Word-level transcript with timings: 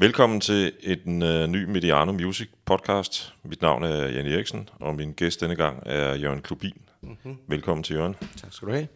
Velkommen 0.00 0.40
til 0.40 0.72
en 0.82 1.22
uh, 1.22 1.46
ny 1.46 1.64
Mediano 1.64 2.12
Music 2.12 2.48
podcast. 2.64 3.34
Mit 3.44 3.62
navn 3.62 3.82
er 3.82 4.08
Jan 4.08 4.26
Eriksen, 4.26 4.68
og 4.78 4.94
min 4.94 5.12
gæst 5.12 5.40
denne 5.40 5.56
gang 5.56 5.82
er 5.86 6.14
Jørgen 6.14 6.42
Klubin. 6.42 6.82
Mm-hmm. 7.00 7.38
Velkommen 7.46 7.84
til 7.84 7.96
Jørgen. 7.96 8.14
Tak 8.36 8.52
skal 8.52 8.68
du 8.68 8.72
have. 8.72 8.88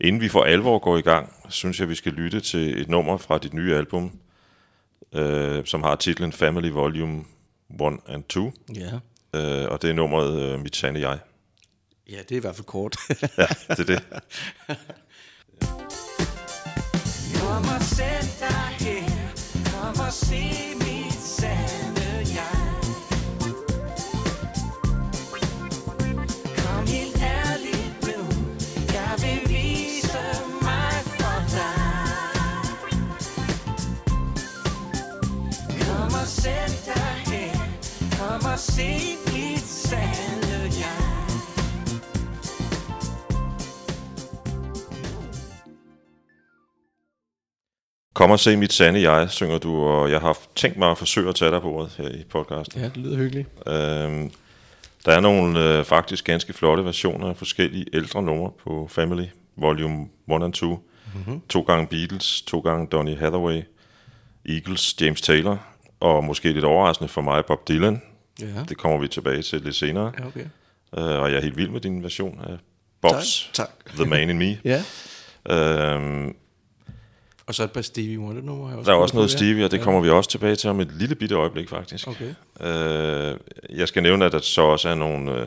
Inden 0.00 0.22
vi 0.22 0.28
for 0.28 0.44
alvor 0.44 0.78
går 0.78 0.96
i 0.96 1.00
gang, 1.00 1.32
synes 1.48 1.80
jeg, 1.80 1.88
vi 1.88 1.94
skal 1.94 2.12
lytte 2.12 2.40
til 2.40 2.80
et 2.80 2.88
nummer 2.88 3.16
fra 3.16 3.38
dit 3.38 3.54
nye 3.54 3.74
album, 3.74 4.18
uh, 5.12 5.64
som 5.64 5.82
har 5.82 5.96
titlen 5.96 6.32
Family 6.32 6.68
Volume 6.68 7.24
1 7.70 7.98
and 8.08 8.24
2. 8.24 8.52
Ja. 8.74 8.94
Uh, 8.94 9.72
og 9.72 9.82
det 9.82 9.90
er 9.90 9.94
nummeret 9.94 10.54
uh, 10.54 10.60
Mit 10.60 10.76
Sande 10.76 11.08
Jeg. 11.08 11.18
Ja, 12.10 12.18
det 12.18 12.32
er 12.32 12.36
i 12.36 12.40
hvert 12.40 12.54
fald 12.54 12.66
kort. 12.66 12.96
ja, 13.38 13.46
det 13.68 13.80
er 13.80 13.84
det. 13.84 14.02
Kom 17.40 17.64
og 17.76 17.82
sæt 17.82 18.36
dig 18.40 18.86
her, 18.86 19.07
kom 19.88 20.06
og 20.06 20.12
se 20.12 20.74
mit 20.74 21.12
sande 21.12 22.08
jeg. 22.36 22.58
Kom 26.56 26.86
helt 26.86 27.22
ærligt 27.22 28.06
nu, 28.06 28.18
jeg 28.92 29.14
vil 29.18 29.40
vise 29.48 30.18
mig 30.62 30.92
for 31.04 31.38
dig. 31.54 31.80
Kom 35.86 36.12
og 36.22 36.26
sæt 36.26 36.82
dig 36.86 37.34
her, 37.34 37.58
kom 38.18 38.44
og 38.52 38.58
se 38.58 39.27
Kom 48.18 48.30
og 48.30 48.40
se 48.40 48.56
Mit 48.56 48.72
Sande 48.72 49.10
Jeg, 49.12 49.30
synger 49.30 49.58
du, 49.58 49.84
og 49.84 50.10
jeg 50.10 50.20
har 50.20 50.38
tænkt 50.54 50.76
mig 50.78 50.90
at 50.90 50.98
forsøge 50.98 51.28
at 51.28 51.34
tage 51.34 51.50
dig 51.50 51.60
på 51.60 51.70
ordet 51.72 51.94
her 51.98 52.08
i 52.08 52.24
podcasten. 52.30 52.80
ja, 52.80 52.86
det 52.88 52.96
lyder 52.96 53.16
hyggeligt. 53.16 53.48
Øhm, 53.66 54.30
der 55.04 55.12
er 55.12 55.20
nogle 55.20 55.64
øh, 55.64 55.84
faktisk 55.84 56.24
ganske 56.24 56.52
flotte 56.52 56.84
versioner 56.84 57.28
af 57.28 57.36
forskellige 57.36 57.86
ældre 57.92 58.22
numre 58.22 58.50
på 58.64 58.88
Family, 58.90 59.24
Volume 59.56 60.08
1 60.30 60.42
and 60.42 60.52
2. 60.52 60.66
Mm-hmm. 61.14 61.40
To 61.48 61.60
gange 61.60 61.86
Beatles, 61.86 62.42
to 62.42 62.60
gange 62.60 62.86
Donny 62.86 63.16
Hathaway, 63.16 63.62
Eagles, 64.48 65.00
James 65.00 65.20
Taylor, 65.20 65.66
og 66.00 66.24
måske 66.24 66.52
lidt 66.52 66.64
overraskende 66.64 67.08
for 67.08 67.20
mig, 67.20 67.44
Bob 67.44 67.68
Dylan. 67.68 68.02
Ja, 68.40 68.46
Det 68.68 68.76
kommer 68.78 68.98
vi 68.98 69.08
tilbage 69.08 69.42
til 69.42 69.60
lidt 69.60 69.74
senere. 69.76 70.12
ja 70.18 70.26
okay. 70.26 70.44
Øh, 70.98 71.20
og 71.22 71.30
jeg 71.30 71.36
er 71.36 71.42
helt 71.42 71.56
vild 71.56 71.70
med 71.70 71.80
din 71.80 72.02
version 72.02 72.40
af 72.40 72.58
Bobs 73.02 73.50
Tak, 73.54 73.66
tak. 73.66 73.94
The 73.94 74.04
Man 74.04 74.30
in 74.30 74.38
Me. 74.38 74.58
Ja. 74.74 74.82
Øhm, 75.50 76.36
Og 77.48 77.54
så 77.54 77.64
et 77.64 77.72
par 77.72 77.82
Stevie 77.82 78.18
Wonder 78.18 78.42
numre. 78.42 78.84
der 78.84 78.92
er 78.92 78.96
også 78.96 79.16
noget 79.16 79.32
ja. 79.32 79.36
Stevie, 79.36 79.64
og 79.64 79.70
det 79.70 79.80
kommer 79.80 80.00
vi 80.00 80.10
også 80.10 80.30
tilbage 80.30 80.56
til 80.56 80.70
om 80.70 80.80
et 80.80 80.92
lille 80.92 81.14
bitte 81.14 81.34
øjeblik 81.34 81.68
faktisk. 81.68 82.08
Okay. 82.08 82.34
Øh, 82.60 83.36
jeg 83.78 83.88
skal 83.88 84.02
nævne, 84.02 84.24
at 84.24 84.32
der 84.32 84.38
så 84.38 84.62
også 84.62 84.88
er 84.88 84.94
nogle, 84.94 85.40
øh, 85.40 85.46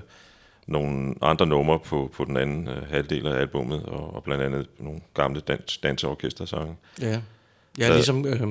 nogle 0.68 1.16
andre 1.22 1.46
numre 1.46 1.80
på, 1.80 2.12
på 2.14 2.26
den 2.26 2.38
anden 2.38 2.68
øh, 2.68 2.90
halvdel 2.90 3.28
af 3.28 3.40
albummet, 3.40 3.84
og, 3.84 4.16
og 4.16 4.24
blandt 4.24 4.44
andet 4.44 4.68
nogle 4.80 5.02
gamle 5.14 5.40
dans, 5.40 5.78
danseorkestersange. 5.78 6.76
Ja. 7.02 7.22
Jeg 7.78 7.88
har 7.88 7.94
ligesom 7.94 8.26
øh, 8.26 8.42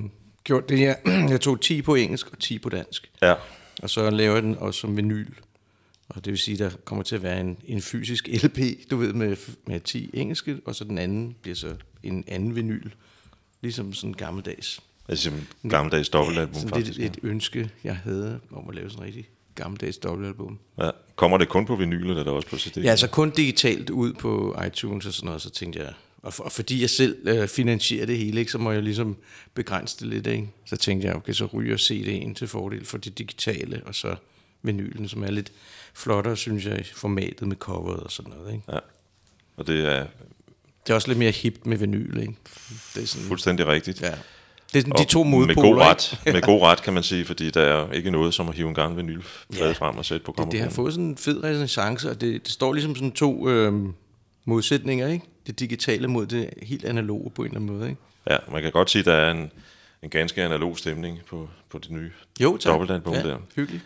gjort 0.45 0.69
det 0.69 0.79
her. 0.79 0.95
Jeg 1.31 1.41
tog 1.41 1.61
10 1.61 1.83
på 1.83 1.95
engelsk 1.95 2.33
og 2.33 2.39
10 2.39 2.59
på 2.59 2.69
dansk. 2.69 3.11
Ja, 3.23 3.35
Og 3.83 3.91
så 3.91 4.11
laver 4.11 4.35
jeg 4.35 4.43
den 4.43 4.59
også 4.59 4.81
som 4.81 4.97
vinyl. 4.97 5.33
Og 6.09 6.25
det 6.25 6.31
vil 6.31 6.39
sige, 6.39 6.59
der 6.59 6.71
kommer 6.85 7.03
til 7.03 7.17
at 7.17 7.23
være 7.23 7.41
en, 7.41 7.59
en 7.65 7.83
fysisk 7.83 8.29
LP, 8.45 8.59
du 8.91 8.97
ved, 8.97 9.13
med, 9.13 9.37
med 9.67 9.81
10 9.81 10.11
engelske, 10.15 10.61
og 10.67 10.75
så 10.75 10.85
den 10.85 10.99
anden 10.99 11.37
bliver 11.43 11.55
så 11.57 11.75
en 12.03 12.25
anden 12.29 12.57
vinyl. 12.57 12.91
Ligesom 13.63 13.93
sådan 13.95 14.13
gammeldags. 14.15 14.81
altså 15.09 15.31
en 15.65 15.71
gammeldags 15.71 16.09
dobbeltalbum 16.09 16.55
sådan 16.55 16.69
faktisk. 16.69 16.99
lidt 16.99 17.17
et 17.17 17.19
ønske, 17.23 17.71
jeg 17.85 17.97
havde 17.97 18.41
om 18.53 18.69
at 18.69 18.75
lave 18.75 18.91
sådan 18.91 19.03
en 19.03 19.07
rigtig 19.07 19.29
gammeldags 19.55 19.99
dobbeltalbum. 19.99 20.59
Ja. 20.79 20.91
Kommer 21.17 21.39
det 21.39 21.49
kun 21.49 21.67
på 21.67 21.77
vinyl, 21.77 22.01
eller 22.01 22.21
er 22.21 22.25
det 22.25 22.33
også 22.33 22.49
på 22.49 22.59
CD? 22.59 22.79
Ja, 22.79 22.91
altså 22.91 23.09
kun 23.09 23.31
digitalt 23.31 23.91
ud 23.91 24.13
på 24.13 24.57
iTunes 24.67 25.07
og 25.07 25.13
sådan 25.13 25.27
noget, 25.27 25.43
så 25.43 25.51
tænkte 25.51 25.79
jeg, 25.81 25.93
og, 26.23 26.35
for, 26.35 26.45
og 26.45 26.53
fordi 26.53 26.81
jeg 26.81 26.91
selv 26.91 27.29
øh, 27.29 27.49
finansierer 27.49 28.07
det 28.07 28.19
hele, 28.19 28.41
ikke, 28.41 28.53
så 28.53 28.59
må 28.59 28.73
jeg 28.73 28.83
ligesom 28.83 29.17
begrænse 29.55 29.97
det 30.01 30.07
lidt, 30.07 30.27
ikke? 30.27 30.49
Så 30.67 30.77
tænkte 30.77 31.09
jeg, 31.09 31.17
okay, 31.17 31.33
så 31.33 31.47
ryger 31.47 31.77
CD'en 31.77 32.35
til 32.35 32.49
fordel 32.49 32.85
for 32.85 32.99
det 32.99 33.19
digitale, 33.19 33.83
og 33.87 33.95
så 33.95 34.17
vinylen, 34.63 35.09
som 35.09 35.25
er 35.25 35.31
lidt 35.31 35.53
flottere, 35.95 36.37
synes 36.37 36.67
jeg, 36.67 36.81
i 36.81 36.83
formatet 36.83 37.49
med 37.49 37.57
coveret 37.57 38.01
og 38.01 38.11
sådan 38.13 38.33
noget, 38.33 38.53
ikke? 38.53 38.65
ja. 38.73 38.79
Og 39.57 39.67
det 39.67 39.87
er 39.87 40.07
Det 40.87 40.91
er 40.91 40.95
også 40.95 41.09
lidt 41.09 41.19
mere 41.19 41.31
hipt 41.31 41.67
med 41.67 41.77
vinyl, 41.77 42.19
ikke? 42.21 42.35
Det 42.95 43.03
er 43.03 43.07
sådan, 43.07 43.27
fuldstændig 43.27 43.67
rigtigt. 43.67 44.03
ja. 44.03 44.11
Det 44.73 44.79
er 44.79 44.81
sådan 44.83 44.93
de 45.07 45.11
to 45.11 45.25
med 45.25 45.31
modpoler, 45.39 45.55
god 45.63 45.69
ikke? 45.77 45.83
ret, 45.85 46.21
med 46.35 46.43
god 46.43 46.63
ret, 46.63 46.83
kan 46.83 46.93
man 46.93 47.03
sige, 47.03 47.25
fordi 47.25 47.51
der 47.51 47.61
er 47.63 47.93
ikke 47.93 48.11
noget 48.11 48.35
som 48.35 48.49
at 48.49 48.55
hive 48.55 48.69
en 48.69 48.75
gammel 48.75 48.97
vinylplade 48.99 49.65
Ja. 49.67 49.73
frem 49.73 49.99
og 49.99 50.05
sætte 50.05 50.25
på 50.27 50.35
Det, 50.39 50.53
det 50.53 50.61
har 50.61 50.71
fået 50.71 50.93
sådan 50.93 51.05
en 51.05 51.17
fed 51.17 51.45
renaissance, 51.45 52.11
og 52.11 52.21
det, 52.21 52.43
det 52.45 52.53
står 52.53 52.73
ligesom 52.73 52.95
sådan 52.95 53.13
to 53.13 53.49
øh, 53.49 53.73
modsætninger, 54.45 55.09
ikke? 55.09 55.25
Det 55.47 55.61
digitale 55.61 56.09
mod 56.09 56.27
det 56.27 56.51
helt 56.63 56.85
analoge 56.85 57.31
på 57.31 57.43
en 57.43 57.47
eller 57.49 57.61
anden 57.61 57.77
måde, 57.77 57.89
ikke? 57.91 58.01
Ja, 58.31 58.37
man 58.53 58.63
kan 58.63 58.73
godt 58.73 58.91
sige, 58.91 59.01
at 59.01 59.07
der 59.07 59.13
er 59.15 59.31
en, 59.31 59.51
en 60.03 60.11
ganske 60.11 60.43
analog 60.43 60.79
stemning 60.79 61.19
på, 61.29 61.49
på 61.71 61.79
det 61.79 61.91
nye 61.91 62.11
Jo, 62.41 62.57
tak. 62.57 62.73
dobbeltalbum 62.73 63.15
ja, 63.15 63.23
der. 63.23 63.39
hyggeligt. 63.57 63.85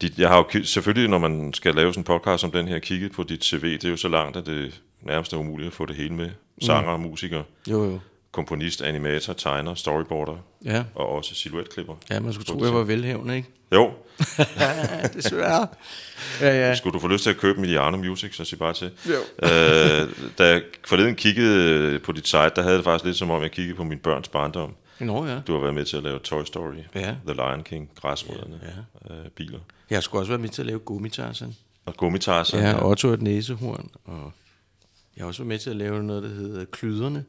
Dit, 0.00 0.18
jeg 0.18 0.28
har 0.28 0.36
jo 0.54 0.64
selvfølgelig, 0.64 1.08
når 1.10 1.18
man 1.18 1.52
skal 1.54 1.74
lave 1.74 1.92
sådan 1.92 2.00
en 2.00 2.04
podcast 2.04 2.40
som 2.40 2.50
den 2.50 2.68
her, 2.68 2.78
kigget 2.78 3.12
på 3.12 3.22
dit 3.22 3.44
CV. 3.44 3.62
Det 3.72 3.84
er 3.84 3.88
jo 3.90 3.96
så 3.96 4.08
langt, 4.08 4.36
at 4.36 4.46
det 4.46 4.80
nærmest 5.08 5.32
er 5.32 5.36
umuligt 5.36 5.66
at 5.66 5.72
få 5.72 5.86
det 5.86 5.96
hele 5.96 6.14
med. 6.14 6.30
Sanger, 6.62 6.96
mm. 6.96 7.02
musiker, 7.02 7.42
Jo, 7.70 7.84
jo. 7.84 7.98
komponist, 8.32 8.82
animator, 8.82 9.32
tegner, 9.32 9.74
storyboarder 9.74 10.36
Ja, 10.64 10.84
og 10.94 11.08
også 11.08 11.34
silhuetklipper. 11.34 11.94
ja 12.10 12.20
man 12.20 12.32
skulle 12.32 12.46
tro, 12.46 12.64
jeg 12.64 12.74
var 12.74 12.82
velhævende, 12.82 13.36
ikke? 13.36 13.48
Jo, 13.74 13.90
Ja, 14.38 15.08
desværre. 15.16 15.66
Ja, 16.40 16.68
ja. 16.68 16.74
skulle 16.74 16.94
du 16.94 16.98
få 16.98 17.08
lyst 17.08 17.22
til 17.22 17.30
at 17.30 17.36
købe 17.36 17.60
Mediano 17.60 17.96
Music, 17.96 18.36
så 18.36 18.44
sig 18.44 18.58
bare 18.58 18.72
til. 18.74 18.90
Jo. 19.08 19.46
øh, 19.48 20.30
da 20.38 20.44
jeg 20.46 20.62
forleden 20.86 21.14
kiggede 21.14 21.98
på 21.98 22.12
dit 22.12 22.26
site, 22.28 22.50
der 22.56 22.62
havde 22.62 22.76
det 22.76 22.84
faktisk 22.84 23.04
lidt 23.04 23.16
som 23.16 23.30
om, 23.30 23.42
jeg 23.42 23.50
kiggede 23.50 23.76
på 23.76 23.84
min 23.84 23.98
børns 23.98 24.28
barndom. 24.28 24.74
Nå 25.00 25.26
ja. 25.26 25.38
Du 25.46 25.52
har 25.52 25.60
været 25.60 25.74
med 25.74 25.84
til 25.84 25.96
at 25.96 26.02
lave 26.02 26.18
Toy 26.18 26.44
Story, 26.44 26.74
Ja. 26.94 27.14
The 27.26 27.34
Lion 27.34 27.62
King, 27.62 27.90
Græsrødderne, 28.00 28.60
ja. 29.08 29.14
øh, 29.14 29.30
biler. 29.36 29.58
Jeg 29.90 30.02
skulle 30.02 30.22
også 30.22 30.30
være 30.30 30.38
med 30.38 30.48
til 30.48 30.62
at 30.62 30.66
lave 30.66 30.78
gummitarsen. 30.78 31.56
Og 31.86 31.94
gummitarser. 31.96 32.58
Ja, 32.68 32.86
Otto 32.88 33.08
og 33.08 33.14
et 33.14 33.22
næsehorn. 33.22 33.90
Og 34.04 34.32
jeg 35.18 35.24
har 35.24 35.28
også 35.28 35.42
været 35.42 35.48
med 35.48 35.58
til 35.58 35.70
at 35.70 35.76
lave 35.76 36.02
noget, 36.02 36.22
der 36.22 36.28
hedder 36.28 36.64
klyderne. 36.64 37.24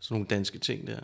Sådan 0.00 0.14
nogle 0.14 0.26
danske 0.26 0.58
ting 0.58 0.86
der. 0.86 0.98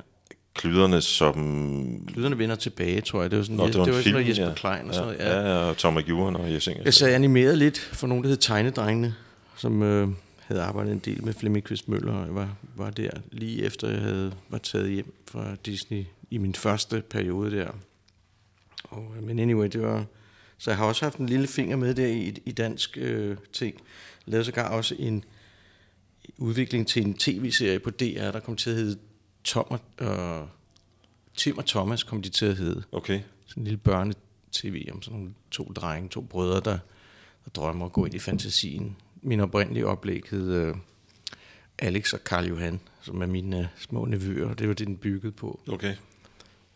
Klyderne 0.54 1.00
som... 1.00 2.06
Klyderne 2.12 2.38
vender 2.38 2.56
tilbage, 2.56 3.00
tror 3.00 3.20
jeg. 3.20 3.30
Det 3.30 3.36
var 3.36 3.42
sådan, 3.42 3.56
Nå, 3.56 3.66
det 3.66 3.72
det 3.72 3.80
var 3.80 3.86
en 3.86 3.92
var 3.92 4.02
film, 4.02 4.04
sådan 4.04 4.12
noget 4.12 4.28
Jesper 4.28 4.46
ja. 4.46 4.54
Klein 4.54 4.80
og 4.80 4.86
ja, 4.86 4.92
sådan 4.92 5.06
noget. 5.06 5.18
Ja. 5.18 5.40
Ja, 5.40 5.58
ja, 5.58 5.68
og 5.68 5.76
Tom 5.76 5.94
McEwan 5.94 6.36
og 6.36 6.52
Jes 6.52 6.66
Inger. 6.66 6.82
Jeg 6.84 6.94
så 6.94 7.06
animeret 7.06 7.58
lidt 7.58 7.78
for 7.78 8.06
nogen, 8.06 8.24
der 8.24 8.28
hed 8.28 8.36
Tegnedrengene, 8.36 9.14
som 9.56 9.82
øh, 9.82 10.08
havde 10.40 10.62
arbejdet 10.62 10.92
en 10.92 10.98
del 10.98 11.24
med 11.24 11.32
Flemming 11.32 11.64
Kvist 11.64 11.88
Møller, 11.88 12.12
og 12.12 12.26
jeg 12.26 12.34
var, 12.34 12.56
var 12.76 12.90
der 12.90 13.10
lige 13.32 13.64
efter, 13.64 13.90
jeg 13.90 14.00
havde 14.00 14.32
var 14.48 14.58
taget 14.58 14.90
hjem 14.90 15.14
fra 15.30 15.56
Disney 15.66 16.04
i 16.30 16.38
min 16.38 16.54
første 16.54 17.02
periode 17.10 17.56
der. 17.56 17.68
Og, 18.84 19.12
øh, 19.16 19.22
men 19.22 19.38
anyway, 19.38 19.68
det 19.68 19.82
var... 19.82 20.04
Så 20.58 20.70
jeg 20.70 20.78
har 20.78 20.84
også 20.84 21.04
haft 21.04 21.18
en 21.18 21.26
lille 21.26 21.46
finger 21.46 21.76
med 21.76 21.94
der 21.94 22.06
i, 22.06 22.38
i 22.44 22.52
dansk 22.52 22.98
øh, 23.00 23.36
ting. 23.52 23.74
Jeg 24.26 24.32
lavede 24.32 24.44
sågar 24.44 24.68
også 24.68 24.94
en 24.98 25.24
udvikling 26.38 26.86
til 26.88 27.06
en 27.06 27.14
tv-serie 27.14 27.78
på 27.78 27.90
DR, 27.90 28.30
der 28.30 28.40
kom 28.40 28.56
til 28.56 28.70
at 28.70 28.76
hedde 28.76 28.98
Tom 29.44 29.64
og, 29.70 29.80
øh, 30.06 30.46
Tim 31.36 31.58
og 31.58 31.66
Thomas 31.66 32.02
kom 32.02 32.22
de 32.22 32.28
til 32.28 32.46
at 32.46 32.56
hedde 32.56 32.82
Okay. 32.92 33.20
sådan 33.46 33.60
en 33.60 33.64
lille 33.64 33.76
børne-tv 33.78 34.88
om 34.92 35.02
sådan 35.02 35.18
nogle 35.18 35.34
to 35.50 35.72
drenge, 35.76 36.08
to 36.08 36.20
brødre, 36.20 36.54
der, 36.60 36.78
der 37.44 37.50
drømmer 37.54 37.86
at 37.86 37.92
gå 37.92 38.04
ind 38.04 38.14
i 38.14 38.18
fantasien. 38.18 38.96
Min 39.22 39.40
oprindelige 39.40 39.86
oplæg 39.86 40.22
hed 40.30 40.52
øh, 40.52 40.74
Alex 41.78 42.12
og 42.12 42.24
Karl 42.24 42.44
Johan, 42.46 42.80
som 43.02 43.22
er 43.22 43.26
mine 43.26 43.58
øh, 43.58 43.64
små 43.78 44.04
nevøer, 44.04 44.54
det 44.54 44.68
var 44.68 44.74
det, 44.74 44.86
den 44.86 44.96
byggede 44.96 45.32
på. 45.32 45.60
Okay. 45.68 45.94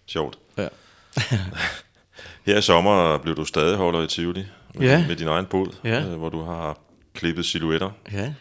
Sjovt. 0.07 0.39
Ja. 0.59 0.69
Her 2.47 2.59
i 2.59 2.63
sommer 2.63 3.19
blev 3.19 3.37
du 3.37 3.45
stadig 3.45 3.77
holder 3.77 4.03
i 4.03 4.07
Tivoli 4.07 4.47
med, 4.75 4.87
Ja. 4.89 5.07
med 5.07 5.17
din 5.17 5.27
egen 5.29 5.47
båd, 5.47 5.77
Ja. 5.85 6.05
øh, 6.11 6.17
hvor 6.19 6.29
du 6.29 6.43
har 6.43 6.79
klippet 7.15 7.45
silhuetter, 7.47 7.91
Ja, 8.13 8.35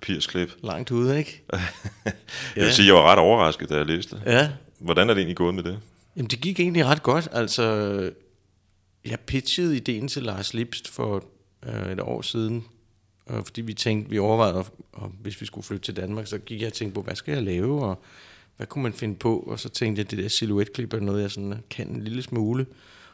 papirsklip. 0.00 0.52
langt 0.62 0.90
ude, 0.90 1.18
ikke? 1.18 1.42
Jeg 2.56 2.64
vil 2.64 2.72
sige, 2.72 2.86
jeg 2.86 2.94
var 2.94 3.12
ret 3.12 3.18
overrasket, 3.18 3.68
da 3.68 3.76
jeg 3.76 3.86
læste 3.86 4.16
det. 4.16 4.22
Ja. 4.26 4.50
Hvordan 4.78 5.10
er 5.10 5.14
det 5.14 5.20
egentlig 5.20 5.36
gået 5.36 5.54
med 5.54 5.62
det? 5.62 5.78
Jamen, 6.16 6.30
det 6.30 6.40
gik 6.40 6.60
egentlig 6.60 6.84
ret 6.86 7.02
godt. 7.02 7.28
Altså, 7.32 7.64
jeg 9.04 9.20
pitchede 9.20 9.76
ideen 9.76 10.08
til 10.08 10.22
Lars 10.22 10.54
Lipst 10.54 10.88
for 10.88 11.24
øh, 11.66 11.92
et 11.92 12.00
år 12.00 12.22
siden, 12.22 12.64
og 13.26 13.44
fordi 13.46 13.60
vi 13.60 13.74
tænkte, 13.74 14.10
vi 14.10 14.18
overvejede, 14.18 14.64
og 14.92 15.12
hvis 15.22 15.40
vi 15.40 15.46
skulle 15.46 15.64
flytte 15.64 15.84
til 15.84 15.96
Danmark, 15.96 16.26
så 16.26 16.38
gik 16.38 16.60
jeg 16.60 16.66
og 16.66 16.72
tænkte 16.72 16.94
på, 16.94 17.02
hvad 17.02 17.16
skal 17.16 17.34
jeg 17.34 17.42
lave, 17.42 17.84
og 17.84 18.02
hvad 18.56 18.66
kunne 18.66 18.82
man 18.82 18.92
finde 18.92 19.16
på? 19.16 19.38
Og 19.38 19.60
så 19.60 19.68
tænkte 19.68 20.00
jeg, 20.00 20.06
at 20.06 20.10
det 20.10 20.18
der 20.18 20.28
silhuetklip 20.28 20.92
er 20.92 21.00
noget, 21.00 21.22
jeg 21.22 21.30
sådan 21.30 21.54
kan 21.70 21.88
en 21.88 22.04
lille 22.04 22.22
smule. 22.22 22.66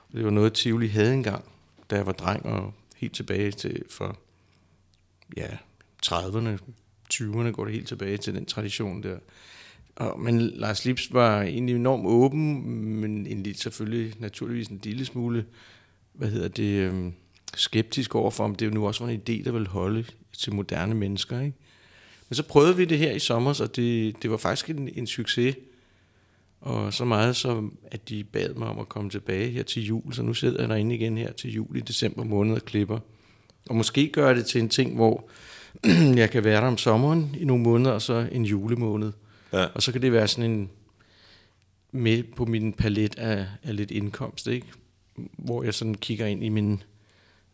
Og 0.09 0.17
det 0.17 0.25
var 0.25 0.31
noget, 0.31 0.53
Tivoli 0.53 0.89
havde 0.89 1.15
engang, 1.15 1.45
da 1.91 1.97
jeg 1.97 2.07
var 2.07 2.13
dreng, 2.13 2.47
og 2.47 2.75
helt 2.97 3.15
tilbage 3.15 3.53
til 3.53 3.83
for, 3.91 4.17
ja, 5.37 5.49
30'erne, 6.07 6.59
20'erne 7.15 7.51
går 7.51 7.65
det 7.65 7.75
helt 7.75 7.89
tilbage 7.89 8.17
til 8.17 8.35
den 8.35 8.47
tradition 8.47 9.03
der. 9.03 9.19
Og, 9.97 10.21
men 10.21 10.41
Lars 10.41 10.85
Lips 10.85 11.13
var 11.13 11.43
egentlig 11.43 11.75
enormt 11.75 12.07
åben, 12.07 12.71
men 13.01 13.27
en 13.27 13.43
lille, 13.43 13.59
selvfølgelig 13.59 14.15
naturligvis 14.19 14.69
en 14.69 14.81
lille 14.85 15.05
smule, 15.05 15.45
hvad 16.13 16.29
hedder 16.29 16.49
det, 16.49 16.79
øhm, 16.79 17.13
skeptisk 17.55 18.15
overfor, 18.15 18.45
om 18.45 18.55
det 18.55 18.67
jo 18.67 18.71
nu 18.71 18.87
også 18.87 19.05
var 19.05 19.11
en 19.11 19.23
idé, 19.29 19.45
der 19.45 19.53
ville 19.53 19.69
holde 19.69 20.05
til 20.33 20.55
moderne 20.55 20.95
mennesker. 20.95 21.41
Ikke? 21.41 21.57
Men 22.29 22.35
så 22.35 22.43
prøvede 22.43 22.77
vi 22.77 22.85
det 22.85 22.99
her 22.99 23.13
i 23.13 23.19
sommer, 23.19 23.61
og 23.63 23.77
det, 23.77 24.23
det 24.23 24.31
var 24.31 24.37
faktisk 24.37 24.71
en, 24.71 24.89
en 24.95 25.07
succes. 25.07 25.57
Og 26.61 26.93
så 26.93 27.05
meget 27.05 27.37
som, 27.37 27.79
at 27.91 28.09
de 28.09 28.25
bad 28.25 28.55
mig 28.55 28.69
om 28.69 28.79
at 28.79 28.89
komme 28.89 29.11
tilbage 29.11 29.51
her 29.51 29.63
til 29.63 29.85
jul, 29.85 30.13
så 30.13 30.23
nu 30.23 30.35
sidder 30.35 30.61
jeg 30.61 30.69
derinde 30.69 30.95
igen 30.95 31.19
her 31.19 31.33
til 31.33 31.53
jul 31.53 31.77
i 31.77 31.81
december 31.81 32.25
måned 32.25 32.55
og 32.55 32.63
klipper. 32.63 32.99
Og 33.69 33.77
måske 33.77 34.09
gør 34.09 34.35
det 34.35 34.47
til 34.47 34.61
en 34.61 34.69
ting, 34.69 34.95
hvor 34.95 35.29
jeg 36.23 36.31
kan 36.31 36.45
være 36.45 36.61
der 36.61 36.67
om 36.67 36.79
sommeren 36.79 37.37
i 37.41 37.45
nogle 37.45 37.63
måneder, 37.63 37.91
og 37.91 38.03
så 38.03 38.27
en 38.33 38.45
julemåned. 38.45 39.13
Ja. 39.53 39.65
Og 39.75 39.83
så 39.83 39.93
kan 39.93 40.03
det 40.03 40.13
være 40.13 40.29
sådan 40.29 40.51
en 40.51 40.71
med 41.93 42.23
på 42.37 42.45
min 42.45 42.73
palet 42.73 43.19
af, 43.19 43.47
af 43.63 43.77
lidt 43.77 43.91
indkomst, 43.91 44.47
ikke? 44.47 44.67
Hvor 45.39 45.63
jeg 45.63 45.75
sådan 45.75 45.95
kigger 45.95 46.27
ind 46.27 46.45
i 46.45 46.49
min 46.49 46.83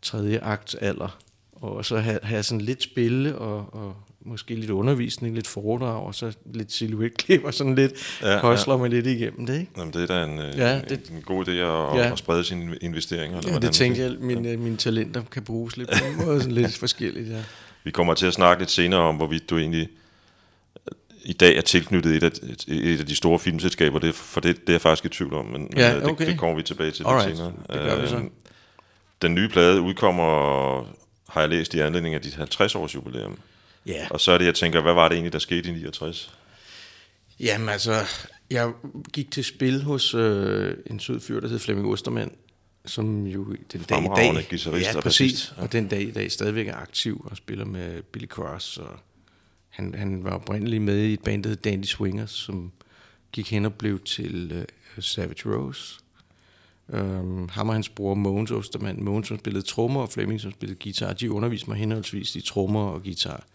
tredje 0.01 0.39
akt 0.39 0.75
alder, 0.81 1.17
og 1.51 1.85
så 1.85 1.97
har, 1.97 2.19
jeg 2.31 2.45
sådan 2.45 2.61
lidt 2.61 2.83
spille, 2.83 3.35
og, 3.37 3.73
og 3.73 3.95
måske 4.21 4.55
lidt 4.55 4.71
undervisning, 4.71 5.35
lidt 5.35 5.47
foredrag, 5.47 6.03
og 6.05 6.15
så 6.15 6.33
lidt 6.53 6.71
silhouetklip, 6.71 7.43
og 7.43 7.53
sådan 7.53 7.75
lidt 7.75 8.19
Ja, 8.21 8.47
ja, 8.47 8.55
ja. 8.67 8.77
mig 8.77 8.89
lidt 8.89 9.07
igennem 9.07 9.45
det, 9.45 9.59
ikke? 9.59 9.71
Jamen, 9.77 9.93
det 9.93 10.01
er 10.01 10.07
da 10.07 10.23
en, 10.25 10.37
ja, 10.39 10.69
Ja, 10.69 10.81
det, 10.81 10.89
det- 10.89 11.09
en 11.09 11.21
god 11.21 11.47
idé 11.47 11.51
at, 11.51 11.57
ja. 11.57 11.95
Ja. 11.97 12.11
at 12.11 12.17
sprede 12.17 12.43
sine 12.43 12.77
investeringer. 12.81 13.37
eller 13.37 13.53
Ja, 13.53 13.59
det 13.59 13.71
tænkte 13.71 13.95
siger. 14.01 14.09
jeg, 14.11 14.19
mine, 14.19 14.57
mine 14.57 14.77
talenter 14.77 15.21
kan 15.31 15.43
bruges 15.43 15.77
lidt 15.77 15.89
på 15.89 16.05
en 16.21 16.25
måde, 16.25 16.39
sådan 16.41 16.55
lidt 16.55 16.77
forskelligt, 16.85 17.29
ja. 17.29 17.43
Vi 17.83 17.91
kommer 17.91 18.13
til 18.13 18.25
at 18.25 18.33
snakke 18.33 18.61
lidt 18.61 18.71
senere 18.71 18.99
om, 18.99 19.15
hvorvidt 19.15 19.49
du 19.49 19.57
egentlig 19.57 19.89
øh, 20.87 20.95
i 21.23 21.33
dag 21.33 21.57
er 21.57 21.61
tilknyttet 21.61 22.15
et 22.15 22.23
af, 22.23 22.27
et, 22.27 22.65
et 22.67 22.99
af 22.99 23.05
de 23.05 23.15
store 23.15 23.39
filmselskaber, 23.39 23.99
det, 23.99 24.15
for 24.15 24.41
det, 24.41 24.61
det 24.61 24.69
er 24.69 24.73
jeg 24.73 24.81
faktisk 24.81 25.05
i 25.05 25.09
tvivl 25.09 25.33
om, 25.33 25.45
men, 25.45 25.73
Ja, 25.77 25.95
øh, 25.95 26.01
det, 26.01 26.09
okay. 26.11 26.27
det 26.27 26.39
kommer 26.39 26.55
vi 26.55 26.63
tilbage 26.63 26.91
til 26.91 26.99
lidt 26.99 27.07
Alright, 27.07 27.37
senere. 27.37 27.53
det 27.73 27.79
gør 27.81 28.01
vi 28.01 28.07
så. 28.07 28.15
Øh, 28.17 28.23
Den 29.21 29.35
nye 29.35 29.49
plade 29.49 29.81
udkommer, 29.81 30.23
har 31.29 31.41
jeg 31.41 31.49
læst 31.49 31.73
i 31.73 31.79
anledning 31.79 32.15
af 32.15 32.21
dit 32.21 32.33
50-års 32.37 32.95
jubilæum. 32.95 33.37
Ja, 33.85 34.07
Og 34.09 34.19
så 34.19 34.31
er 34.31 34.37
det, 34.37 34.45
jeg 34.45 34.55
tænker, 34.55 34.81
hvad 34.81 34.93
var 34.93 35.07
det 35.07 35.15
egentlig, 35.15 35.33
der 35.33 35.39
skete 35.39 35.69
i 35.69 35.71
69? 35.71 36.33
Jamen 37.39 37.69
altså, 37.69 37.95
jeg 38.51 38.71
gik 39.13 39.31
til 39.31 39.43
spil 39.43 39.83
hos 39.83 40.13
øh, 40.13 40.73
en 40.87 40.99
sød 40.99 41.19
fyr, 41.19 41.39
der 41.39 41.47
hed 41.47 41.59
Flemming 41.59 41.87
Ostermann, 41.87 42.31
som 42.85 43.27
jo 43.27 43.55
den 43.71 43.81
dag 43.89 44.03
i 44.03 44.07
dag, 44.07 44.47
guitarist 44.49 44.85
ja, 44.85 44.97
og 44.97 45.03
præcis, 45.03 45.31
bassist, 45.31 45.53
ja. 45.57 45.63
og 45.63 45.71
den 45.71 45.87
dag 45.87 46.01
i 46.01 46.11
dag 46.11 46.31
stadigvæk 46.31 46.67
er 46.67 46.75
aktiv 46.75 47.27
og 47.31 47.37
spiller 47.37 47.65
med 47.65 48.01
Billy 48.01 48.27
Cross, 48.27 48.77
og 48.77 48.99
han, 49.69 49.95
han 49.95 50.23
var 50.23 50.31
oprindeligt 50.31 50.83
med 50.83 50.97
i 51.03 51.13
et 51.13 51.23
band, 51.23 51.43
der 51.43 51.49
hed 51.49 51.57
Dandy 51.57 51.85
Swingers, 51.85 52.31
som 52.31 52.71
gik 53.31 53.51
hen 53.51 53.65
og 53.65 53.73
blev 53.73 53.99
til 53.99 54.51
øh, 54.51 54.65
Savage 55.03 55.55
Rose. 55.55 55.99
Um, 56.93 57.49
ham 57.49 57.69
og 57.69 57.75
hans 57.75 57.89
bror 57.89 58.13
Mogens 58.13 58.51
Ostermann, 58.51 59.03
Mogens 59.03 59.27
som 59.27 59.39
spillede 59.39 59.65
trommer, 59.65 60.01
og 60.01 60.09
Flemming 60.09 60.41
som 60.41 60.51
spillede 60.51 60.79
guitar, 60.83 61.13
de 61.13 61.31
underviste 61.31 61.69
mig 61.69 61.77
henholdsvis 61.77 62.35
i 62.35 62.41
trommer 62.41 62.83
og 62.83 63.03
guitar. 63.03 63.45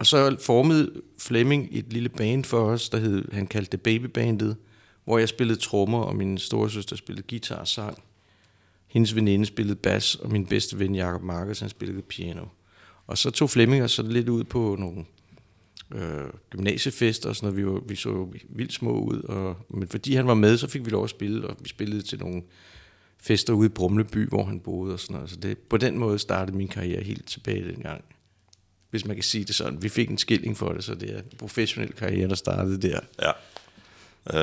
Og 0.00 0.06
så 0.06 0.36
formede 0.40 0.92
Flemming 1.18 1.68
et 1.72 1.92
lille 1.92 2.08
band 2.08 2.44
for 2.44 2.60
os, 2.60 2.88
der 2.88 2.98
hed, 2.98 3.32
han 3.32 3.46
kaldte 3.46 3.70
det 3.70 3.80
Babybandet, 3.80 4.56
hvor 5.04 5.18
jeg 5.18 5.28
spillede 5.28 5.58
trommer, 5.58 5.98
og 5.98 6.16
min 6.16 6.38
storesøster 6.38 6.96
spillede 6.96 7.26
guitar 7.28 7.56
og 7.56 7.68
sang. 7.68 7.98
Hendes 8.90 9.14
veninde 9.14 9.46
spillede 9.46 9.76
bas, 9.76 10.14
og 10.14 10.32
min 10.32 10.46
bedste 10.46 10.78
ven 10.78 10.94
Jakob 10.94 11.22
Markus, 11.22 11.60
han 11.60 11.68
spillede 11.68 12.02
piano. 12.02 12.44
Og 13.06 13.18
så 13.18 13.30
tog 13.30 13.50
Flemming 13.50 13.84
os 13.84 13.92
så 13.92 14.02
lidt 14.02 14.28
ud 14.28 14.44
på 14.44 14.76
nogle 14.78 15.04
øh, 15.94 16.30
gymnasiefester 16.50 17.28
og 17.28 17.36
sådan 17.36 17.46
noget. 17.46 17.56
Vi, 17.56 17.66
var, 17.66 17.80
vi 17.88 17.96
så 17.96 18.28
vildt 18.48 18.72
små 18.72 19.00
ud, 19.00 19.22
og, 19.22 19.56
men 19.68 19.88
fordi 19.88 20.14
han 20.14 20.26
var 20.26 20.34
med, 20.34 20.56
så 20.56 20.68
fik 20.68 20.84
vi 20.84 20.90
lov 20.90 21.04
at 21.04 21.10
spille, 21.10 21.46
og 21.46 21.56
vi 21.60 21.68
spillede 21.68 22.02
til 22.02 22.18
nogle 22.18 22.42
fester 23.18 23.52
ude 23.52 23.66
i 23.66 23.68
Brumleby, 23.68 24.28
hvor 24.28 24.44
han 24.44 24.60
boede 24.60 24.92
og 24.92 25.00
sådan 25.00 25.14
noget. 25.14 25.30
Så 25.30 25.36
det, 25.36 25.58
på 25.58 25.76
den 25.76 25.98
måde 25.98 26.18
startede 26.18 26.56
min 26.56 26.68
karriere 26.68 27.02
helt 27.02 27.28
tilbage 27.28 27.68
dengang 27.68 28.04
hvis 28.90 29.06
man 29.06 29.16
kan 29.16 29.22
sige 29.22 29.44
det 29.44 29.54
sådan. 29.54 29.82
Vi 29.82 29.88
fik 29.88 30.10
en 30.10 30.18
skilling 30.18 30.56
for 30.56 30.72
det, 30.72 30.84
så 30.84 30.94
det 30.94 31.14
er 31.14 31.18
en 31.18 31.38
professionel 31.38 31.92
karriere, 31.92 32.28
der 32.28 32.34
startede 32.34 32.88
der. 32.88 33.00
Ja. 33.22 33.32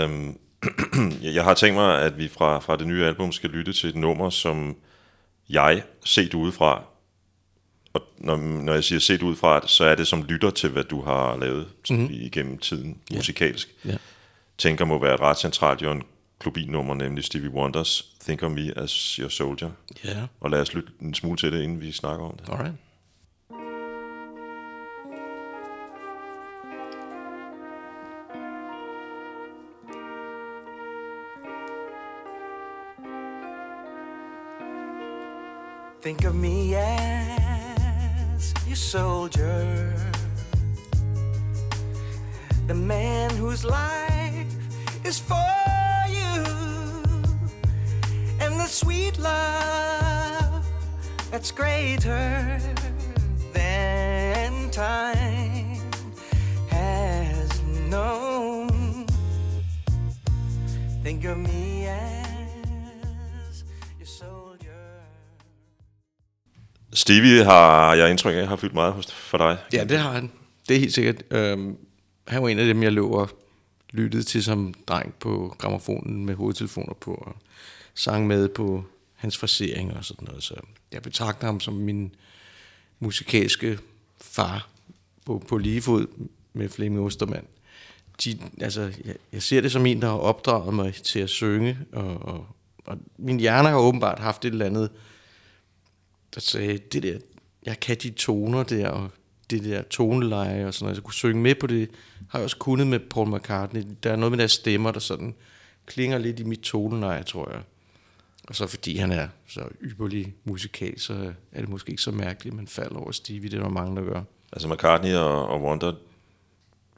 Øhm, 0.04 0.38
jeg 1.38 1.44
har 1.44 1.54
tænkt 1.54 1.76
mig, 1.76 2.02
at 2.02 2.18
vi 2.18 2.28
fra, 2.28 2.60
fra 2.60 2.76
det 2.76 2.88
nye 2.88 3.06
album 3.06 3.32
skal 3.32 3.50
lytte 3.50 3.74
til 3.74 3.90
et 3.90 3.96
nummer, 3.96 4.30
som 4.30 4.76
jeg, 5.50 5.84
set 6.06 6.34
udefra, 6.34 6.84
og 7.94 8.02
når, 8.18 8.38
når 8.38 8.74
jeg 8.74 8.84
siger 8.84 9.00
set 9.00 9.22
udefra, 9.22 9.68
så 9.68 9.86
er 9.86 9.96
det 9.96 10.08
som 10.08 10.24
lytter 10.24 10.50
til, 10.50 10.70
hvad 10.70 10.84
du 10.84 11.02
har 11.02 11.38
lavet 11.38 11.68
mm-hmm. 11.90 12.08
igennem 12.12 12.58
tiden 12.58 12.98
musikalsk. 13.14 13.76
Ja. 13.86 13.98
Tænker 14.58 14.86
må 14.86 15.00
være 15.02 15.14
et 15.14 15.20
ret 15.20 15.38
centralt 15.38 15.82
Jørgen 15.82 16.04
Klubin-nummer, 16.40 16.94
nemlig 16.94 17.24
Stevie 17.24 17.50
Wonders 17.50 18.12
Think 18.22 18.44
of 18.44 18.52
Me 18.52 18.78
as 18.78 18.92
Your 18.92 19.30
Soldier. 19.30 19.70
Ja, 20.06 20.18
Og 20.40 20.50
lad 20.50 20.62
os 20.62 20.74
lytte 20.74 20.90
en 21.02 21.14
smule 21.14 21.38
til 21.38 21.52
det, 21.52 21.62
inden 21.62 21.82
vi 21.82 21.92
snakker 21.92 22.26
om 22.26 22.38
det. 22.38 22.50
alright. 22.50 22.74
Think 36.08 36.24
of 36.24 36.36
me 36.36 36.74
as 36.74 38.54
your 38.66 38.78
soldier, 38.78 39.94
the 42.66 42.74
man 42.74 43.30
whose 43.32 43.66
life 43.66 44.48
is 45.04 45.20
for 45.20 45.36
you, 46.08 46.46
and 48.40 48.58
the 48.58 48.68
sweet 48.68 49.20
love 49.20 50.66
that's 51.30 51.52
greater 51.52 52.58
than 53.52 54.70
time 54.70 55.82
has 56.70 57.62
known. 57.90 59.06
Think 61.04 61.26
of 61.26 61.38
me 61.38 61.88
as 61.88 62.17
Stevie 67.08 67.44
har 67.44 67.94
jeg 67.94 68.10
indtryk 68.10 68.36
af, 68.36 68.48
har 68.48 68.56
fyldt 68.56 68.74
meget 68.74 68.94
hos- 68.94 69.12
for 69.14 69.38
dig. 69.38 69.58
Ja, 69.74 69.84
det 69.84 70.00
har 70.00 70.12
han. 70.12 70.32
Det 70.70 70.76
er 70.76 70.80
helt 70.80 70.94
sikkert. 70.94 71.24
Øhm, 71.32 71.78
han 72.28 72.42
var 72.44 72.50
en 72.50 72.60
af 72.60 72.66
dem, 72.66 72.84
jeg 72.84 72.92
lå 72.92 73.10
og 73.10 73.30
lyttede 73.92 74.24
til 74.24 74.44
som 74.44 74.74
dreng 74.88 75.14
på 75.20 75.56
gramofonen 75.58 76.26
med 76.26 76.36
hovedtelefoner 76.36 76.94
på, 76.94 77.14
og 77.14 77.36
sang 77.94 78.28
med 78.28 78.50
på 78.50 78.84
hans 79.16 79.38
frasering 79.38 79.98
og 79.98 80.06
sådan 80.06 80.28
noget. 80.28 80.44
Så 80.44 80.54
jeg 80.92 81.02
betragter 81.02 81.46
ham 81.48 81.60
som 81.60 81.74
min 81.74 82.16
musikalske 83.00 83.80
far 84.22 84.68
på, 85.26 85.44
på 85.50 85.58
lige 85.58 85.82
fod 85.82 86.08
med 86.54 86.70
Flemming 86.70 87.06
Ostermann. 87.06 87.46
De, 88.24 88.40
altså, 88.62 88.82
jeg, 88.82 89.16
jeg 89.34 89.42
ser 89.44 89.62
det 89.62 89.72
som 89.72 89.86
en, 89.86 90.02
der 90.02 90.08
har 90.08 90.18
opdraget 90.18 90.74
mig 90.74 90.94
til 90.94 91.20
at 91.20 91.30
synge, 91.30 91.78
og, 91.94 92.22
og, 92.22 92.48
og 92.86 92.98
min 93.18 93.40
hjerne 93.40 93.70
har 93.70 93.78
åbenbart 93.78 94.20
haft 94.20 94.46
et 94.46 94.52
eller 94.52 94.66
andet, 94.66 94.90
der 96.38 96.42
sagde, 96.42 96.78
det 96.78 97.04
der, 97.04 97.18
jeg 97.66 97.80
kan 97.80 97.98
de 98.04 98.10
toner 98.10 98.64
der, 98.64 98.90
og 98.90 99.10
det 99.50 99.64
der 99.64 99.82
toneleje 99.82 100.68
og 100.68 100.74
sådan 100.74 100.86
noget. 100.86 100.96
Jeg 100.96 101.04
kunne 101.04 101.14
synge 101.14 101.42
med 101.42 101.56
på 101.56 101.68
det, 101.68 101.90
har 102.30 102.40
jeg 102.40 102.44
også 102.44 102.58
kunnet 102.58 102.88
med 102.88 103.00
Paul 103.00 103.36
McCartney. 103.36 103.84
Der 104.04 104.12
er 104.12 104.16
noget 104.16 104.32
med 104.32 104.38
deres 104.38 104.52
stemmer, 104.52 104.92
der 104.92 105.00
sådan 105.00 105.36
klinger 105.86 106.18
lidt 106.18 106.40
i 106.40 106.44
mit 106.44 106.60
toneleje, 106.60 107.24
tror 107.24 107.52
jeg. 107.52 107.62
Og 108.48 108.56
så 108.56 108.68
fordi 108.68 108.98
han 108.98 109.12
er 109.12 109.28
så 109.48 109.62
ypperlig 109.82 110.34
musikal, 110.44 111.00
så 111.00 111.34
er 111.52 111.62
det 111.62 111.70
måske 111.70 111.90
ikke 111.90 112.02
så 112.02 112.12
mærkeligt, 112.12 112.54
at 112.54 112.58
man 112.58 112.68
falder 112.68 113.00
over 113.00 113.12
Stevie. 113.12 113.50
Det 113.50 113.58
er 113.58 113.64
der 113.64 113.70
mange, 113.70 113.96
der 113.96 114.04
gør. 114.04 114.22
Altså 114.52 114.68
McCartney 114.68 115.14
og, 115.14 115.48
og 115.48 115.62
Wonder 115.62 115.94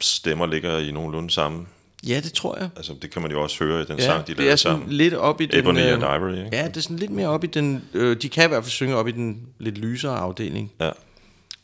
stemmer 0.00 0.46
ligger 0.46 0.78
i 0.78 0.92
nogenlunde 0.92 1.30
samme. 1.30 1.66
Ja, 2.06 2.20
det 2.24 2.32
tror 2.32 2.58
jeg. 2.58 2.68
Altså 2.76 2.94
det 3.02 3.10
kan 3.10 3.22
man 3.22 3.30
jo 3.30 3.42
også 3.42 3.64
høre 3.64 3.82
i 3.82 3.84
den 3.84 3.98
Ja, 3.98 4.04
sang, 4.04 4.26
de 4.26 4.32
det 4.32 4.38
er 4.38 4.42
lavede 4.42 4.56
sammen. 4.56 4.88
lidt 4.88 5.14
op 5.14 5.40
i 5.40 5.46
den... 5.46 5.58
Ebony 5.58 5.78
øh, 5.78 5.92
and 5.92 6.02
Ivory, 6.02 6.44
ikke? 6.44 6.56
Ja, 6.56 6.68
det 6.68 6.76
er 6.76 6.80
sådan 6.80 6.96
lidt 6.96 7.10
mere 7.10 7.28
op 7.28 7.44
i 7.44 7.46
den... 7.46 7.82
Øh, 7.94 8.16
de 8.22 8.28
kan 8.28 8.44
i 8.44 8.48
hvert 8.48 8.64
fald 8.64 8.70
synge 8.70 8.94
op 8.96 9.08
i 9.08 9.12
den 9.12 9.46
lidt 9.58 9.78
lysere 9.78 10.16
afdeling. 10.16 10.72
Ja. 10.80 10.90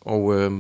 Og 0.01 0.35
øh, 0.41 0.53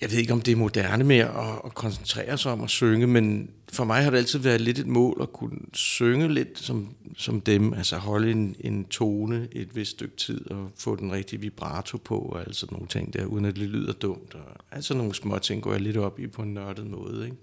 jeg 0.00 0.10
ved 0.10 0.18
ikke, 0.18 0.32
om 0.32 0.40
det 0.40 0.52
er 0.52 0.56
moderne 0.56 1.04
med 1.04 1.16
at, 1.18 1.28
at 1.64 1.74
koncentrere 1.74 2.38
sig 2.38 2.52
om 2.52 2.60
at 2.62 2.70
synge, 2.70 3.06
men 3.06 3.50
for 3.72 3.84
mig 3.84 4.02
har 4.04 4.10
det 4.10 4.18
altid 4.18 4.38
været 4.38 4.60
lidt 4.60 4.78
et 4.78 4.86
mål 4.86 5.18
at 5.22 5.32
kunne 5.32 5.58
synge 5.72 6.34
lidt 6.34 6.58
som, 6.58 6.88
som 7.16 7.40
dem. 7.40 7.72
Altså 7.74 7.96
holde 7.96 8.30
en, 8.30 8.56
en 8.60 8.84
tone 8.84 9.48
et 9.52 9.76
vist 9.76 9.90
stykke 9.90 10.16
tid 10.16 10.50
og 10.50 10.70
få 10.78 10.96
den 10.96 11.12
rigtige 11.12 11.40
vibrato 11.40 11.96
på 11.96 12.18
og 12.18 12.40
alt 12.40 12.56
sådan 12.56 12.74
nogle 12.74 12.88
ting 12.88 13.12
der, 13.14 13.24
uden 13.24 13.44
at 13.44 13.56
det 13.56 13.68
lyder 13.68 13.92
dumt. 13.92 14.34
Og 14.34 14.56
altså 14.72 14.94
nogle 14.94 15.14
små 15.14 15.38
ting 15.38 15.62
går 15.62 15.72
jeg 15.72 15.80
lidt 15.80 15.96
op 15.96 16.18
i 16.20 16.26
på 16.26 16.42
en 16.42 16.54
nørdet 16.54 16.90
måde, 16.90 17.24
ikke? 17.24 17.36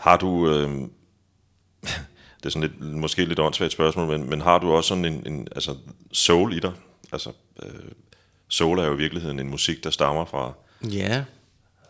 Har 0.00 0.16
du... 0.16 0.48
Øh, 0.48 0.68
det 2.38 2.46
er 2.46 2.48
sådan 2.48 2.70
lidt, 2.70 2.80
måske 2.80 3.24
lidt 3.24 3.38
åndssvagt 3.38 3.72
spørgsmål, 3.72 4.18
men, 4.18 4.30
men 4.30 4.40
har 4.40 4.58
du 4.58 4.72
også 4.72 4.88
sådan 4.88 5.04
en, 5.04 5.22
en 5.26 5.48
altså 5.52 5.76
soul 6.12 6.52
i 6.56 6.60
dig? 6.60 6.72
Altså, 7.12 7.30
øh, 7.62 7.70
soul 8.48 8.78
er 8.78 8.86
jo 8.86 8.94
i 8.94 8.96
virkeligheden 8.96 9.40
en 9.40 9.50
musik, 9.50 9.84
der 9.84 9.90
stammer 9.90 10.24
fra 10.24 10.52
Ja, 10.92 11.24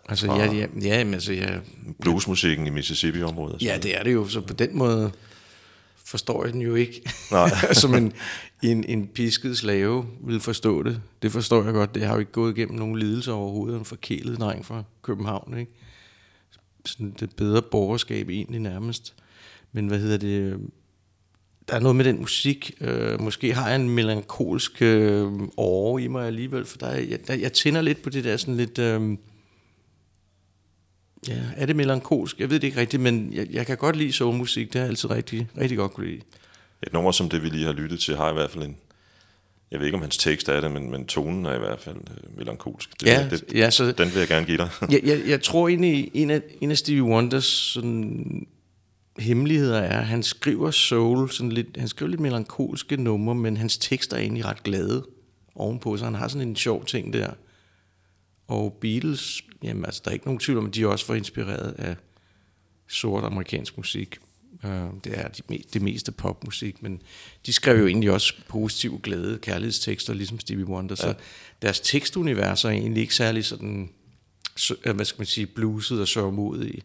Altså, 0.08 0.26
fra 0.26 0.38
ja, 0.38 0.52
ja, 0.52 0.66
ja, 0.82 1.04
men 1.04 1.14
altså, 1.14 1.32
ja, 1.32 1.58
bluesmusikken 2.00 2.66
i 2.66 2.70
Mississippi-området. 2.70 3.62
ja, 3.62 3.78
det 3.82 3.98
er 3.98 4.02
det 4.02 4.12
jo. 4.12 4.28
Så 4.28 4.40
på 4.40 4.52
den 4.52 4.78
måde 4.78 5.12
forstår 6.04 6.44
jeg 6.44 6.52
den 6.52 6.62
jo 6.62 6.74
ikke. 6.74 7.02
Nej. 7.30 7.50
Som 7.72 7.94
en, 7.94 8.12
en, 8.62 8.84
en 8.84 9.06
pisket 9.06 9.58
slave 9.58 10.06
vil 10.20 10.40
forstå 10.40 10.82
det. 10.82 11.00
Det 11.22 11.32
forstår 11.32 11.64
jeg 11.64 11.72
godt. 11.72 11.94
Det 11.94 12.02
har 12.02 12.12
jo 12.12 12.18
ikke 12.18 12.32
gået 12.32 12.58
igennem 12.58 12.78
nogen 12.78 12.98
lidelse 12.98 13.32
overhovedet. 13.32 13.78
En 13.78 13.84
forkælet 13.84 14.40
dreng 14.40 14.66
fra 14.66 14.82
København, 15.02 15.58
ikke? 15.58 15.72
Sådan 16.88 17.14
det 17.20 17.36
bedre 17.36 17.62
borgerskab 17.62 18.28
egentlig 18.28 18.60
nærmest. 18.60 19.14
Men 19.72 19.86
hvad 19.86 19.98
hedder 19.98 20.16
det? 20.16 20.40
Øh, 20.40 20.58
der 21.68 21.74
er 21.74 21.80
noget 21.80 21.96
med 21.96 22.04
den 22.04 22.18
musik. 22.18 22.72
Øh, 22.80 23.20
måske 23.20 23.54
har 23.54 23.68
jeg 23.68 23.76
en 23.76 23.90
melankolsk 23.90 24.82
øh, 24.82 25.32
åre 25.56 26.02
i 26.02 26.08
mig 26.08 26.26
alligevel, 26.26 26.64
for 26.64 26.78
der, 26.78 26.90
jeg, 26.90 27.18
der, 27.26 27.34
jeg 27.34 27.52
tænder 27.52 27.82
lidt 27.82 28.02
på 28.02 28.10
det 28.10 28.24
der 28.24 28.36
sådan 28.36 28.56
lidt... 28.56 28.78
Øh, 28.78 29.18
ja, 31.28 31.42
er 31.56 31.66
det 31.66 31.76
melankolsk? 31.76 32.40
Jeg 32.40 32.50
ved 32.50 32.60
det 32.60 32.66
ikke 32.66 32.80
rigtigt, 32.80 33.02
men 33.02 33.32
jeg, 33.32 33.46
jeg 33.50 33.66
kan 33.66 33.76
godt 33.76 33.96
lide 33.96 34.12
soulmusik. 34.12 34.66
Det 34.66 34.74
har 34.74 34.80
jeg 34.80 34.88
altid 34.88 35.10
rigtig, 35.10 35.48
rigtig 35.58 35.78
godt 35.78 35.92
kunne 35.92 36.06
lide. 36.06 36.20
Et 36.82 36.92
nummer 36.92 37.12
som 37.12 37.28
det, 37.28 37.42
vi 37.42 37.48
lige 37.48 37.66
har 37.66 37.72
lyttet 37.72 38.00
til, 38.00 38.16
har 38.16 38.30
i 38.30 38.34
hvert 38.34 38.50
fald 38.50 38.64
en... 38.64 38.76
Jeg 39.70 39.78
ved 39.78 39.86
ikke, 39.86 39.96
om 39.96 40.02
hans 40.02 40.16
tekst 40.16 40.48
er 40.48 40.60
det, 40.60 40.70
men, 40.70 40.90
men 40.90 41.06
tonen 41.06 41.46
er 41.46 41.54
i 41.54 41.58
hvert 41.58 41.80
fald 41.80 41.96
øh, 41.96 42.38
melankolsk. 42.38 43.00
Det, 43.00 43.06
Ja, 43.06 43.28
det, 43.30 43.44
ja, 43.54 43.70
så- 43.70 43.92
Den 43.92 44.08
vil 44.08 44.18
jeg 44.18 44.28
gerne 44.28 44.46
give 44.46 44.58
dig. 44.58 44.68
jeg, 44.92 45.00
jeg, 45.04 45.20
jeg 45.28 45.42
tror 45.42 45.68
egentlig, 45.68 46.10
en 46.14 46.30
af, 46.30 46.42
en 46.60 46.70
af 46.70 46.78
Stevie 46.78 47.02
Wonders 47.02 47.44
sådan, 47.44 48.46
hemmeligheder 49.18 49.78
er, 49.78 49.98
at 50.00 50.06
han 50.06 50.22
skriver 50.22 50.70
soul, 50.70 51.30
sådan 51.30 51.52
lidt, 51.52 51.76
han 51.78 51.88
skriver 51.88 52.10
lidt 52.10 52.20
melankolske 52.20 52.96
numre, 52.96 53.34
men 53.34 53.56
hans 53.56 53.78
tekster 53.78 54.16
er 54.16 54.20
egentlig 54.20 54.44
ret 54.44 54.62
glade 54.62 55.06
ovenpå, 55.54 55.96
så 55.96 56.04
han 56.04 56.14
har 56.14 56.28
sådan 56.28 56.48
en 56.48 56.56
sjov 56.56 56.84
ting 56.84 57.12
der. 57.12 57.30
Og 58.48 58.78
Beatles, 58.80 59.42
jamen 59.62 59.84
altså, 59.84 60.00
der 60.04 60.10
er 60.10 60.12
ikke 60.14 60.26
nogen 60.26 60.38
tvivl 60.40 60.58
om, 60.58 60.66
at 60.66 60.74
de 60.74 60.88
også 60.88 61.04
var 61.08 61.14
inspireret 61.14 61.74
af 61.78 61.96
sort 62.88 63.24
amerikansk 63.24 63.76
musik. 63.76 64.16
Uh, 64.66 64.94
det 65.04 65.18
er 65.18 65.28
det 65.72 65.82
meste 65.82 66.12
popmusik, 66.12 66.82
men 66.82 67.02
de 67.46 67.52
skrev 67.52 67.78
jo 67.78 67.86
egentlig 67.86 68.10
også 68.10 68.34
positive, 68.48 69.00
glade 69.02 69.38
kærlighedstekster, 69.38 70.14
ligesom 70.14 70.40
Stevie 70.40 70.66
Wonder, 70.66 70.94
så 70.94 71.14
deres 71.62 71.80
tekstunivers 71.80 72.64
er 72.64 72.68
egentlig 72.68 73.00
ikke 73.00 73.14
særlig 73.14 73.44
sådan, 73.44 73.90
så, 74.56 74.74
øh, 74.84 74.94
hvad 74.94 75.04
skal 75.04 75.20
man 75.20 75.26
sige, 75.26 75.46
bluset 75.46 76.00
og 76.00 76.08
sørgmodige, 76.08 76.82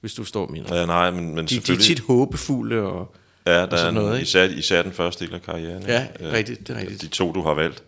hvis 0.00 0.14
du 0.14 0.24
jeg 0.34 0.46
mener. 0.50 0.76
Ja, 0.76 0.86
nej, 0.86 1.10
men, 1.10 1.34
men 1.34 1.36
De, 1.36 1.40
de 1.40 1.44
er 1.44 1.48
selvfølgelig... 1.48 1.86
tit 1.86 2.00
håbefulde 2.00 2.80
og... 2.80 3.14
ja, 3.46 3.52
der 3.52 3.66
og 3.66 3.78
sådan 3.78 3.94
noget, 3.94 4.14
ikke? 4.14 4.22
især, 4.22 4.44
især 4.44 4.82
den 4.82 4.92
første 4.92 5.26
del 5.26 5.34
af 5.34 5.42
karrieren. 5.42 5.82
Ja, 5.82 6.06
ikke? 6.20 6.32
rigtigt, 6.32 6.68
det 6.68 6.76
er 6.76 6.80
rigtigt. 6.80 7.02
De 7.02 7.06
to, 7.06 7.32
du 7.32 7.42
har 7.42 7.54
valgt 7.54 7.82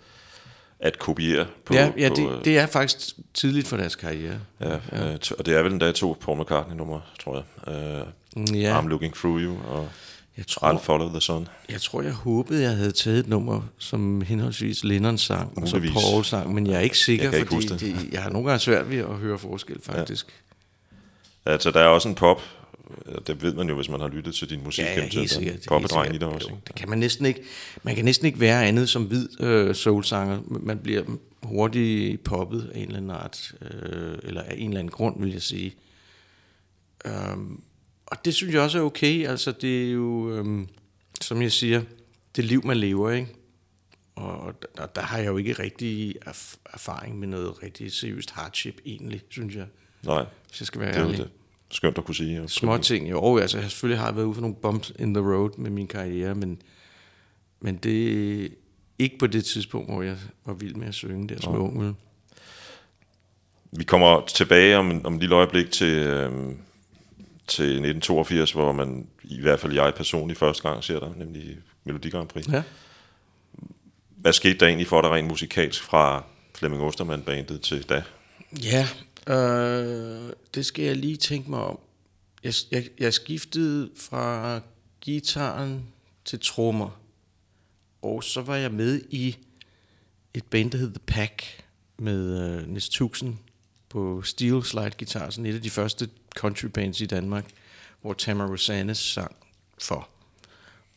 at 0.80 0.98
kopiere 0.98 1.46
på... 1.64 1.74
ja, 1.74 1.90
ja 1.98 2.08
på, 2.08 2.14
det, 2.14 2.28
øh, 2.28 2.44
det 2.44 2.58
er 2.58 2.66
faktisk 2.66 2.98
tidligt 3.34 3.66
for 3.68 3.76
deres 3.76 3.96
karriere. 3.96 4.38
Ja, 4.60 4.78
ja. 4.92 5.12
Øh, 5.12 5.18
og 5.38 5.46
det 5.46 5.56
er 5.56 5.62
vel 5.62 5.72
endda 5.72 5.92
to 5.92 6.16
Paul 6.20 6.40
McCartney-numre, 6.40 7.00
tror 7.20 7.34
jeg. 7.34 8.04
Mm, 8.36 8.44
ja. 8.44 8.60
Ja, 8.60 8.80
I'm 8.80 8.88
Looking 8.88 9.14
Through 9.14 9.42
You 9.42 9.56
og 9.68 9.88
jeg 10.36 10.46
tror, 10.46 10.72
I'll 10.72 10.78
Follow 10.78 11.08
the 11.08 11.20
Sun. 11.20 11.48
Jeg 11.68 11.80
tror, 11.80 12.02
jeg 12.02 12.12
håbede, 12.12 12.62
jeg 12.62 12.76
havde 12.76 12.92
taget 12.92 13.18
et 13.18 13.28
nummer, 13.28 13.62
som 13.78 14.20
henholdsvis 14.20 14.84
Lennon 14.84 15.18
sang, 15.18 15.62
og 15.62 15.68
så. 15.68 15.80
Paul 15.92 16.24
sang, 16.24 16.54
men 16.54 16.66
jeg 16.66 16.74
er 16.74 16.80
ikke 16.80 16.98
sikker, 16.98 17.30
Jeg 17.30 17.40
ikke 17.40 17.48
fordi 17.54 17.66
det. 17.66 17.80
det, 17.80 18.12
jeg 18.12 18.22
har 18.22 18.30
nogle 18.30 18.48
gange 18.48 18.60
svært 18.60 18.90
ved 18.90 18.98
at 18.98 19.14
høre 19.14 19.38
forskel, 19.38 19.76
faktisk. 19.82 20.26
Altså, 21.46 21.70
der 21.70 21.80
er 21.80 21.86
også 21.86 22.08
en 22.08 22.14
pop. 22.14 22.42
Det 23.26 23.42
ved 23.42 23.54
man 23.54 23.68
jo, 23.68 23.74
hvis 23.76 23.88
man 23.88 24.00
har 24.00 24.08
lyttet 24.08 24.34
til 24.34 24.50
din 24.50 24.64
musik. 24.64 24.84
Ja, 24.84 24.94
ja, 24.94 25.00
helt 25.08 25.16
er 25.18 25.26
sikkert. 25.34 25.64
Poppedreng 25.68 26.14
i 26.14 26.18
dig 26.18 26.28
også. 26.28 26.48
Jo, 26.50 26.56
det 26.66 26.74
kan 26.74 26.88
man 26.88 26.98
næsten 26.98 27.26
ikke. 27.26 27.42
Man 27.82 27.94
kan 27.96 28.04
næsten 28.04 28.26
ikke 28.26 28.40
være 28.40 28.66
andet 28.66 28.88
som 28.88 29.04
hvid 29.04 29.40
øh, 29.42 29.74
soulsanger. 29.74 30.40
Man 30.46 30.78
bliver 30.78 31.02
hurtigt 31.42 32.24
poppet 32.24 32.70
af 32.74 32.78
en 32.78 32.84
eller 32.84 32.96
anden 32.96 33.10
art, 33.10 33.52
øh, 33.70 34.18
eller 34.22 34.42
af 34.42 34.54
en 34.58 34.68
eller 34.68 34.78
anden 34.80 34.90
grund, 34.90 35.20
vil 35.22 35.32
jeg 35.32 35.42
sige. 35.42 35.74
Um, 37.32 37.62
og 38.06 38.24
det 38.24 38.34
synes 38.34 38.54
jeg 38.54 38.62
også 38.62 38.78
er 38.78 38.82
okay. 38.82 39.26
Altså, 39.26 39.52
det 39.52 39.86
er 39.88 39.92
jo, 39.92 40.30
øhm, 40.36 40.68
som 41.20 41.42
jeg 41.42 41.52
siger, 41.52 41.82
det 42.36 42.44
liv, 42.44 42.66
man 42.66 42.76
lever, 42.76 43.10
ikke? 43.10 43.28
Og 44.14 44.54
der, 44.76 44.86
der 44.86 45.00
har 45.02 45.18
jeg 45.18 45.26
jo 45.26 45.36
ikke 45.36 45.52
rigtig 45.52 46.14
erf- 46.28 46.56
erfaring 46.74 47.18
med 47.18 47.28
noget 47.28 47.62
rigtig 47.62 47.92
seriøst 47.92 48.30
hardship, 48.30 48.80
egentlig, 48.86 49.22
synes 49.28 49.54
jeg. 49.56 49.66
Nej, 50.04 50.24
Hvis 50.48 50.60
jeg 50.60 50.66
skal 50.66 50.80
være 50.80 50.92
det 50.94 50.98
ærlig. 51.00 51.18
det. 51.18 51.30
Skønt 51.70 51.98
at 51.98 52.04
kunne 52.04 52.14
sige. 52.14 52.48
Små 52.48 52.78
ting, 52.78 53.10
jo. 53.10 53.38
Altså, 53.38 53.58
jeg 53.58 53.70
selvfølgelig 53.70 53.98
har 53.98 54.06
jeg 54.06 54.16
været 54.16 54.24
ude 54.24 54.34
for 54.34 54.40
nogle 54.40 54.56
bumps 54.62 54.92
in 54.98 55.14
the 55.14 55.24
road 55.24 55.50
med 55.58 55.70
min 55.70 55.86
karriere, 55.86 56.34
men, 56.34 56.62
men 57.60 57.76
det 57.76 58.42
er 58.44 58.48
ikke 58.98 59.18
på 59.18 59.26
det 59.26 59.44
tidspunkt, 59.44 59.90
hvor 59.90 60.02
jeg 60.02 60.16
var 60.44 60.52
vild 60.52 60.74
med 60.74 60.88
at 60.88 60.94
synge 60.94 61.28
der 61.28 61.40
som 61.40 61.54
ung. 61.54 61.96
Vi 63.72 63.84
kommer 63.84 64.26
tilbage 64.26 64.76
om, 64.76 65.04
om 65.04 65.14
et 65.14 65.20
lille 65.20 65.34
øjeblik 65.34 65.70
til, 65.70 65.96
øhm, 65.96 66.58
til 67.46 67.64
1982, 67.64 68.52
hvor 68.52 68.72
man, 68.72 69.06
i 69.24 69.40
hvert 69.40 69.60
fald 69.60 69.72
jeg 69.72 69.92
personligt, 69.96 70.38
første 70.38 70.68
gang 70.68 70.84
ser 70.84 71.00
dig, 71.00 71.12
nemlig 71.16 71.58
Melodi 71.84 72.10
Grand 72.10 72.28
Prix. 72.28 72.48
Ja. 72.48 72.62
Hvad 74.08 74.32
skete 74.32 74.58
der 74.58 74.66
egentlig 74.66 74.86
for 74.86 75.02
dig 75.02 75.10
rent 75.10 75.28
musikalsk 75.28 75.82
fra 75.82 76.24
Flemming 76.54 76.82
Ostermann-bandet 76.82 77.60
til 77.60 77.88
da? 77.88 78.02
Ja, 78.62 78.88
øh, 79.30 80.32
det 80.54 80.66
skal 80.66 80.84
jeg 80.84 80.96
lige 80.96 81.16
tænke 81.16 81.50
mig 81.50 81.60
om. 81.60 81.78
Jeg, 82.42 82.54
jeg, 82.70 82.88
jeg 82.98 83.14
skiftede 83.14 83.90
fra 83.96 84.60
gitaren 85.00 85.84
til 86.24 86.40
trommer, 86.40 87.00
og 88.02 88.24
så 88.24 88.42
var 88.42 88.56
jeg 88.56 88.72
med 88.72 89.00
i 89.10 89.36
et 90.34 90.44
band, 90.44 90.70
der 90.70 90.78
hed 90.78 90.90
The 90.90 91.02
Pack, 91.06 91.64
med 91.98 92.50
øh, 92.50 92.68
Nis 92.68 92.88
Tuxen 92.88 93.38
på 93.88 94.22
steel 94.22 94.62
slide 94.62 94.90
guitar, 94.98 95.30
sådan 95.30 95.46
et 95.46 95.54
af 95.54 95.62
de 95.62 95.70
første 95.70 96.08
country 96.36 96.66
bands 96.66 97.00
i 97.00 97.06
Danmark, 97.06 97.50
hvor 98.00 98.12
Tamara 98.12 98.50
Rosanes 98.50 98.98
sang 98.98 99.36
for. 99.78 100.08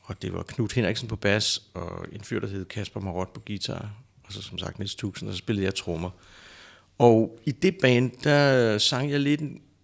Og 0.01 0.21
det 0.21 0.33
var 0.33 0.43
Knut 0.43 0.73
Henriksen 0.73 1.07
på 1.07 1.15
bas, 1.15 1.63
og 1.73 2.05
en 2.11 2.21
fyr, 2.21 2.39
der 2.39 2.47
hed 2.47 2.65
Kasper 2.65 2.99
Marot 2.99 3.33
på 3.33 3.39
guitar, 3.39 3.93
og 4.23 4.33
så 4.33 4.41
som 4.41 4.57
sagt 4.57 4.79
Niels 4.79 4.95
Tuxen, 4.95 5.27
og 5.27 5.33
så 5.33 5.37
spillede 5.37 5.65
jeg 5.65 5.75
trommer. 5.75 6.09
Og 6.97 7.39
i 7.45 7.51
det 7.51 7.75
band, 7.81 8.11
der 8.23 8.77
sang 8.77 9.11
jeg 9.11 9.19
lidt 9.19 9.41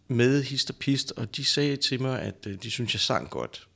med 0.08 0.44
hist 0.44 0.70
og 0.70 0.76
pist, 0.76 1.14
og 1.16 1.36
de 1.36 1.46
sagde 1.46 1.76
til 1.76 2.02
mig, 2.02 2.22
at 2.22 2.36
øh, 2.48 2.56
de 2.64 2.72
synes 2.72 2.94
jeg 2.94 3.00
sang 3.00 3.30
godt. 3.30 3.68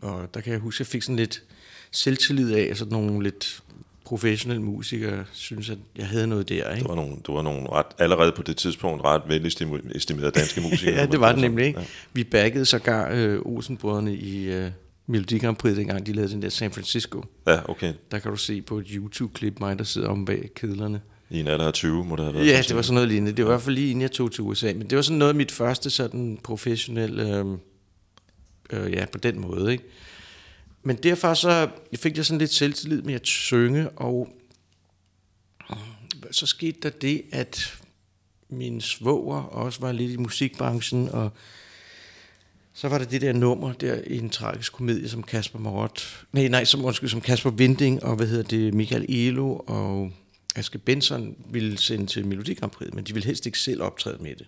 Og 0.00 0.34
der 0.34 0.40
kan 0.40 0.52
jeg 0.52 0.60
huske, 0.60 0.76
at 0.76 0.80
jeg 0.80 0.86
fik 0.86 1.02
sådan 1.02 1.16
lidt 1.16 1.42
selvtillid 1.90 2.54
af, 2.54 2.62
at 2.70 2.78
sådan 2.78 2.92
nogle 2.92 3.22
lidt 3.22 3.62
professionelle 4.04 4.62
musikere 4.62 5.24
synes, 5.32 5.70
at 5.70 5.78
jeg 5.96 6.06
havde 6.06 6.26
noget 6.26 6.48
der. 6.48 6.70
Ikke? 6.70 6.82
Du 6.82 6.88
var 6.88 6.94
nogle, 6.94 7.16
du 7.24 7.34
var 7.34 7.42
nogle 7.42 7.70
ret, 7.70 7.86
allerede 7.98 8.32
på 8.32 8.42
det 8.42 8.56
tidspunkt 8.56 9.04
ret 9.04 9.22
velestimerede 9.28 10.30
danske 10.30 10.60
musikere. 10.70 10.94
ja, 10.94 11.06
det 11.06 11.20
var 11.20 11.32
det 11.32 11.40
nemlig. 11.40 11.66
Ikke? 11.66 11.88
Vi 12.12 12.24
baggede 12.24 12.64
sågar 12.66 13.10
øh, 13.12 13.40
Olsenbrødrene 13.44 14.14
i 14.14 14.44
øh, 14.44 14.70
Melodi 15.06 15.38
Grand 15.38 15.56
Prix, 15.56 15.76
dengang 15.76 16.06
de 16.06 16.12
lavede 16.12 16.32
den 16.32 16.42
der 16.42 16.48
San 16.48 16.70
Francisco. 16.70 17.24
Ja. 17.46 17.52
ja, 17.52 17.70
okay. 17.70 17.94
Der 18.10 18.18
kan 18.18 18.30
du 18.30 18.36
se 18.36 18.62
på 18.62 18.78
et 18.78 18.86
YouTube-klip 18.88 19.60
mig, 19.60 19.78
der 19.78 19.84
sidder 19.84 20.08
om 20.08 20.24
bag 20.24 20.50
kedlerne. 20.54 21.00
I 21.30 21.40
en 21.40 21.46
alder 21.46 21.66
af 21.66 21.72
20 21.72 22.04
må 22.04 22.16
det 22.16 22.24
have 22.24 22.34
været. 22.34 22.46
Ja, 22.46 22.62
det 22.68 22.76
var 22.76 22.82
sådan 22.82 22.94
noget 22.94 23.08
lignende. 23.08 23.32
Det 23.32 23.44
var 23.44 23.50
i 23.50 23.52
hvert 23.52 23.62
fald 23.62 23.74
lige 23.74 23.90
inden 23.90 24.02
jeg 24.02 24.12
tog 24.12 24.32
til 24.32 24.42
USA. 24.42 24.72
Men 24.72 24.90
det 24.90 24.96
var 24.96 25.02
sådan 25.02 25.18
noget 25.18 25.28
af 25.32 25.34
mit 25.34 25.52
første 25.52 25.90
sådan 25.90 26.38
professionelle, 26.44 27.38
øh, 27.38 27.46
øh, 28.70 28.92
ja, 28.92 29.06
på 29.12 29.18
den 29.18 29.40
måde, 29.40 29.72
ikke? 29.72 29.84
Men 30.82 30.96
derfor 30.96 31.34
så 31.34 31.68
fik 31.96 32.16
jeg 32.16 32.26
sådan 32.26 32.38
lidt 32.38 32.52
selvtillid 32.52 33.02
med 33.02 33.14
at 33.14 33.26
synge, 33.26 33.88
og 33.88 34.28
så 36.30 36.46
skete 36.46 36.78
der 36.82 36.90
det, 36.90 37.22
at 37.32 37.78
min 38.48 38.80
svoger 38.80 39.42
også 39.42 39.80
var 39.80 39.92
lidt 39.92 40.10
i 40.10 40.16
musikbranchen, 40.16 41.08
og 41.08 41.30
så 42.72 42.88
var 42.88 42.98
der 42.98 43.04
det 43.04 43.20
der 43.20 43.32
nummer 43.32 43.72
der 43.72 44.00
i 44.06 44.18
en 44.18 44.30
tragisk 44.30 44.72
komedie, 44.72 45.08
som 45.08 45.22
Kasper 45.22 45.58
Marot, 45.58 46.24
nej, 46.32 46.48
nej, 46.48 46.64
som, 46.64 46.84
undskyld, 46.84 47.08
som 47.08 47.20
Kasper 47.20 47.50
Vinding, 47.50 48.04
og 48.04 48.16
hvad 48.16 48.26
hedder 48.26 48.42
det, 48.42 48.74
Michael 48.74 49.06
Elo 49.08 49.56
og 49.66 50.12
Aske 50.56 50.78
Benson 50.78 51.36
ville 51.50 51.78
sende 51.78 52.06
til 52.06 52.26
Melodikampriet, 52.26 52.94
men 52.94 53.04
de 53.04 53.12
ville 53.12 53.26
helst 53.26 53.46
ikke 53.46 53.58
selv 53.58 53.82
optræde 53.82 54.22
med 54.22 54.36
det. 54.36 54.46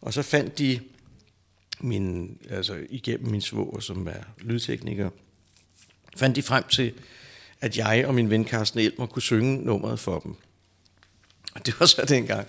Og 0.00 0.14
så 0.14 0.22
fandt 0.22 0.58
de 0.58 0.80
min, 1.80 2.38
altså 2.50 2.86
igennem 2.90 3.30
min 3.30 3.40
svoger, 3.40 3.80
som 3.80 4.06
er 4.06 4.22
lydtekniker, 4.38 5.10
fandt 6.16 6.36
de 6.36 6.42
frem 6.42 6.64
til, 6.70 6.92
at 7.60 7.78
jeg 7.78 8.04
og 8.06 8.14
min 8.14 8.30
ven 8.30 8.46
Carsten 8.46 8.80
Elmer 8.80 9.06
kunne 9.06 9.22
synge 9.22 9.64
nummeret 9.64 10.00
for 10.00 10.18
dem. 10.18 10.34
Og 11.54 11.66
det 11.66 11.80
var 11.80 11.86
så 11.86 12.04
dengang, 12.08 12.46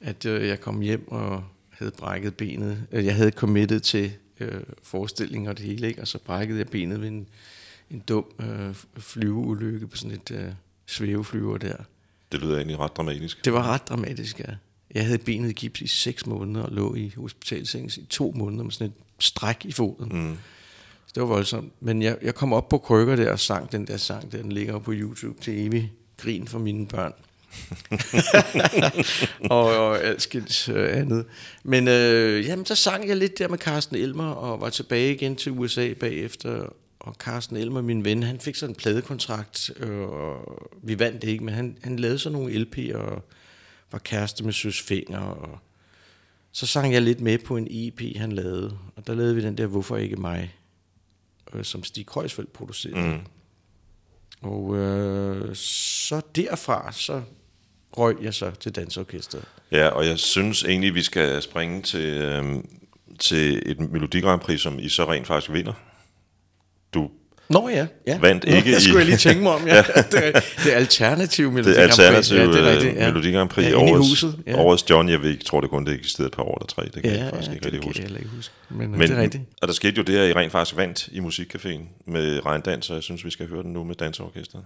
at 0.00 0.24
øh, 0.24 0.48
jeg 0.48 0.60
kom 0.60 0.80
hjem 0.80 1.08
og 1.08 1.44
havde 1.70 1.90
brækket 1.90 2.36
benet. 2.36 2.86
Øh, 2.92 3.04
jeg 3.04 3.14
havde 3.14 3.30
committet 3.30 3.82
til 3.82 4.12
øh, 4.40 4.60
forestillingen 4.82 5.48
og 5.48 5.58
det 5.58 5.66
hele, 5.66 5.88
ikke? 5.88 6.00
og 6.00 6.08
så 6.08 6.18
brækkede 6.18 6.58
jeg 6.58 6.68
benet 6.68 7.00
ved 7.00 7.08
en, 7.08 7.28
en 7.90 7.98
dum 7.98 8.24
øh, 8.40 8.74
flyveulykke 8.98 9.86
på 9.86 9.96
sådan 9.96 10.16
et 10.16 10.30
øh, 10.30 10.52
svæveflyver 10.86 11.58
der. 11.58 11.76
Det 12.34 12.42
lyder 12.42 12.56
egentlig 12.56 12.78
ret 12.78 12.96
dramatisk. 12.96 13.44
Det 13.44 13.52
var 13.52 13.62
ret 13.62 13.88
dramatisk, 13.88 14.40
ja. 14.40 14.54
Jeg 14.94 15.06
havde 15.06 15.18
benet 15.18 15.50
i 15.50 15.52
gips 15.52 15.80
i 15.80 15.86
seks 15.86 16.26
måneder 16.26 16.64
og 16.64 16.72
lå 16.72 16.94
i 16.94 17.12
hospitalsengen 17.16 17.90
i 17.96 18.06
to 18.10 18.32
måneder 18.36 18.64
med 18.64 18.72
sådan 18.72 18.86
et 18.86 18.92
stræk 19.18 19.64
i 19.64 19.72
foden. 19.72 20.08
Mm. 20.12 20.36
Så 21.06 21.12
det 21.14 21.20
var 21.20 21.26
voldsomt. 21.26 21.72
Men 21.80 22.02
jeg, 22.02 22.16
jeg 22.22 22.34
kom 22.34 22.52
op 22.52 22.68
på 22.68 22.78
krykker 22.78 23.16
der 23.16 23.32
og 23.32 23.40
sang 23.40 23.72
den 23.72 23.86
der 23.86 23.96
sang, 23.96 24.32
der, 24.32 24.42
den 24.42 24.52
ligger 24.52 24.78
på 24.78 24.92
YouTube 24.94 25.40
til 25.40 25.66
evig 25.66 25.92
grin 26.16 26.48
for 26.48 26.58
mine 26.58 26.86
børn. 26.86 27.12
og, 29.50 29.88
og 29.88 30.02
alskens 30.02 30.68
øh, 30.68 30.98
andet. 30.98 31.24
Men 31.62 31.88
øh, 31.88 32.46
jamen, 32.46 32.66
så 32.66 32.74
sang 32.74 33.08
jeg 33.08 33.16
lidt 33.16 33.38
der 33.38 33.48
med 33.48 33.58
Carsten 33.58 33.96
Elmer, 33.96 34.30
og 34.30 34.60
var 34.60 34.70
tilbage 34.70 35.14
igen 35.14 35.36
til 35.36 35.52
USA 35.52 35.92
bagefter. 35.92 36.66
Og 37.04 37.14
Carsten 37.14 37.56
Elmer, 37.56 37.80
min 37.80 38.04
ven, 38.04 38.22
han 38.22 38.40
fik 38.40 38.54
sådan 38.54 38.70
en 38.70 38.76
pladekontrakt, 38.76 39.70
øh, 39.76 40.00
og 40.00 40.70
vi 40.82 40.98
vandt 40.98 41.22
det 41.22 41.28
ikke, 41.28 41.44
men 41.44 41.54
han, 41.54 41.78
han 41.82 41.98
lavede 41.98 42.18
sådan 42.18 42.38
nogle 42.38 42.52
LP'er, 42.52 42.96
og 42.96 43.24
var 43.92 43.98
kæreste 43.98 44.44
med 44.44 44.52
Søs 44.52 44.82
Finger, 44.82 45.18
og 45.18 45.58
så 46.52 46.66
sang 46.66 46.92
jeg 46.92 47.02
lidt 47.02 47.20
med 47.20 47.38
på 47.38 47.56
en 47.56 47.66
EP, 47.70 48.16
han 48.16 48.32
lavede. 48.32 48.78
Og 48.96 49.06
der 49.06 49.14
lavede 49.14 49.34
vi 49.34 49.42
den 49.42 49.58
der 49.58 49.66
Hvorfor 49.66 49.96
ikke 49.96 50.16
mig, 50.16 50.54
øh, 51.54 51.64
som 51.64 51.84
Stig 51.84 52.06
Kreuzfeldt 52.06 52.52
producerede. 52.52 53.08
Mm. 53.08 53.20
Og 54.40 54.76
øh, 54.76 55.56
så 55.56 56.20
derfra, 56.36 56.92
så 56.92 57.22
røg 57.92 58.16
jeg 58.22 58.34
så 58.34 58.50
til 58.50 58.72
dansorkestret. 58.72 59.44
Ja, 59.72 59.88
og 59.88 60.06
jeg 60.06 60.18
synes 60.18 60.64
egentlig, 60.64 60.94
vi 60.94 61.02
skal 61.02 61.42
springe 61.42 61.82
til, 61.82 62.14
øhm, 62.14 62.68
til 63.18 63.70
et 63.70 63.80
Melodi 63.80 64.20
Grand 64.20 64.40
Prix, 64.40 64.60
som 64.60 64.78
I 64.78 64.88
så 64.88 65.10
rent 65.10 65.26
faktisk 65.26 65.52
vinder. 65.52 65.72
Du 66.94 67.10
Nå 67.48 67.68
ja, 67.68 67.86
ja. 68.06 68.18
Vandt 68.18 68.44
Nå, 68.48 68.56
ikke 68.56 68.70
jeg 68.70 68.78
i- 68.78 68.80
skulle 68.82 68.98
jeg 68.98 69.06
lige 69.06 69.16
tænke 69.16 69.42
mig 69.42 69.52
om, 69.52 69.66
ja. 69.66 69.76
det, 70.12 70.26
er, 70.26 70.40
det 70.64 70.72
er 70.72 70.76
alternativ 70.76 71.50
Melodi 71.52 71.70
det 71.70 71.78
er 71.78 71.82
alternativ 71.82 72.36
ja, 72.36 72.46
det 72.46 72.54
er 72.56 72.72
rigtigt, 72.72 72.94
ja. 72.96 73.06
Melodi 73.08 73.30
Grand 73.32 73.48
Prix. 73.50 73.64
ja, 73.64 73.70
i 73.70 73.74
årets, 73.74 74.08
huset. 74.10 74.38
Ja. 74.46 74.56
årets 74.58 74.90
John, 74.90 75.08
jeg 75.08 75.22
ved 75.22 75.30
ikke, 75.30 75.44
tror 75.44 75.60
det 75.60 75.70
kun 75.70 75.84
det 75.86 75.94
eksisterede 75.94 76.26
et 76.26 76.32
par 76.32 76.42
år 76.42 76.58
eller 76.58 76.66
tre. 76.66 76.84
Det 76.94 77.02
kan 77.02 77.12
ja, 77.12 77.18
jeg 77.24 77.30
faktisk 77.30 77.50
ja, 77.50 77.54
ikke 77.54 77.66
rigtig 77.66 77.84
huske. 77.84 78.02
jeg 78.02 78.10
ikke 78.18 78.30
huske. 78.36 78.54
Men, 78.70 78.78
Men 78.78 78.90
Men, 78.98 79.08
det 79.10 79.18
er 79.18 79.22
rigtigt. 79.22 79.42
og 79.62 79.68
der 79.68 79.74
skete 79.74 79.94
jo 79.96 80.02
det, 80.02 80.16
at 80.18 80.28
I 80.30 80.32
rent 80.32 80.52
faktisk 80.52 80.76
vandt 80.76 81.08
i 81.12 81.18
Musikcaféen 81.20 82.10
med 82.12 82.46
regndans, 82.46 82.90
og 82.90 82.94
jeg 82.96 83.02
synes, 83.02 83.24
vi 83.24 83.30
skal 83.30 83.48
høre 83.48 83.62
den 83.62 83.72
nu 83.72 83.84
med 83.84 83.94
dansorkestret. 83.94 84.62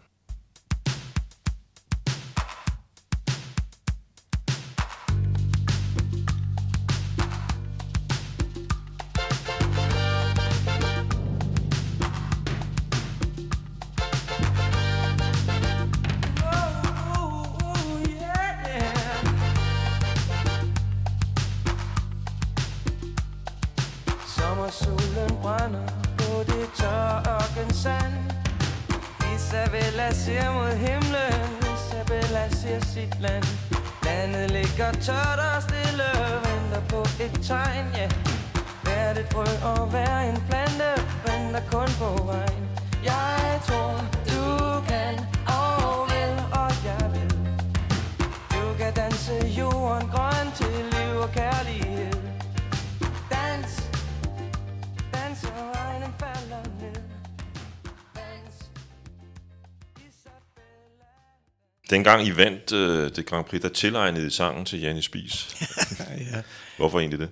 Dengang 62.09 62.27
I 62.29 62.37
vandt 62.37 62.73
øh, 62.73 63.17
det 63.17 63.27
Grand 63.27 63.45
Prix, 63.45 63.63
der 63.63 63.69
tilegnede 63.69 64.27
I 64.27 64.31
sangen 64.31 64.65
til 64.65 64.81
Janne 64.81 65.03
Spies. 65.03 65.57
ja. 66.33 66.43
Hvorfor 66.77 66.99
egentlig 67.01 67.19
det? 67.21 67.29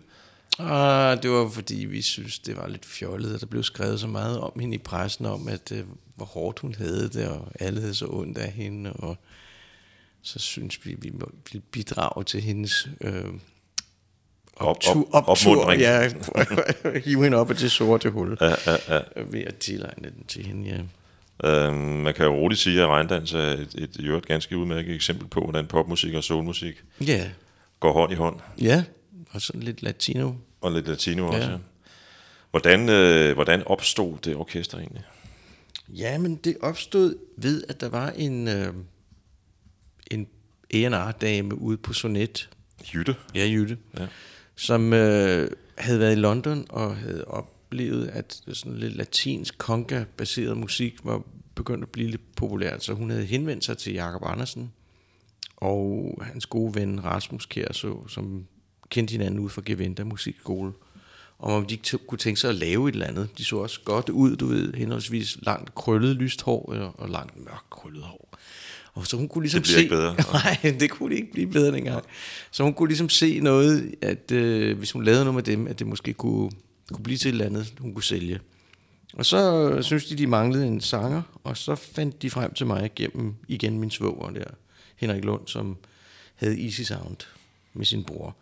Og 0.59 1.23
det 1.23 1.31
var 1.31 1.49
fordi, 1.49 1.85
vi 1.85 2.03
synes, 2.03 2.39
det 2.39 2.57
var 2.57 2.69
lidt 2.69 2.87
fjollet, 2.87 3.35
at 3.35 3.41
der 3.41 3.47
blev 3.47 3.63
skrevet 3.63 4.01
så 4.01 4.07
meget 4.07 4.39
om 4.41 4.61
hende 4.61 4.75
i 4.75 4.79
pressen, 4.79 5.27
om 5.27 5.49
at 5.49 5.73
øh, 5.73 5.85
hvor 6.15 6.25
hårdt 6.27 6.59
hun 6.59 6.75
havde 6.75 7.09
det, 7.09 7.29
og 7.29 7.49
alle 7.61 7.81
havde 7.81 7.95
så 7.95 8.07
ondt 8.09 8.39
af 8.39 8.51
hende, 8.53 8.93
og 8.93 9.17
så 10.23 10.39
synes 10.39 10.87
vi, 10.87 10.97
vi 10.99 11.13
ville 11.53 11.65
bidrage 11.71 12.25
til 12.25 12.41
hendes 12.41 12.89
øh, 13.01 13.25
Op- 14.57 14.67
optur, 14.69 15.09
op- 15.15 15.29
optur 15.29 15.51
opmuntring. 15.53 15.81
ja, 15.83 16.13
hive 17.05 17.23
hende 17.23 17.37
op 17.39 17.51
af 17.51 17.57
det 17.57 17.73
sorte 17.73 18.11
hul, 18.11 18.39
Ja, 18.41 18.55
ja, 18.67 18.77
ja. 18.97 19.01
ved 19.31 19.41
at 19.47 19.57
tilegne 19.57 20.11
den 20.11 20.25
til 20.29 20.47
hende, 20.47 20.69
ja. 20.71 20.81
Øhm, 21.45 21.75
man 21.77 22.15
kan 22.15 22.27
jo 22.27 22.35
roligt 22.35 22.61
sige, 22.61 22.83
at 22.83 22.89
regndans 22.89 23.33
er 23.35 23.39
et, 23.39 23.61
et, 23.75 23.97
et, 23.99 24.07
et 24.15 24.27
ganske 24.27 24.57
udmærket 24.59 24.95
eksempel 24.95 25.29
på, 25.29 25.41
hvordan 25.41 25.67
popmusik 25.67 26.15
og 26.15 26.25
soulmusik 26.25 26.85
Ja, 27.07 27.31
går 27.81 27.93
hånd 27.93 28.13
i 28.13 28.15
hånd. 28.15 28.41
ja, 28.61 28.85
og 29.31 29.41
sådan 29.43 29.63
lidt 29.63 29.83
latino. 29.83 30.33
Og 30.61 30.73
lidt 30.73 30.89
latino 30.89 31.23
Ja. 31.33 31.37
også. 31.37 31.51
ja. 31.51 31.57
Hvordan, 32.51 32.89
øh, 32.89 33.35
hvordan 33.35 33.63
opstod 33.67 34.19
det 34.25 34.37
orkester 34.37 34.79
egentlig? 34.79 35.03
Ja, 35.89 36.19
men 36.19 36.37
det 36.37 36.57
opstod 36.63 37.15
ved, 37.37 37.63
at 37.69 37.81
der 37.81 37.89
var 37.89 38.11
en, 38.11 38.49
øh, 38.49 38.73
en 40.11 40.27
A&R-dame 40.75 41.59
ude 41.59 41.77
på 41.77 41.93
Sonet, 41.93 42.49
Jytte? 42.95 43.15
ja, 43.35 43.47
Jytte, 43.47 43.79
Ja. 43.99 44.07
som 44.57 44.93
øh, 44.93 45.51
havde 45.79 46.01
været 46.01 46.13
i 46.13 46.21
London 46.21 46.67
og 46.69 46.97
havde 46.97 47.25
oplevet, 47.77 48.09
at 48.09 48.43
sådan 48.53 48.79
lidt 48.79 48.97
latinsk 48.97 49.55
conga-baseret 49.59 50.57
musik 50.57 50.95
var 51.05 51.23
begyndt 51.55 51.83
at 51.83 51.91
blive 51.91 52.11
lidt 52.11 52.35
populært. 52.37 52.85
Så 52.85 52.93
hun 52.93 53.11
havde 53.11 53.25
henvendt 53.25 53.65
sig 53.65 53.79
til 53.79 53.93
Jakob 53.93 54.23
Andersen 54.25 54.73
og 55.57 56.19
hans 56.23 56.47
gode 56.47 56.75
ven 56.75 57.05
Rasmus 57.05 57.47
Kjær, 57.47 57.73
så, 57.73 58.09
som 58.09 58.47
kendte 58.91 59.13
hinanden 59.13 59.41
ud 59.41 59.51
fra 59.51 59.63
Geventa 59.65 60.05
Musikskole, 60.05 60.73
om 61.39 61.53
om 61.53 61.67
de 61.67 61.79
kunne 62.07 62.19
tænke 62.19 62.41
sig 62.41 62.51
at 62.51 62.57
lave 62.57 62.89
et 62.89 62.93
eller 62.93 63.07
andet. 63.07 63.29
De 63.39 63.45
så 63.45 63.57
også 63.57 63.81
godt 63.85 64.09
ud, 64.09 64.37
du 64.37 64.47
ved, 64.47 64.75
henholdsvis 64.75 65.39
langt 65.43 65.75
krøllet 65.75 66.17
lyst 66.17 66.43
hår 66.43 66.73
og, 66.73 66.95
og 66.99 67.09
langt 67.09 67.37
mørkt 67.45 67.71
krøllet 67.71 68.03
hår. 68.03 68.39
Og 68.95 69.07
så 69.07 69.17
hun 69.17 69.29
kunne 69.29 69.43
ligesom 69.43 69.63
Det 69.63 69.71
se... 69.71 69.79
ikke 69.79 69.95
bedre. 69.95 70.17
Nej, 70.45 70.77
det 70.81 70.91
kunne 70.91 71.11
det 71.11 71.17
ikke 71.17 71.33
blive 71.33 71.47
bedre 71.47 71.73
dengang. 71.73 72.05
Så 72.51 72.63
hun 72.63 72.75
kunne 72.75 72.89
ligesom 72.89 73.09
se 73.09 73.41
noget, 73.41 73.95
at 74.03 74.33
øh, 74.33 74.79
hvis 74.79 74.93
hun 74.93 75.05
lavede 75.05 75.25
noget 75.25 75.35
med 75.35 75.43
dem, 75.43 75.67
at 75.67 75.79
det 75.79 75.87
måske 75.87 76.13
kunne, 76.13 76.51
kunne 76.93 77.03
blive 77.03 77.19
til 77.19 77.29
et 77.29 77.33
eller 77.33 77.45
andet, 77.45 77.75
hun 77.79 77.95
kunne 77.95 78.03
sælge. 78.03 78.41
Og 79.15 79.27
så 79.27 79.71
øh, 79.71 79.83
synes 79.83 80.07
de, 80.07 80.17
de 80.17 80.27
manglede 80.27 80.67
en 80.67 80.81
sanger, 80.81 81.23
og 81.45 81.57
så 81.57 81.75
fandt 81.75 82.23
de 82.23 82.31
frem 82.31 82.55
til 82.55 82.67
mig 82.67 82.91
gennem 82.95 83.35
igen 83.49 83.79
min 83.79 83.91
svoger 83.91 84.31
der, 84.31 84.45
Henrik 84.97 85.25
Lund, 85.25 85.47
som 85.47 85.77
havde 86.35 86.65
Easy 86.65 86.81
Sound 86.81 87.17
med 87.75 87.87
sin 87.87 88.05
bror. 88.05 88.37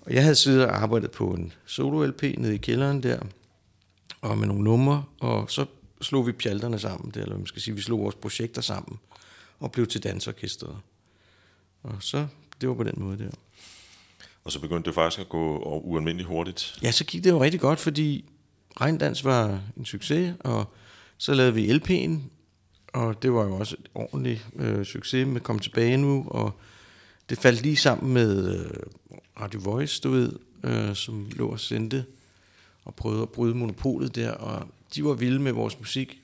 Og 0.00 0.14
jeg 0.14 0.22
havde 0.22 0.34
siddet 0.34 0.64
og 0.64 0.82
arbejdet 0.82 1.10
på 1.10 1.30
en 1.30 1.52
solo-LP 1.66 2.22
nede 2.22 2.54
i 2.54 2.58
kælderen 2.58 3.02
der, 3.02 3.18
og 4.20 4.38
med 4.38 4.46
nogle 4.46 4.64
numre, 4.64 5.04
og 5.20 5.50
så 5.50 5.66
slog 6.00 6.26
vi 6.26 6.32
pjalterne 6.32 6.78
sammen, 6.78 7.10
der, 7.10 7.22
eller 7.22 7.36
man 7.36 7.46
skal 7.46 7.62
sige, 7.62 7.74
vi 7.74 7.80
slog 7.80 8.00
vores 8.00 8.14
projekter 8.14 8.62
sammen, 8.62 8.98
og 9.60 9.72
blev 9.72 9.86
til 9.86 10.02
dansorkestret. 10.02 10.76
Og 11.82 11.96
så, 12.00 12.26
det 12.60 12.68
var 12.68 12.74
på 12.74 12.84
den 12.84 12.94
måde 12.96 13.18
der. 13.18 13.30
Og 14.46 14.52
så 14.52 14.60
begyndte 14.60 14.86
det 14.86 14.94
faktisk 14.94 15.20
at 15.20 15.28
gå 15.28 15.58
ualmindeligt 15.84 16.28
hurtigt. 16.28 16.78
Ja, 16.82 16.90
så 16.90 17.04
gik 17.04 17.24
det 17.24 17.30
jo 17.30 17.42
rigtig 17.42 17.60
godt, 17.60 17.78
fordi 17.78 18.24
Regndans 18.80 19.24
var 19.24 19.60
en 19.76 19.84
succes, 19.84 20.34
og 20.40 20.74
så 21.18 21.34
lavede 21.34 21.54
vi 21.54 21.70
LP'en, 21.72 22.18
og 22.92 23.22
det 23.22 23.32
var 23.32 23.44
jo 23.44 23.56
også 23.56 23.76
et 23.78 23.88
ordentligt 23.94 24.46
øh, 24.56 24.84
succes 24.84 25.26
med 25.26 25.40
Kom 25.40 25.58
tilbage 25.58 25.96
nu, 25.96 26.26
og 26.28 26.60
det 27.28 27.38
faldt 27.38 27.62
lige 27.62 27.76
sammen 27.76 28.12
med 28.14 28.58
øh, 28.58 28.70
Radio 29.40 29.60
Voice, 29.62 30.00
du 30.00 30.10
ved, 30.10 30.32
øh, 30.64 30.94
som 30.94 31.28
lå 31.32 31.48
og 31.48 31.60
sendte 31.60 32.04
og 32.84 32.94
prøvede 32.94 33.22
at 33.22 33.28
bryde 33.28 33.54
monopolet 33.54 34.14
der, 34.14 34.30
og 34.30 34.68
de 34.94 35.04
var 35.04 35.12
vilde 35.12 35.38
med 35.38 35.52
vores 35.52 35.78
musik, 35.78 36.20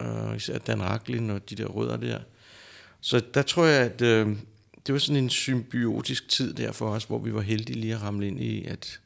øh, 0.00 0.36
især 0.36 0.58
Dan 0.58 0.82
Raklin 0.82 1.30
og 1.30 1.50
de 1.50 1.54
der 1.54 1.66
rødder 1.66 1.96
der. 1.96 2.18
Så 3.00 3.22
der 3.34 3.42
tror 3.42 3.64
jeg, 3.64 3.84
at 3.84 4.02
øh, 4.02 4.36
det 4.88 4.92
var 4.92 4.98
sådan 4.98 5.24
en 5.24 5.30
symbiotisk 5.30 6.28
tid 6.28 6.54
der 6.54 6.72
for 6.72 6.90
os, 6.90 7.04
hvor 7.04 7.18
vi 7.18 7.34
var 7.34 7.40
heldige 7.40 7.80
lige 7.80 7.94
at 7.94 8.02
ramle 8.02 8.26
ind 8.26 8.40
i, 8.40 8.64
at 8.64 9.00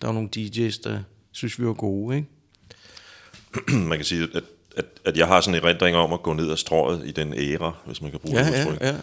der 0.00 0.06
var 0.06 0.14
nogle 0.14 0.28
DJ's, 0.36 0.80
der 0.84 1.02
synes, 1.32 1.60
vi 1.60 1.66
var 1.66 1.72
gode, 1.72 2.16
ikke? 2.16 3.78
Man 3.90 3.98
kan 3.98 4.04
sige, 4.04 4.28
at, 4.34 4.44
at, 4.76 4.84
at 5.04 5.16
jeg 5.16 5.26
har 5.26 5.40
sådan 5.40 5.60
en 5.60 5.64
erindring 5.64 5.96
om 5.96 6.12
at 6.12 6.22
gå 6.22 6.32
ned 6.32 6.50
ad 6.50 6.56
strået 6.56 7.06
i 7.06 7.10
den 7.10 7.34
æra, 7.36 7.72
hvis 7.86 8.02
man 8.02 8.10
kan 8.10 8.20
bruge 8.20 8.38
Ja, 8.38 8.46
det 8.46 8.52
ja, 8.52 8.64
udtryk. 8.66 8.80
ja. 8.80 8.94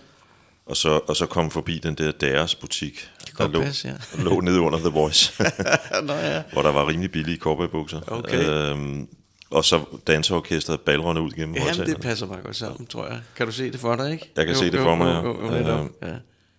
Og 0.66 0.78
så, 0.78 1.00
og 1.08 1.16
så 1.16 1.26
komme 1.26 1.52
forbi 1.52 1.78
den 1.78 1.96
der 1.96 2.12
deres 2.12 2.56
butik, 2.56 3.10
kan 3.38 3.46
der 3.46 3.52
lå, 3.52 3.62
passe, 3.62 3.88
ja. 3.88 4.24
lå 4.24 4.42
nede 4.42 4.60
under 4.60 4.80
The 4.80 4.90
Voice, 4.90 5.44
Nå 6.04 6.14
ja. 6.14 6.44
hvor 6.54 6.62
der 6.62 6.72
var 6.72 6.88
rimelig 6.88 7.12
billige 7.12 7.38
cowboybukser. 7.38 8.02
Okay. 8.08 8.50
Øhm, 8.50 9.08
og 9.50 9.66
så 9.66 9.84
danseorkestret 10.08 10.82
balrende 10.82 11.22
ud 11.22 11.32
gennem 11.32 11.56
Jamen, 11.56 11.68
det 11.68 11.78
højtalerne. 11.78 12.04
passer 12.04 12.26
meget 12.26 12.44
godt 12.44 12.56
sammen, 12.56 12.86
tror 12.86 13.08
jeg. 13.08 13.20
Kan 13.36 13.46
du 13.46 13.52
se 13.52 13.72
det 13.72 13.80
for 13.80 13.96
dig, 13.96 14.12
ikke? 14.12 14.32
Jeg 14.36 14.46
kan 14.46 14.56
se 14.56 14.72
det 14.72 14.80
for 14.80 14.96
mig, 14.96 15.08
ja. 15.08 15.22
Jo, 15.22 15.42
jo, 15.42 15.46
jo, 15.46 15.52
netop. 15.52 15.90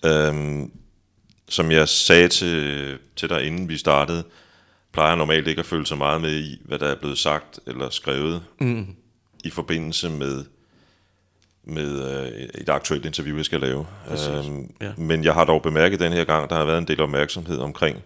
ja. 0.05 0.29
Øhm, 0.29 0.71
som 1.49 1.71
jeg 1.71 1.89
sagde 1.89 2.29
til, 2.29 2.99
til 3.17 3.29
dig, 3.29 3.45
inden 3.47 3.69
vi 3.69 3.77
startede, 3.77 4.25
plejer 4.93 5.11
jeg 5.11 5.17
normalt 5.17 5.49
ikke 5.49 5.61
at 5.61 5.67
følge 5.67 5.87
så 5.87 5.95
meget 5.97 6.21
med 6.21 6.35
i, 6.35 6.63
hvad 6.65 6.79
der 6.79 6.87
er 6.87 6.95
blevet 6.95 7.19
sagt 7.19 7.61
eller 7.67 7.91
skrevet 7.91 8.43
mm. 8.61 8.87
i 9.45 9.51
forbindelse 9.51 10.11
med, 10.11 10.45
med 11.65 12.21
øh, 12.21 12.49
et 12.55 12.69
aktuelt 12.69 13.07
interview, 13.07 13.37
jeg 13.37 13.45
skal 13.45 13.61
lave. 13.61 13.87
Øhm, 14.11 14.75
ja. 14.81 14.93
Men 14.97 15.25
jeg 15.25 15.35
har 15.35 15.45
dog 15.45 15.63
bemærket 15.63 16.01
den 16.01 16.13
her 16.13 16.25
gang, 16.25 16.51
der 16.51 16.57
har 16.57 16.65
været 16.65 16.79
en 16.79 16.89
del 16.89 17.01
opmærksomhed 17.01 17.59
omkring 17.59 17.99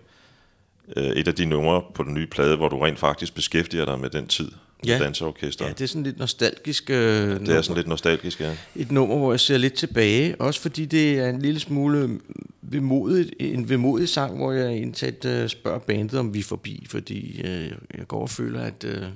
øh, 0.97 1.05
et 1.05 1.29
af 1.29 1.35
de 1.35 1.45
numre 1.45 1.83
på 1.95 2.03
den 2.03 2.15
nye 2.15 2.27
plade, 2.27 2.57
hvor 2.57 2.69
du 2.69 2.79
rent 2.79 2.99
faktisk 2.99 3.35
beskæftiger 3.35 3.85
dig 3.85 3.99
med 3.99 4.11
den 4.11 4.27
tid 4.27 4.51
Ja. 4.87 4.93
ja. 4.93 5.05
danseorkester. 5.05 5.65
Ja, 5.65 5.69
Ja, 5.69 5.75
det 5.75 5.81
er 5.81 5.89
sådan 5.89 6.03
lidt 6.03 6.19
nostalgisk. 6.19 6.91
Øh, 6.91 6.97
det 7.41 7.49
er 7.49 7.63
sådan 7.63 7.77
lidt 7.77 7.87
nostalgisk, 7.87 8.41
ja. 8.41 8.57
et 8.77 8.93
nummer, 8.93 9.17
hvor 9.17 9.33
jeg 9.33 9.41
ser 9.41 9.59
lidt 9.59 9.75
tilbage. 9.75 10.41
Også 10.41 10.61
fordi 10.61 10.85
det 10.85 11.19
er 11.19 11.29
en 11.29 11.43
lille 11.43 11.61
smule 11.61 12.21
vemodigt, 12.63 13.35
en 13.41 13.69
vemodig 13.69 14.09
sang, 14.09 14.37
hvor 14.37 14.53
jeg 14.53 14.77
indsat 14.77 15.25
uh, 15.25 15.49
spørger 15.49 15.79
bandet, 15.79 16.19
om 16.19 16.35
vi 16.35 16.39
er 16.39 16.43
forbi. 16.43 16.87
Fordi 16.91 17.41
uh, 17.41 17.49
jeg 17.99 18.07
går 18.09 18.23
og 18.23 18.31
føler, 18.31 18.61
at, 18.61 18.85
uh, 18.85 19.07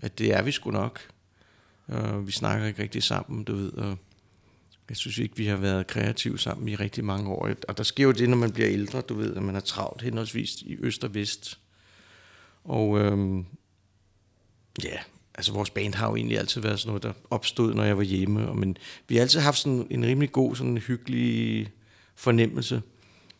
at 0.00 0.18
det 0.18 0.34
er 0.34 0.42
vi 0.42 0.52
sgu 0.52 0.70
nok. 0.70 1.00
Uh, 1.88 2.26
vi 2.26 2.32
snakker 2.32 2.66
ikke 2.66 2.82
rigtig 2.82 3.02
sammen, 3.02 3.44
du 3.44 3.56
ved. 3.56 3.72
Og 3.72 3.98
jeg 4.88 4.96
synes 4.96 5.18
ikke, 5.18 5.36
vi 5.36 5.46
har 5.46 5.56
været 5.56 5.86
kreative 5.86 6.38
sammen 6.38 6.68
i 6.68 6.74
rigtig 6.74 7.04
mange 7.04 7.30
år. 7.30 7.50
Og 7.68 7.78
der 7.78 7.84
sker 7.84 8.04
jo 8.04 8.12
det, 8.12 8.28
når 8.28 8.36
man 8.36 8.52
bliver 8.52 8.70
ældre, 8.70 9.00
du 9.00 9.14
ved, 9.14 9.36
at 9.36 9.42
man 9.42 9.56
er 9.56 9.60
travlt 9.60 10.02
henholdsvis 10.02 10.62
i 10.62 10.76
øst 10.80 11.04
og 11.04 11.14
vest. 11.14 11.58
Og 12.64 12.98
øhm, 12.98 13.46
ja, 14.84 14.98
altså 15.34 15.52
vores 15.52 15.70
band 15.70 15.94
har 15.94 16.08
jo 16.08 16.16
egentlig 16.16 16.38
altid 16.38 16.60
været 16.60 16.80
sådan 16.80 16.88
noget, 16.88 17.02
der 17.02 17.12
opstod, 17.30 17.74
når 17.74 17.84
jeg 17.84 17.96
var 17.96 18.02
hjemme. 18.02 18.48
Og, 18.48 18.56
men 18.56 18.76
vi 19.08 19.14
har 19.14 19.22
altid 19.22 19.40
haft 19.40 19.58
sådan 19.58 19.86
en 19.90 20.04
rimelig 20.04 20.32
god, 20.32 20.56
sådan 20.56 20.78
hyggelig 20.78 21.68
fornemmelse. 22.16 22.82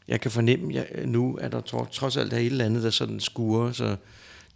Jeg 0.09 0.21
kan 0.21 0.31
fornemme 0.31 0.79
at 0.79 1.09
nu, 1.09 1.39
at 1.41 1.53
der 1.53 1.61
tro- 1.61 1.85
trods 1.93 2.17
alt 2.17 2.33
er 2.33 2.39
et 2.39 2.47
eller 2.47 2.65
andet, 2.65 2.83
der 2.83 2.91
sådan 2.91 3.21
skurer. 3.21 3.73
Så 3.73 3.97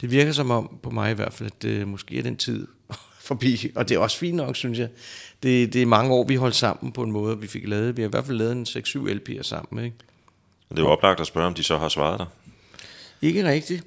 det 0.01 0.11
virker 0.11 0.31
som 0.31 0.51
om, 0.51 0.79
på 0.83 0.89
mig 0.89 1.11
i 1.11 1.15
hvert 1.15 1.33
fald, 1.33 1.51
at 1.55 1.61
det 1.61 1.87
måske 1.87 2.17
er 2.17 2.23
den 2.23 2.37
tid 2.37 2.67
forbi. 3.29 3.71
Og 3.75 3.89
det 3.89 3.95
er 3.95 3.99
også 3.99 4.17
fint 4.17 4.35
nok, 4.35 4.55
synes 4.55 4.79
jeg. 4.79 4.89
Det, 5.43 5.73
det 5.73 5.81
er 5.81 5.85
mange 5.85 6.13
år, 6.13 6.23
vi 6.23 6.35
holdt 6.35 6.55
sammen 6.55 6.91
på 6.91 7.03
en 7.03 7.11
måde, 7.11 7.39
vi 7.39 7.47
fik 7.47 7.67
lavet. 7.67 7.97
Vi 7.97 8.01
har 8.01 8.09
i 8.09 8.11
hvert 8.11 8.25
fald 8.25 8.37
lavet 8.37 8.51
en 8.51 8.63
6-7 8.63 9.09
LP'er 9.09 9.43
sammen, 9.43 9.85
ikke? 9.85 9.97
Det 10.69 10.79
er 10.79 10.81
jo 10.81 10.89
oplagt 10.89 11.19
at 11.19 11.27
spørge, 11.27 11.47
om 11.47 11.53
de 11.53 11.63
så 11.63 11.77
har 11.77 11.89
svaret 11.89 12.19
dig. 12.19 12.27
Ikke 13.21 13.49
rigtigt. 13.49 13.83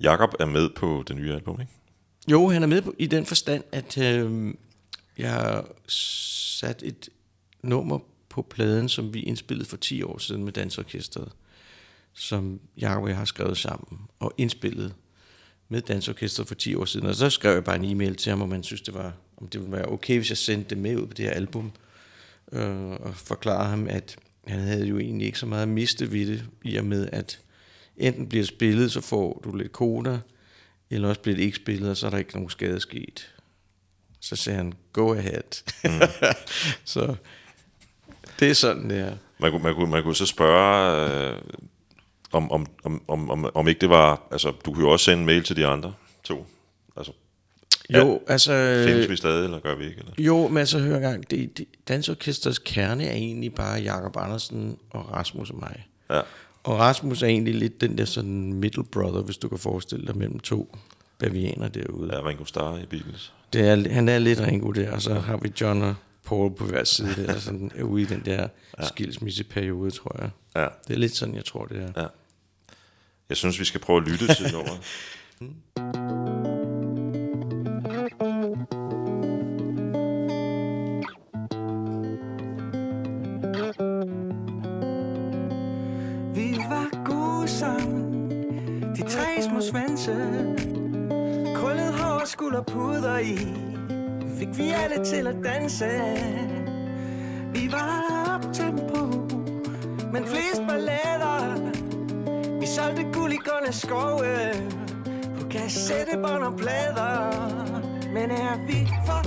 Jakob 0.00 0.34
er 0.40 0.46
med 0.46 0.70
på 0.76 1.04
det 1.08 1.16
nye 1.16 1.34
album, 1.34 1.60
ikke? 1.60 1.72
Jo, 2.30 2.48
han 2.48 2.62
er 2.62 2.66
med 2.66 2.82
på, 2.82 2.94
i 2.98 3.06
den 3.06 3.26
forstand, 3.26 3.64
at 3.72 3.98
øh, 3.98 4.54
jeg 5.18 5.32
har 5.32 5.66
sat 5.88 6.82
et 6.82 7.08
nummer 7.62 7.98
på 8.28 8.42
pladen, 8.42 8.88
som 8.88 9.14
vi 9.14 9.20
indspillede 9.20 9.68
for 9.68 9.76
10 9.76 10.02
år 10.02 10.18
siden 10.18 10.44
med 10.44 10.52
Dansorkestret, 10.52 11.32
som 12.12 12.60
Jacob 12.80 13.02
og 13.02 13.08
jeg 13.08 13.16
har 13.16 13.24
skrevet 13.24 13.56
sammen 13.56 14.00
og 14.18 14.34
indspillet 14.38 14.94
med 15.68 15.80
Dansorkestret 15.80 16.48
for 16.48 16.54
10 16.54 16.74
år 16.74 16.84
siden. 16.84 17.06
Og 17.06 17.14
så 17.14 17.30
skrev 17.30 17.52
jeg 17.52 17.64
bare 17.64 17.76
en 17.76 17.84
e-mail 17.84 18.16
til 18.16 18.30
ham, 18.30 18.42
om 18.42 18.52
han 18.52 18.62
synes, 18.62 18.80
det 18.80 18.94
var, 18.94 19.12
om 19.36 19.48
det 19.48 19.60
ville 19.60 19.76
være 19.76 19.88
okay, 19.88 20.16
hvis 20.16 20.30
jeg 20.30 20.38
sendte 20.38 20.70
det 20.70 20.78
med 20.78 20.96
ud 20.96 21.06
på 21.06 21.14
det 21.14 21.24
her 21.24 21.32
album. 21.32 21.72
Øh, 22.52 22.90
og 22.90 23.14
forklare 23.14 23.68
ham, 23.68 23.86
at 23.90 24.16
han 24.46 24.60
havde 24.60 24.86
jo 24.86 24.98
egentlig 24.98 25.26
ikke 25.26 25.38
så 25.38 25.46
meget 25.46 25.62
at 25.62 25.68
miste 25.68 26.12
ved 26.12 26.26
det, 26.26 26.44
i 26.64 26.76
og 26.76 26.84
med, 26.84 27.08
at 27.12 27.40
enten 27.96 28.28
bliver 28.28 28.44
spillet, 28.44 28.92
så 28.92 29.00
får 29.00 29.40
du 29.44 29.56
lidt 29.56 29.72
koder, 29.72 30.18
eller 30.90 31.08
også 31.08 31.20
bliver 31.20 31.36
det 31.36 31.42
ikke 31.42 31.56
spillet, 31.56 31.90
og 31.90 31.96
så 31.96 32.06
er 32.06 32.10
der 32.10 32.18
ikke 32.18 32.34
nogen 32.34 32.50
skade 32.50 32.80
sket. 32.80 33.34
Så 34.20 34.36
sagde 34.36 34.56
han, 34.56 34.72
go 34.92 35.14
ahead. 35.14 35.62
Mm. 35.84 35.90
så 36.84 37.14
det 38.40 38.50
er 38.50 38.54
sådan, 38.54 38.90
det 38.90 38.98
er. 38.98 39.16
Man 39.38 39.50
kunne, 39.50 39.62
man 39.62 39.74
kunne, 39.74 39.90
man 39.90 40.02
kunne 40.02 40.16
så 40.16 40.26
spørge, 40.26 41.30
øh, 41.30 41.42
om, 42.32 42.50
om, 42.50 42.66
om, 42.84 43.02
om, 43.08 43.30
om, 43.30 43.50
om 43.54 43.68
ikke 43.68 43.80
det 43.80 43.88
var... 43.88 44.28
Altså, 44.30 44.52
du 44.64 44.72
kunne 44.72 44.84
jo 44.84 44.90
også 44.90 45.04
sende 45.04 45.20
en 45.20 45.26
mail 45.26 45.42
til 45.42 45.56
de 45.56 45.66
andre 45.66 45.94
to. 46.24 46.46
Altså, 46.96 47.12
Jo, 47.90 48.20
altså... 48.28 48.84
findes 48.86 49.10
vi 49.10 49.16
stadig, 49.16 49.44
eller 49.44 49.58
gør 49.58 49.74
vi 49.74 49.84
ikke? 49.84 49.98
Eller? 49.98 50.12
Jo, 50.18 50.48
men 50.48 50.58
altså, 50.58 50.78
hør 50.78 50.96
engang. 50.96 51.30
Det, 51.30 51.58
det, 51.58 51.66
Dansorkestrets 51.88 52.58
kerne 52.58 53.04
er 53.04 53.12
egentlig 53.12 53.54
bare 53.54 53.80
Jakob 53.80 54.16
Andersen 54.16 54.78
og 54.90 55.12
Rasmus 55.12 55.50
og 55.50 55.56
mig. 55.56 55.86
Ja. 56.10 56.20
Og 56.64 56.78
Rasmus 56.78 57.22
er 57.22 57.26
egentlig 57.26 57.54
lidt 57.54 57.80
den 57.80 57.98
der 57.98 58.04
sådan 58.04 58.52
middle 58.52 58.84
brother, 58.84 59.22
hvis 59.22 59.36
du 59.36 59.48
kan 59.48 59.58
forestille 59.58 60.06
dig, 60.06 60.16
mellem 60.16 60.40
to 60.40 60.76
bavianer 61.18 61.68
derude. 61.68 62.16
Ja, 62.16 62.28
Ringo 62.28 62.44
Starr 62.44 62.78
i 62.78 62.86
Beatles. 62.86 63.32
Det 63.52 63.68
er, 63.68 63.92
han 63.92 64.08
er 64.08 64.18
lidt 64.18 64.40
Ringo 64.40 64.70
der, 64.70 64.92
og 64.92 65.02
så 65.02 65.14
har 65.14 65.36
vi 65.36 65.52
John 65.60 65.82
og 65.82 65.94
Paul 66.24 66.54
på 66.54 66.64
hver 66.64 66.84
side 66.84 67.26
der, 67.26 67.38
sådan 67.38 67.70
er 67.74 67.82
ude 67.82 68.02
i 68.02 68.04
den 68.04 68.22
der 68.24 68.48
ja. 68.78 68.86
skilsmisseperiode, 68.86 69.90
tror 69.90 70.16
jeg. 70.20 70.30
Ja. 70.56 70.68
Det 70.88 70.94
er 70.94 70.98
lidt 70.98 71.16
sådan, 71.16 71.34
jeg 71.34 71.44
tror, 71.44 71.64
det 71.64 71.82
er. 71.82 72.02
ja. 72.02 72.06
Jeg 73.28 73.36
synes, 73.36 73.60
vi 73.60 73.64
skal 73.64 73.80
prøve 73.80 74.02
at 74.02 74.08
lytte 74.08 74.34
til 74.34 74.52
nummeret. 74.52 74.80
svanse. 89.70 90.14
Krøllet 91.56 91.94
hår 91.94 92.20
og 92.20 92.28
skulderpuder 92.28 93.18
i. 93.18 93.38
Fik 94.38 94.58
vi 94.58 94.70
alle 94.70 95.04
til 95.04 95.26
at 95.26 95.36
danse. 95.44 95.90
Vi 97.52 97.72
var 97.72 98.34
op 98.34 98.52
tempo 98.52 99.06
Men 100.12 100.26
flest 100.26 100.62
balletter. 100.68 101.70
Vi 102.60 102.66
solgte 102.66 103.02
guld 103.12 103.32
i 103.32 103.36
Gunne 103.36 103.72
skove 103.72 104.52
På 105.40 105.48
kassettebånd 105.50 106.42
og 106.42 106.56
plader. 106.56 107.30
Men 108.14 108.30
er 108.30 108.66
vi 108.66 108.88
for 109.06 109.22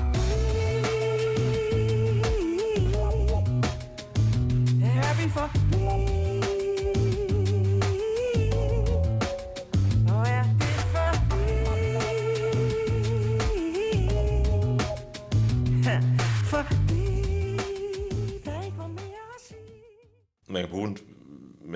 Er 4.83 5.23
vi 5.23 5.29
for 5.29 5.66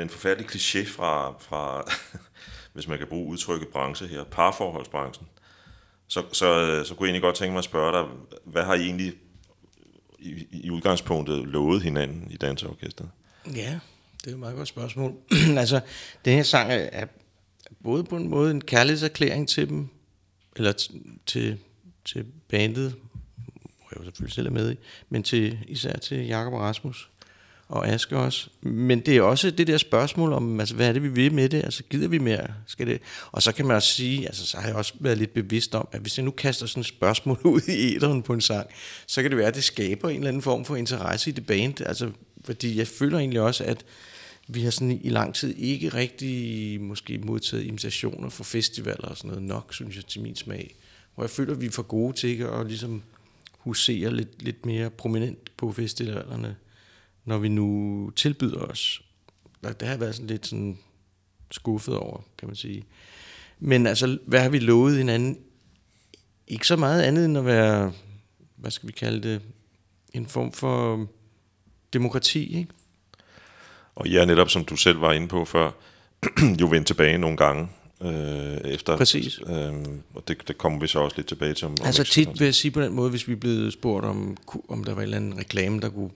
med 0.01 0.05
en 0.05 0.09
forfærdelig 0.09 0.49
kliché 0.49 0.87
fra, 0.87 1.35
fra 1.39 1.91
hvis 2.73 2.87
man 2.87 2.97
kan 2.97 3.07
bruge 3.07 3.27
udtrykket 3.27 3.67
branche 3.67 4.07
her, 4.07 4.23
parforholdsbranchen, 4.23 5.27
så, 6.07 6.23
så, 6.31 6.81
så 6.85 6.95
kunne 6.95 7.07
jeg 7.07 7.09
egentlig 7.09 7.21
godt 7.21 7.35
tænke 7.35 7.51
mig 7.51 7.57
at 7.57 7.63
spørge 7.63 7.97
dig, 7.97 8.05
hvad 8.45 8.63
har 8.63 8.73
I 8.73 8.81
egentlig 8.81 9.13
i, 10.19 10.47
i 10.51 10.69
udgangspunktet 10.69 11.47
lovet 11.47 11.81
hinanden 11.81 12.31
i 12.31 12.37
danseorkestret? 12.37 13.09
Ja, 13.55 13.79
det 14.21 14.27
er 14.27 14.31
et 14.31 14.39
meget 14.39 14.55
godt 14.55 14.67
spørgsmål. 14.67 15.15
altså, 15.57 15.81
den 16.25 16.35
her 16.35 16.43
sang 16.43 16.71
er, 16.71 17.05
både 17.83 18.03
på 18.03 18.17
en 18.17 18.27
måde 18.27 18.51
en 18.51 18.61
kærlighedserklæring 18.61 19.49
til 19.49 19.69
dem, 19.69 19.89
eller 20.55 20.73
t- 20.73 21.17
til, 21.25 21.57
til 22.05 22.25
bandet, 22.49 22.95
hvor 23.77 23.87
jeg 23.91 23.99
jo 23.99 24.03
selvfølgelig 24.03 24.33
selv 24.33 24.47
er 24.47 24.51
med 24.51 24.71
i, 24.71 24.75
men 25.09 25.23
til, 25.23 25.59
især 25.67 25.97
til 25.97 26.27
Jakob 26.27 26.53
og 26.53 26.59
Rasmus 26.59 27.10
og 27.71 27.87
Aske 27.87 28.17
også. 28.17 28.49
Men 28.61 28.99
det 28.99 29.17
er 29.17 29.21
også 29.21 29.51
det 29.51 29.67
der 29.67 29.77
spørgsmål 29.77 30.33
om, 30.33 30.59
altså, 30.59 30.75
hvad 30.75 30.87
er 30.87 30.93
det, 30.93 31.03
vi 31.03 31.07
vil 31.07 31.33
med 31.33 31.49
det? 31.49 31.63
Altså, 31.63 31.83
gider 31.89 32.07
vi 32.07 32.17
mere? 32.17 32.47
Skal 32.67 32.87
det? 32.87 33.01
Og 33.31 33.41
så 33.41 33.51
kan 33.51 33.65
man 33.65 33.75
også 33.75 33.93
sige, 33.93 34.25
altså, 34.25 34.45
så 34.45 34.57
har 34.57 34.67
jeg 34.67 34.75
også 34.75 34.93
været 34.99 35.17
lidt 35.17 35.33
bevidst 35.33 35.75
om, 35.75 35.87
at 35.91 36.01
hvis 36.01 36.17
jeg 36.17 36.25
nu 36.25 36.31
kaster 36.31 36.65
sådan 36.65 36.81
et 36.81 36.87
spørgsmål 36.87 37.39
ud 37.55 37.61
i 37.67 37.95
æderen 37.95 38.21
på 38.23 38.33
en 38.33 38.41
sang, 38.41 38.67
så 39.07 39.21
kan 39.21 39.31
det 39.31 39.37
være, 39.37 39.47
at 39.47 39.55
det 39.55 39.63
skaber 39.63 40.09
en 40.09 40.15
eller 40.15 40.27
anden 40.27 40.41
form 40.41 40.65
for 40.65 40.75
interesse 40.75 41.29
i 41.29 41.33
det 41.33 41.45
band. 41.45 41.81
Altså, 41.81 42.11
fordi 42.43 42.77
jeg 42.77 42.87
føler 42.87 43.17
egentlig 43.17 43.41
også, 43.41 43.63
at 43.63 43.85
vi 44.47 44.61
har 44.61 44.71
sådan 44.71 44.99
i 45.03 45.09
lang 45.09 45.35
tid 45.35 45.55
ikke 45.57 45.89
rigtig 45.89 46.81
måske 46.81 47.17
modtaget 47.17 47.63
invitationer 47.63 48.29
for 48.29 48.43
festivaler 48.43 49.07
og 49.07 49.17
sådan 49.17 49.27
noget 49.27 49.43
nok, 49.43 49.73
synes 49.73 49.95
jeg, 49.95 50.05
til 50.05 50.21
min 50.21 50.35
smag. 50.35 50.75
Hvor 51.15 51.23
jeg 51.23 51.29
føler, 51.29 51.53
at 51.53 51.61
vi 51.61 51.65
er 51.65 51.71
for 51.71 51.83
gode 51.83 52.17
til 52.17 52.29
ikke 52.29 52.47
at 52.47 52.67
ligesom 52.67 53.03
husere 53.57 54.15
lidt, 54.15 54.43
lidt 54.43 54.65
mere 54.65 54.89
prominent 54.89 55.57
på 55.57 55.71
festivalerne, 55.71 56.55
når 57.25 57.37
vi 57.37 57.49
nu 57.49 58.09
tilbyder 58.15 58.59
os. 58.59 59.01
Det 59.63 59.81
har 59.81 59.89
jeg 59.89 59.99
været 59.99 60.15
sådan 60.15 60.27
lidt 60.27 60.47
sådan 60.47 60.77
skuffet 61.51 61.95
over, 61.95 62.21
kan 62.37 62.47
man 62.47 62.55
sige. 62.55 62.83
Men 63.59 63.87
altså, 63.87 64.17
hvad 64.25 64.39
har 64.41 64.49
vi 64.49 64.59
lovet 64.59 64.97
hinanden? 64.97 65.37
Ikke 66.47 66.67
så 66.67 66.75
meget 66.75 67.01
andet 67.01 67.25
end 67.25 67.37
at 67.37 67.45
være, 67.45 67.93
hvad 68.55 68.71
skal 68.71 68.87
vi 68.87 68.93
kalde 68.93 69.29
det, 69.29 69.41
en 70.13 70.27
form 70.27 70.51
for 70.51 71.07
demokrati, 71.93 72.57
ikke? 72.57 72.71
Og 73.95 74.07
I 74.07 74.15
er 74.15 74.25
netop, 74.25 74.49
som 74.49 74.65
du 74.65 74.75
selv 74.75 75.01
var 75.01 75.13
inde 75.13 75.27
på 75.27 75.45
før, 75.45 75.71
jo 76.61 76.67
vendt 76.67 76.87
tilbage 76.87 77.17
nogle 77.17 77.37
gange 77.37 77.67
øh, 78.01 78.57
efter. 78.57 78.97
Præcis. 78.97 79.39
Øh, 79.47 79.73
og 80.13 80.27
det, 80.27 80.47
det 80.47 80.57
kommer 80.57 80.79
vi 80.79 80.87
så 80.87 80.99
også 80.99 81.17
lidt 81.17 81.27
tilbage 81.27 81.53
til. 81.53 81.65
Om, 81.65 81.71
om 81.71 81.85
Altså 81.85 82.03
så 82.03 82.11
tit 82.11 82.27
vil 82.39 82.45
jeg 82.45 82.55
sige 82.55 82.71
på 82.71 82.81
den 82.81 82.93
måde, 82.93 83.09
hvis 83.09 83.27
vi 83.27 83.35
blevet 83.35 83.73
spurgt 83.73 84.05
om, 84.05 84.37
om 84.69 84.83
der 84.83 84.93
var 84.93 85.01
en 85.01 85.03
eller 85.03 85.17
anden 85.17 85.37
reklame, 85.37 85.79
der 85.79 85.89
kunne 85.89 86.09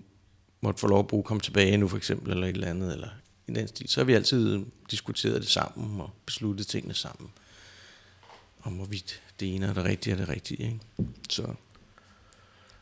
måtte 0.65 0.79
få 0.79 0.87
lov 0.87 0.99
at 0.99 1.07
bruge 1.07 1.23
komme 1.23 1.41
tilbage 1.41 1.77
nu 1.77 1.87
for 1.87 1.97
eksempel, 1.97 2.31
eller 2.31 2.47
et 2.47 2.55
eller 2.55 2.67
andet, 2.67 2.93
eller 2.93 3.07
i 3.47 3.51
den 3.51 3.67
stil, 3.67 3.89
så 3.89 3.99
har 3.99 4.05
vi 4.05 4.13
altid 4.13 4.65
diskuteret 4.91 5.41
det 5.41 5.49
sammen 5.49 6.01
og 6.01 6.09
besluttet 6.25 6.67
tingene 6.67 6.93
sammen. 6.93 7.29
Om 8.63 8.73
hvorvidt 8.73 9.21
det 9.39 9.55
ene 9.55 9.65
er 9.65 9.73
det 9.73 9.83
rigtige 9.83 10.13
er 10.13 10.17
det 10.17 10.29
rigtige. 10.29 10.63
Ikke? 10.63 10.79
Så 11.29 11.43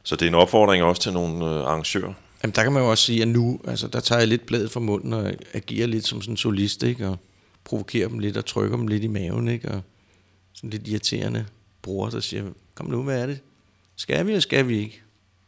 Så 0.03 0.15
det 0.15 0.25
er 0.25 0.29
en 0.29 0.35
opfordring 0.35 0.83
også 0.83 1.01
til 1.01 1.13
nogle 1.13 1.45
øh, 1.45 1.51
arrangører. 1.51 2.13
Jamen, 2.43 2.55
der 2.55 2.63
kan 2.63 2.71
man 2.71 2.83
jo 2.83 2.89
også 2.89 3.03
sige, 3.03 3.21
at 3.21 3.27
nu, 3.27 3.59
altså, 3.67 3.87
der 3.87 3.99
tager 3.99 4.19
jeg 4.19 4.27
lidt 4.27 4.45
bladet 4.45 4.71
fra 4.71 4.79
munden 4.79 5.13
og 5.13 5.33
agerer 5.53 5.87
lidt 5.87 6.07
som 6.07 6.21
sådan 6.21 6.33
en 6.33 6.37
solist, 6.37 6.83
ikke? 6.83 7.07
Og 7.07 7.17
provokerer 7.63 8.07
dem 8.07 8.19
lidt 8.19 8.37
og 8.37 8.45
trykker 8.45 8.77
dem 8.77 8.87
lidt 8.87 9.03
i 9.03 9.07
maven, 9.07 9.47
ikke? 9.47 9.71
Og 9.71 9.81
sådan 10.53 10.69
lidt 10.69 10.87
irriterende 10.87 11.45
bror, 11.81 12.09
der 12.09 12.19
siger, 12.19 12.51
kom 12.75 12.85
nu, 12.85 13.03
hvad 13.03 13.21
er 13.21 13.25
det? 13.25 13.39
Skal 13.95 14.25
vi, 14.25 14.31
eller 14.31 14.41
skal 14.41 14.67
vi 14.67 14.77
ikke? 14.77 15.01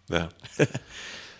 Ja. 0.09 0.25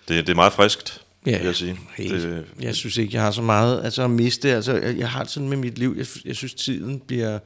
det, 0.08 0.28
det 0.28 0.30
er 0.30 0.36
meget 0.36 0.54
friskt, 0.54 1.02
Ja, 1.26 1.38
vil 1.38 1.46
jeg 1.46 1.56
sige. 1.56 1.80
Helt. 1.98 2.13
Det, 2.13 2.46
Jeg 2.62 2.76
synes 2.76 2.98
ikke, 2.98 3.15
jeg 3.15 3.24
har 3.24 3.32
så 3.32 3.41
meget 3.41 3.84
altså 3.84 4.04
at 4.04 4.10
miste. 4.10 4.52
Altså, 4.52 4.74
jeg, 4.74 4.98
jeg 4.98 5.10
har 5.10 5.24
det 5.24 5.32
sådan 5.32 5.50
med 5.50 5.58
mit 5.58 5.78
liv. 5.78 5.96
Jeg, 5.98 6.06
jeg 6.26 6.36
synes, 6.36 6.54
tiden 6.54 7.00
bliver... 7.00 7.39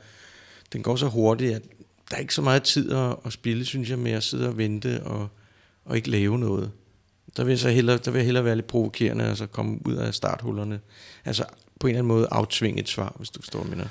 Den 0.74 0.84
går 0.84 0.96
så 0.96 1.08
hurtigt, 1.08 1.56
at 1.56 1.62
der 2.10 2.16
er 2.16 2.20
ikke 2.20 2.34
så 2.34 2.42
meget 2.42 2.64
tid 2.64 2.92
at, 2.92 3.16
at 3.26 3.34
spille, 3.34 3.66
synes 3.66 3.90
jeg, 3.90 4.00
med 4.00 4.12
at 4.12 4.24
sidde 4.24 4.48
og 4.48 4.58
vente 4.58 5.04
og, 5.04 5.28
og 5.86 5.96
ikke 5.96 6.10
lave 6.10 6.40
noget. 6.40 6.72
Der 7.38 7.44
vil 7.44 7.52
jeg 7.52 7.60
så 7.60 7.70
hellere, 7.70 7.98
der 7.98 8.12
vil 8.12 8.20
jeg 8.20 8.26
hellere 8.26 8.46
være 8.46 8.56
lidt 8.56 8.68
provokerende, 8.68 9.26
altså 9.26 9.46
komme 9.46 9.80
ud 9.86 9.96
af 9.96 10.14
starthullerne. 10.14 10.80
Altså 11.26 11.44
på 11.80 11.88
en 11.88 11.92
eller 11.92 12.00
anden 12.00 12.08
måde 12.08 12.28
aftvinge 12.32 12.80
et 12.80 12.90
svar, 12.90 13.14
hvis 13.18 13.30
du 13.30 13.42
forstår, 13.42 13.64
mener. 13.64 13.88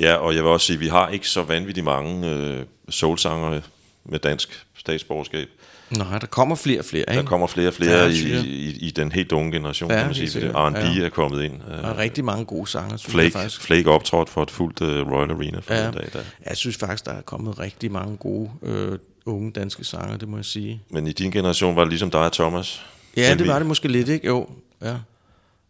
ja, 0.00 0.14
og 0.14 0.34
jeg 0.34 0.42
vil 0.42 0.50
også 0.50 0.66
sige, 0.66 0.74
at 0.74 0.80
vi 0.80 0.88
har 0.88 1.08
ikke 1.08 1.28
så 1.28 1.42
vanvittigt 1.42 1.84
mange 1.84 2.30
øh, 2.30 2.64
soulsangere 2.88 3.62
med 4.04 4.18
dansk 4.18 4.66
statsborgerskab. 4.76 5.48
Nej, 5.90 6.18
der 6.18 6.26
kommer 6.26 6.56
flere 6.56 6.78
og 6.78 6.84
flere, 6.84 7.04
ikke? 7.10 7.22
Der 7.22 7.28
kommer 7.28 7.46
flere 7.46 7.68
og 7.68 7.74
flere 7.74 7.98
Ja, 7.98 8.06
i, 8.06 8.32
jeg. 8.32 8.44
i, 8.44 8.78
i 8.86 8.90
den 8.90 9.12
helt 9.12 9.32
unge 9.32 9.52
generation, 9.52 9.90
Ja, 9.90 9.96
kan 9.96 10.06
man 10.06 10.14
sige. 10.14 10.48
R&B 10.52 10.76
Ja. 10.98 11.04
er 11.04 11.08
kommet 11.08 11.42
ind. 11.42 11.54
Øh, 11.68 11.76
Der 11.78 11.88
er 11.88 11.98
rigtig 11.98 12.24
mange 12.24 12.44
gode 12.44 12.66
sanger, 12.66 12.96
synes 12.96 13.04
jeg 13.04 13.12
Flake, 13.20 13.30
faktisk. 13.32 13.60
Flake 13.62 13.90
optrådt 13.90 14.30
for 14.30 14.42
et 14.42 14.50
fuldt 14.50 14.80
uh, 14.80 15.12
Royal 15.12 15.30
Arena 15.30 15.58
for 15.60 15.74
Ja. 15.74 15.88
en 15.88 15.94
dag. 15.94 16.08
Der. 16.12 16.18
Jeg 16.48 16.56
synes 16.56 16.76
faktisk, 16.76 17.04
der 17.06 17.12
er 17.12 17.20
kommet 17.22 17.58
rigtig 17.58 17.92
mange 17.92 18.16
gode 18.16 18.50
øh, 18.62 18.98
unge 19.26 19.50
danske 19.52 19.84
sanger, 19.84 20.16
det 20.16 20.28
må 20.28 20.36
jeg 20.36 20.44
sige. 20.44 20.82
Men 20.90 21.06
i 21.06 21.12
din 21.12 21.30
generation 21.30 21.76
var 21.76 21.82
det 21.82 21.88
ligesom 21.90 22.10
dig 22.10 22.20
og 22.20 22.32
Thomas. 22.32 22.82
Ja, 23.16 23.34
det 23.34 23.46
var 23.48 23.58
det 23.58 23.66
måske 23.66 23.88
lidt, 23.88 24.08
ikke? 24.08 24.26
Jo, 24.26 24.48
ja. 24.82 24.94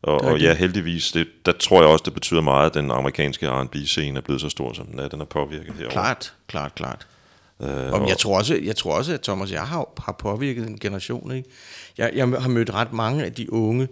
Og, 0.02 0.20
og 0.20 0.40
ja, 0.40 0.54
heldigvis, 0.54 1.12
det, 1.12 1.26
der 1.46 1.52
tror 1.52 1.80
jeg 1.82 1.88
også, 1.90 2.02
det 2.04 2.14
betyder 2.14 2.40
meget, 2.40 2.66
at 2.66 2.74
den 2.74 2.90
amerikanske 2.90 3.48
R&B-scene 3.50 4.16
er 4.18 4.22
blevet 4.22 4.40
så 4.40 4.48
stor, 4.48 4.72
som 4.72 4.86
den 4.86 4.98
er. 4.98 5.08
Den 5.08 5.20
er 5.20 5.24
påvirket 5.24 5.72
herovre. 5.74 5.90
Klart, 5.92 6.32
klart, 6.48 6.74
klart. 6.74 7.06
Øh, 7.62 7.92
Og 7.92 8.08
jeg 8.08 8.18
tror, 8.18 8.38
også, 8.38 8.60
jeg 8.64 8.76
tror 8.76 8.94
også, 8.94 9.12
at 9.12 9.20
Thomas 9.20 9.52
jeg 9.52 9.62
har, 9.62 9.88
har 9.98 10.12
påvirket 10.12 10.66
en 10.66 10.78
generation. 10.78 11.32
Ikke? 11.34 11.48
Jeg, 11.98 12.10
jeg 12.14 12.28
har 12.28 12.48
mødt 12.48 12.74
ret 12.74 12.92
mange 12.92 13.24
af 13.24 13.32
de 13.32 13.52
unge, 13.52 13.88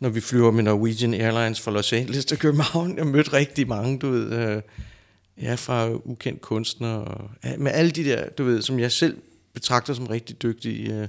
når 0.00 0.08
vi 0.08 0.20
flyver 0.20 0.50
med 0.50 0.62
Norwegian 0.62 1.14
Airlines 1.14 1.60
fra 1.60 1.70
Los 1.70 1.92
Angeles 1.92 2.24
til 2.24 2.38
København. 2.38 2.96
Jeg 2.96 3.04
har 3.04 3.10
mødt 3.10 3.32
rigtig 3.32 3.68
mange, 3.68 3.98
du 3.98 4.10
ved, 4.10 4.32
øh, 4.32 4.62
ja, 5.42 5.54
fra 5.54 5.90
ukendt 5.90 6.40
kunstnere. 6.40 7.04
Og, 7.04 7.30
ja, 7.44 7.56
med 7.56 7.72
alle 7.72 7.90
de 7.90 8.04
der, 8.04 8.28
du 8.28 8.44
ved, 8.44 8.62
som 8.62 8.78
jeg 8.78 8.92
selv 8.92 9.16
betragter 9.54 9.94
som 9.94 10.06
rigtig 10.06 10.42
dygtige 10.42 10.94
øh, 10.94 11.08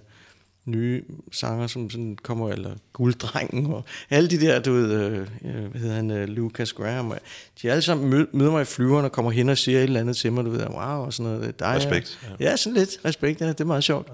nye 0.65 1.04
sanger, 1.32 1.67
som 1.67 1.89
sådan 1.89 2.17
kommer, 2.23 2.49
eller 2.49 2.71
Gulddrengen, 2.93 3.65
og 3.73 3.84
alle 4.10 4.30
de 4.30 4.39
der, 4.41 4.60
du 4.60 4.73
ved, 4.73 4.91
øh, 4.91 5.28
øh, 5.45 5.65
hvad 5.65 5.82
hedder 5.82 5.95
han, 5.95 6.12
øh, 6.12 6.28
Lucas 6.28 6.73
Graham, 6.73 7.12
og 7.12 7.17
de 7.62 7.71
alle 7.71 7.82
sammen 7.82 8.10
mød, 8.10 8.28
møder 8.32 8.52
mig 8.52 8.62
i 8.62 8.65
flyveren 8.65 9.06
og 9.06 9.12
kommer 9.12 9.32
hen 9.32 9.49
og 9.49 9.58
siger 9.58 9.78
et 9.80 9.84
eller 9.84 9.99
andet 9.99 10.17
til 10.17 10.34
mig, 10.34 10.45
du 10.45 10.49
ved, 10.49 10.67
wow, 10.69 11.06
og 11.06 11.13
sådan 11.13 11.32
noget. 11.32 11.60
Dig, 11.60 11.67
Respekt, 11.76 12.19
Ja. 12.39 12.49
ja, 12.49 12.56
sådan 12.58 12.78
lidt 12.78 12.97
respekt, 13.06 13.41
ja, 13.41 13.47
det 13.47 13.62
er 13.62 13.65
meget 13.65 13.84
sjovt. 13.84 14.08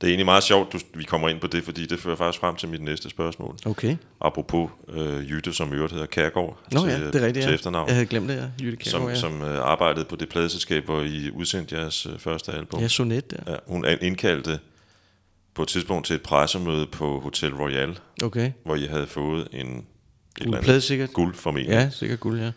Det 0.00 0.08
er 0.08 0.10
egentlig 0.10 0.24
meget 0.24 0.42
sjovt, 0.44 0.72
du, 0.72 0.78
vi 0.94 1.04
kommer 1.04 1.28
ind 1.28 1.40
på 1.40 1.46
det, 1.46 1.64
fordi 1.64 1.86
det 1.86 1.98
fører 1.98 2.16
faktisk 2.16 2.40
frem 2.40 2.56
til 2.56 2.68
mit 2.68 2.82
næste 2.82 3.10
spørgsmål. 3.10 3.56
Okay. 3.66 3.96
Apropos 4.20 4.70
øh, 4.88 5.30
Jytte, 5.30 5.52
som 5.52 5.72
i 5.72 5.76
øvrigt 5.76 5.92
hedder 5.92 6.06
Kærgaard 6.06 6.58
Nå 6.72 6.80
til, 6.80 6.88
ja, 6.90 7.06
det 7.06 7.14
er 7.14 7.26
rigtigt, 7.26 7.42
til 7.42 7.50
ja. 7.50 7.54
efternavn, 7.54 7.88
Jeg 7.88 7.94
havde 7.94 8.06
glemt 8.06 8.28
det, 8.28 8.36
ja. 8.36 8.64
Jytte 8.64 8.90
som, 8.90 9.00
Kjærgaard, 9.00 9.16
ja. 9.16 9.20
som 9.20 9.42
øh, 9.42 9.58
arbejdede 9.58 10.04
på 10.04 10.16
det 10.16 10.28
pladeselskab, 10.28 10.84
hvor 10.84 11.00
I 11.00 11.30
udsendte 11.30 11.76
jeres 11.76 12.06
øh, 12.06 12.18
første 12.18 12.52
album. 12.52 12.80
Ja, 12.80 12.88
sonet 12.88 13.30
der. 13.30 13.52
Ja, 13.52 13.56
hun 13.66 13.86
indkaldte 14.00 14.58
på 15.54 15.62
et 15.62 15.68
tidspunkt 15.68 16.06
til 16.06 16.16
et 16.16 16.22
pressemøde 16.22 16.86
på 16.86 17.20
Hotel 17.20 17.54
Royal, 17.54 17.98
Okay. 18.22 18.52
hvor 18.64 18.76
I 18.76 18.86
havde 18.86 19.06
fået 19.06 19.48
en 19.52 19.66
et 19.66 19.84
eller 20.38 20.44
Guld 20.44 20.54
andet 20.54 20.64
plade 20.64 20.80
sikkert. 20.80 21.12
guld 21.12 21.34
formentlig. 21.34 21.72
Ja, 21.74 21.90
sikkert 21.90 22.20
guld, 22.20 22.40
ja. 22.40 22.52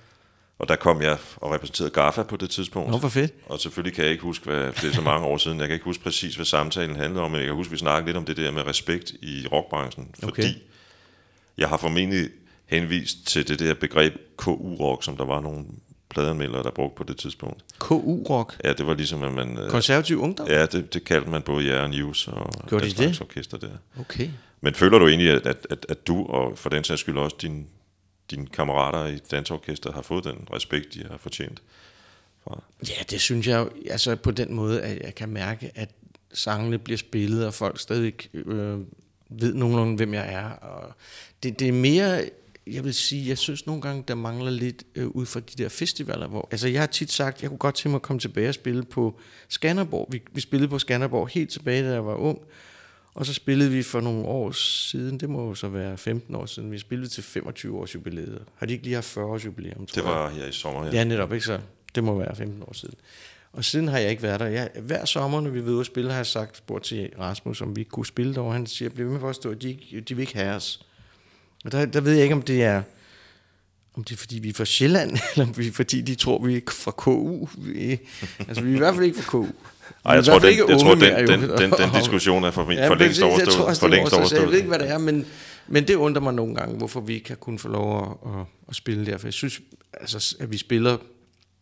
Og 0.59 0.67
der 0.69 0.75
kom 0.75 1.01
jeg 1.01 1.17
og 1.35 1.51
repræsenterede 1.51 1.91
Gaffa 1.91 2.23
på 2.23 2.37
det 2.37 2.49
tidspunkt. 2.49 2.91
Nå, 2.91 2.97
hvor 2.97 3.09
fedt. 3.09 3.33
Og 3.45 3.59
selvfølgelig 3.59 3.93
kan 3.95 4.03
jeg 4.03 4.11
ikke 4.11 4.23
huske, 4.23 4.45
hvad, 4.45 4.73
for 4.73 4.81
det 4.81 4.89
er 4.89 4.93
så 4.95 5.01
mange 5.01 5.27
år 5.27 5.37
siden, 5.37 5.59
jeg 5.59 5.67
kan 5.67 5.73
ikke 5.73 5.83
huske 5.85 6.03
præcis, 6.03 6.35
hvad 6.35 6.45
samtalen 6.45 6.95
handlede 6.95 7.23
om, 7.23 7.31
men 7.31 7.39
jeg 7.39 7.45
kan 7.47 7.55
huske, 7.55 7.71
vi 7.71 7.77
snakkede 7.77 8.05
lidt 8.05 8.17
om 8.17 8.25
det 8.25 8.37
der 8.37 8.51
med 8.51 8.67
respekt 8.67 9.11
i 9.21 9.47
rockbranchen, 9.51 10.07
fordi 10.19 10.31
Okay. 10.31 10.49
jeg 11.57 11.69
har 11.69 11.77
formentlig 11.77 12.29
henvist 12.65 13.27
til 13.27 13.47
det 13.47 13.59
der 13.59 13.73
begreb 13.73 14.13
KU-rock, 14.37 15.03
som 15.03 15.17
der 15.17 15.25
var 15.25 15.41
nogle 15.41 15.65
pladeanmeldere, 16.15 16.63
der 16.63 16.71
brugte 16.71 16.97
på 16.97 17.03
det 17.03 17.17
tidspunkt. 17.17 17.63
KU-rock. 17.79 18.57
Ja, 18.63 18.73
det 18.73 18.87
var 18.87 18.93
ligesom, 18.93 19.23
at 19.23 19.33
man... 19.33 19.57
øh, 19.57 19.69
Konservativ 19.69 20.19
ungdom? 20.19 20.47
Ja, 20.47 20.65
det, 20.65 20.93
det 20.93 21.03
kaldte 21.03 21.29
man 21.29 21.41
både 21.41 21.81
og 21.81 21.89
News 21.89 22.27
og 22.27 22.67
Gjorde 22.67 22.89
de 22.89 23.07
det? 23.07 23.21
orkester 23.21 23.57
der. 23.57 23.69
Okay. 23.99 24.29
Men 24.61 24.73
føler 24.73 24.99
du 24.99 25.07
egentlig, 25.07 25.31
at, 25.31 25.45
at, 25.45 25.67
at, 25.69 25.85
at 25.89 26.07
du, 26.07 26.25
og 26.25 26.57
for 26.57 26.69
den 26.69 26.83
sags 26.83 27.01
skyld 27.01 27.17
også 27.17 27.35
dine, 27.41 27.63
dine 28.31 28.47
kammerater 28.47 29.05
i 29.05 29.17
dansorkester, 29.31 29.91
har 29.91 30.01
fået 30.01 30.23
den 30.23 30.47
respekt, 30.53 30.93
de 30.93 31.03
har 31.11 31.17
fortjent? 31.17 31.61
Fra? 32.43 32.63
Ja, 32.89 33.03
det 33.09 33.21
synes 33.21 33.47
jeg 33.47 33.59
jo, 33.59 33.69
altså 33.91 34.15
på 34.15 34.31
den 34.31 34.53
måde, 34.53 34.81
at 34.81 35.01
jeg 35.05 35.15
kan 35.15 35.29
mærke, 35.29 35.71
at 35.75 35.89
sangene 36.33 36.77
bliver 36.77 36.97
spillet, 36.97 37.47
og 37.47 37.53
folk 37.53 37.79
stadig 37.79 38.13
øh, 38.33 38.79
ved 39.29 39.53
nogenlunde, 39.53 39.95
hvem 39.95 40.13
jeg 40.13 40.33
er. 40.33 40.49
Og 40.49 40.93
det, 41.43 41.59
det 41.59 41.67
er 41.67 41.71
mere, 41.71 42.23
jeg 42.67 42.83
vil 42.83 42.93
sige, 42.93 43.29
jeg 43.29 43.37
synes 43.37 43.65
nogle 43.65 43.81
gange, 43.81 44.03
der 44.07 44.15
mangler 44.15 44.51
lidt 44.51 44.83
øh, 44.95 45.07
ud 45.07 45.25
fra 45.25 45.39
de 45.39 45.63
der 45.63 45.69
festivaler, 45.69 46.27
hvor, 46.27 46.47
altså 46.51 46.67
jeg 46.67 46.81
har 46.81 46.87
tit 46.87 47.11
sagt, 47.11 47.41
jeg 47.41 47.49
kunne 47.49 47.57
godt 47.57 47.75
tænke 47.75 47.89
mig 47.89 47.95
at 47.95 48.01
komme 48.01 48.19
tilbage 48.19 48.49
og 48.49 48.53
spille 48.53 48.83
på 48.83 49.19
Skanderborg. 49.49 50.07
Vi, 50.11 50.21
vi 50.33 50.41
spillede 50.41 50.69
på 50.69 50.79
Skanderborg 50.79 51.27
helt 51.29 51.49
tilbage, 51.49 51.83
da 51.83 51.91
jeg 51.93 52.05
var 52.05 52.15
ung, 52.15 52.39
og 53.13 53.25
så 53.25 53.33
spillede 53.33 53.71
vi 53.71 53.83
for 53.83 54.01
nogle 54.01 54.25
år 54.25 54.51
siden, 54.51 55.19
det 55.19 55.29
må 55.29 55.47
jo 55.47 55.55
så 55.55 55.67
være 55.67 55.97
15 55.97 56.35
år 56.35 56.45
siden, 56.45 56.71
vi 56.71 56.77
spillede 56.79 57.09
til 57.09 57.23
25 57.23 57.77
års 57.79 57.95
jubilæet. 57.95 58.41
Har 58.55 58.65
de 58.65 58.73
ikke 58.73 58.83
lige 58.85 58.93
haft 58.93 59.05
40 59.07 59.25
års 59.25 59.45
jubilæum, 59.45 59.85
tror 59.85 59.85
Det 59.85 59.95
jeg? 59.97 60.03
var 60.05 60.29
her 60.29 60.45
i 60.45 60.51
sommer, 60.51 60.85
ja. 60.85 60.91
Ja, 60.91 61.03
netop, 61.03 61.33
ikke 61.33 61.45
så? 61.45 61.59
Det 61.95 62.03
må 62.03 62.17
være 62.17 62.35
15 62.35 62.61
år 62.67 62.73
siden. 62.73 62.95
Og 63.53 63.63
siden 63.65 63.87
har 63.87 63.97
jeg 63.97 64.09
ikke 64.09 64.23
været 64.23 64.39
der. 64.39 64.45
Jeg, 64.45 64.69
hver 64.81 65.05
sommer, 65.05 65.41
når 65.41 65.49
vi 65.49 65.61
ude 65.61 65.79
at 65.79 65.85
spille, 65.85 66.09
har 66.09 66.17
jeg 66.17 66.25
sagt, 66.25 66.57
spurgt 66.57 66.83
til 66.85 67.09
Rasmus, 67.19 67.61
om 67.61 67.75
vi 67.75 67.83
kunne 67.83 68.05
spille 68.05 68.33
derovre. 68.33 68.53
Han 68.53 68.67
siger, 68.67 68.89
bliv 68.89 69.05
ved 69.05 69.11
med 69.11 69.19
at 69.19 69.21
forstå, 69.21 69.51
at 69.51 69.61
de, 69.61 69.69
ikke- 69.69 70.01
de 70.01 70.15
vil 70.15 70.21
ikke 70.21 70.35
have 70.37 70.55
os. 70.55 70.81
Og 71.65 71.71
der, 71.71 71.85
der 71.85 72.01
ved 72.01 72.13
jeg 72.13 72.23
ikke, 72.23 72.35
om 72.35 72.41
det 72.41 72.63
er, 72.63 72.81
om 73.93 74.03
det 74.03 74.13
er 74.13 74.17
fordi, 74.17 74.39
vi 74.39 74.49
er 74.49 74.53
fra 74.53 74.65
Sjælland, 74.65 75.11
eller 75.33 75.45
om 75.47 75.57
vi, 75.57 75.71
fordi 75.71 76.01
de 76.01 76.15
tror, 76.15 76.45
vi 76.45 76.57
er 76.57 76.61
fra 76.71 76.91
KU. 76.91 77.47
Vi, 77.57 77.99
altså, 78.39 78.63
vi 78.63 78.71
er 78.71 78.75
i 78.75 78.77
hvert 78.77 78.95
fald 78.95 79.05
ikke 79.05 79.21
fra 79.21 79.31
KU. 79.31 79.43
Vi 79.43 79.49
er 79.49 79.75
Ej, 80.05 80.15
jeg 80.15 80.25
tror, 80.25 80.39
den, 80.39 80.49
ikke 80.49 80.63
jeg 80.69 80.79
tror 80.79 80.95
den, 80.95 81.27
den, 81.27 81.41
den, 81.41 81.71
den 81.71 81.89
diskussion 81.99 82.43
er 82.43 82.51
for, 82.51 82.65
for 82.65 82.71
Ja, 82.71 82.93
længst 82.93 83.19
jeg 83.19 83.27
tror 83.27 83.29
overstået. 83.29 83.77
For 83.77 83.87
er 83.87 83.91
længst 83.91 84.13
overstået, 84.13 84.29
så 84.29 84.39
Jeg 84.39 84.47
ved 84.47 84.57
ikke, 84.57 84.67
hvad 84.67 84.79
det 84.79 84.89
er, 84.89 84.97
men, 84.97 85.25
men 85.67 85.87
det 85.87 85.95
undrer 85.95 86.21
mig 86.21 86.33
nogle 86.33 86.55
gange, 86.55 86.77
hvorfor 86.77 87.01
vi 87.01 87.13
ikke 87.13 87.29
har 87.29 87.35
kunnet 87.35 87.61
få 87.61 87.67
lov 87.67 88.17
at, 88.25 88.31
at, 88.31 88.45
at 88.69 88.75
spille 88.75 89.05
der. 89.05 89.17
For 89.17 89.27
jeg 89.27 89.33
synes, 89.33 89.61
altså, 89.93 90.35
at 90.39 90.51
vi 90.51 90.57
spiller, 90.57 90.97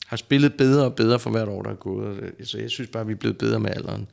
har 0.08 0.18
spillet 0.18 0.54
bedre 0.54 0.86
og 0.86 0.96
bedre 0.96 1.20
for 1.20 1.30
hvert 1.30 1.48
år, 1.48 1.62
der 1.62 1.70
er 1.70 1.76
gået. 1.76 2.32
Så 2.44 2.58
jeg 2.58 2.70
synes 2.70 2.90
bare, 2.90 3.02
at 3.02 3.08
vi 3.08 3.14
er 3.14 3.18
blevet 3.18 3.38
bedre 3.38 3.60
med 3.60 3.72
alderen. 3.76 4.08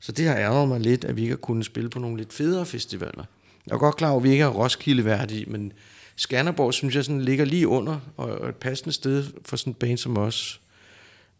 Så 0.00 0.12
det 0.12 0.26
har 0.26 0.36
ærget 0.36 0.68
mig 0.68 0.80
lidt, 0.80 1.04
at 1.04 1.16
vi 1.16 1.22
ikke 1.22 1.32
har 1.32 1.36
kunnet 1.36 1.64
spille 1.64 1.90
på 1.90 1.98
nogle 1.98 2.16
lidt 2.16 2.32
federe 2.32 2.66
festivaler. 2.66 3.24
Jeg 3.66 3.74
er 3.74 3.78
godt 3.78 3.96
klar 3.96 4.10
over, 4.10 4.20
at 4.20 4.24
vi 4.24 4.30
ikke 4.30 4.44
er 4.44 4.48
Roskilde 4.48 5.04
værdige, 5.04 5.46
men 5.46 5.72
Skanderborg 6.16 6.74
synes 6.74 6.94
jeg 6.94 7.04
sådan 7.04 7.20
ligger 7.20 7.44
lige 7.44 7.68
under, 7.68 8.00
og 8.16 8.28
og 8.28 8.48
et 8.48 8.56
passende 8.56 8.92
sted 8.92 9.24
for 9.44 9.56
sådan 9.56 9.70
en 9.70 9.74
band 9.74 9.98
som 9.98 10.16
os. 10.16 10.60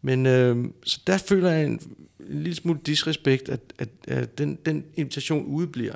Men 0.01 0.25
øh, 0.25 0.65
så 0.83 0.99
der 1.07 1.17
føler 1.17 1.51
jeg 1.51 1.65
en, 1.65 1.71
en 1.71 2.41
lille 2.41 2.55
smule 2.55 2.79
disrespekt, 2.85 3.49
at, 3.49 3.59
at, 3.77 3.89
at 4.07 4.37
den, 4.37 4.57
den 4.65 4.85
invitation 4.95 5.45
udebliver. 5.45 5.95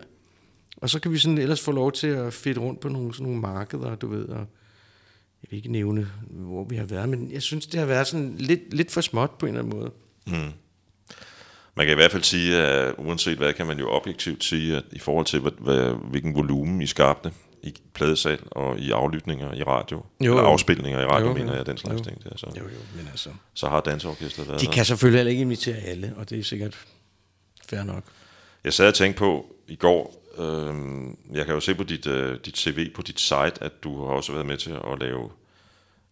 Og 0.77 0.89
så 0.89 0.99
kan 0.99 1.11
vi 1.11 1.17
sådan 1.17 1.37
ellers 1.37 1.61
få 1.61 1.71
lov 1.71 1.91
til 1.91 2.07
at 2.07 2.33
fedte 2.33 2.61
rundt 2.61 2.79
på 2.79 2.89
nogle, 2.89 3.13
sådan 3.13 3.23
nogle 3.23 3.41
markeder, 3.41 3.95
du 3.95 4.07
ved, 4.07 4.25
og 4.25 4.47
jeg 5.43 5.47
vil 5.49 5.57
ikke 5.57 5.71
nævne, 5.71 6.07
hvor 6.29 6.63
vi 6.63 6.75
har 6.75 6.85
været, 6.85 7.09
men 7.09 7.31
jeg 7.31 7.41
synes, 7.41 7.67
det 7.67 7.79
har 7.79 7.87
været 7.87 8.07
sådan 8.07 8.35
lidt, 8.37 8.73
lidt 8.73 8.91
for 8.91 9.01
småt 9.01 9.31
på 9.39 9.45
en 9.45 9.55
eller 9.55 9.63
anden 9.63 9.79
måde. 9.79 9.91
Mm. 10.27 10.51
Man 11.77 11.85
kan 11.85 11.93
i 11.93 11.95
hvert 11.95 12.11
fald 12.11 12.23
sige, 12.23 12.57
at 12.57 12.93
uanset 12.97 13.37
hvad, 13.37 13.53
kan 13.53 13.67
man 13.67 13.79
jo 13.79 13.89
objektivt 13.89 14.43
sige, 14.43 14.77
at 14.77 14.83
i 14.91 14.99
forhold 14.99 15.25
til, 15.25 15.39
hvad, 15.39 15.51
hvad, 15.59 15.93
hvilken 16.09 16.35
volumen 16.35 16.81
I 16.81 16.85
skabte 16.87 17.31
i 17.63 17.73
pladesal 17.93 18.39
og 18.51 18.79
i 18.79 18.91
aflytninger 18.91 19.53
i 19.53 19.63
radio, 19.63 20.03
Jo, 20.21 20.37
eller 20.37 20.49
afspilninger 20.49 21.01
i 21.01 21.05
radio, 21.05 21.27
Jo, 21.27 21.33
mener 21.33 21.55
jeg, 21.55 21.65
den 21.65 21.77
slags 21.77 21.99
Jo. 21.99 22.03
ting. 22.03 22.23
Der, 22.23 22.29
så, 22.37 22.45
Jo, 22.57 22.63
jo, 22.63 22.79
men 22.95 23.07
altså... 23.11 23.29
så 23.53 23.67
har 23.69 23.79
dansorkestret 23.81 24.47
været 24.47 24.61
De 24.61 24.65
der. 24.65 24.71
kan 24.71 24.85
selvfølgelig 24.85 25.17
heller 25.19 25.31
ikke 25.31 25.41
invitere 25.41 25.75
alle, 25.75 26.13
og 26.17 26.29
det 26.29 26.39
er 26.39 26.43
sikkert 26.43 26.85
fair 27.69 27.83
nok. 27.83 28.03
Jeg 28.63 28.73
sad 28.73 28.87
og 28.87 28.93
tænkte 28.93 29.19
på 29.19 29.55
i 29.67 29.75
går, 29.75 30.23
øh, 30.37 30.75
jeg 31.37 31.45
kan 31.45 31.53
jo 31.53 31.59
se 31.59 31.75
på 31.75 31.83
dit, 31.83 32.07
øh, 32.07 32.37
dit 32.45 32.57
CV, 32.57 32.93
på 32.93 33.01
dit 33.01 33.19
site, 33.19 33.53
at 33.61 33.71
du 33.83 34.05
har 34.05 34.13
også 34.13 34.31
været 34.33 34.45
med 34.45 34.57
til 34.57 34.71
at 34.71 34.99
lave 34.99 35.29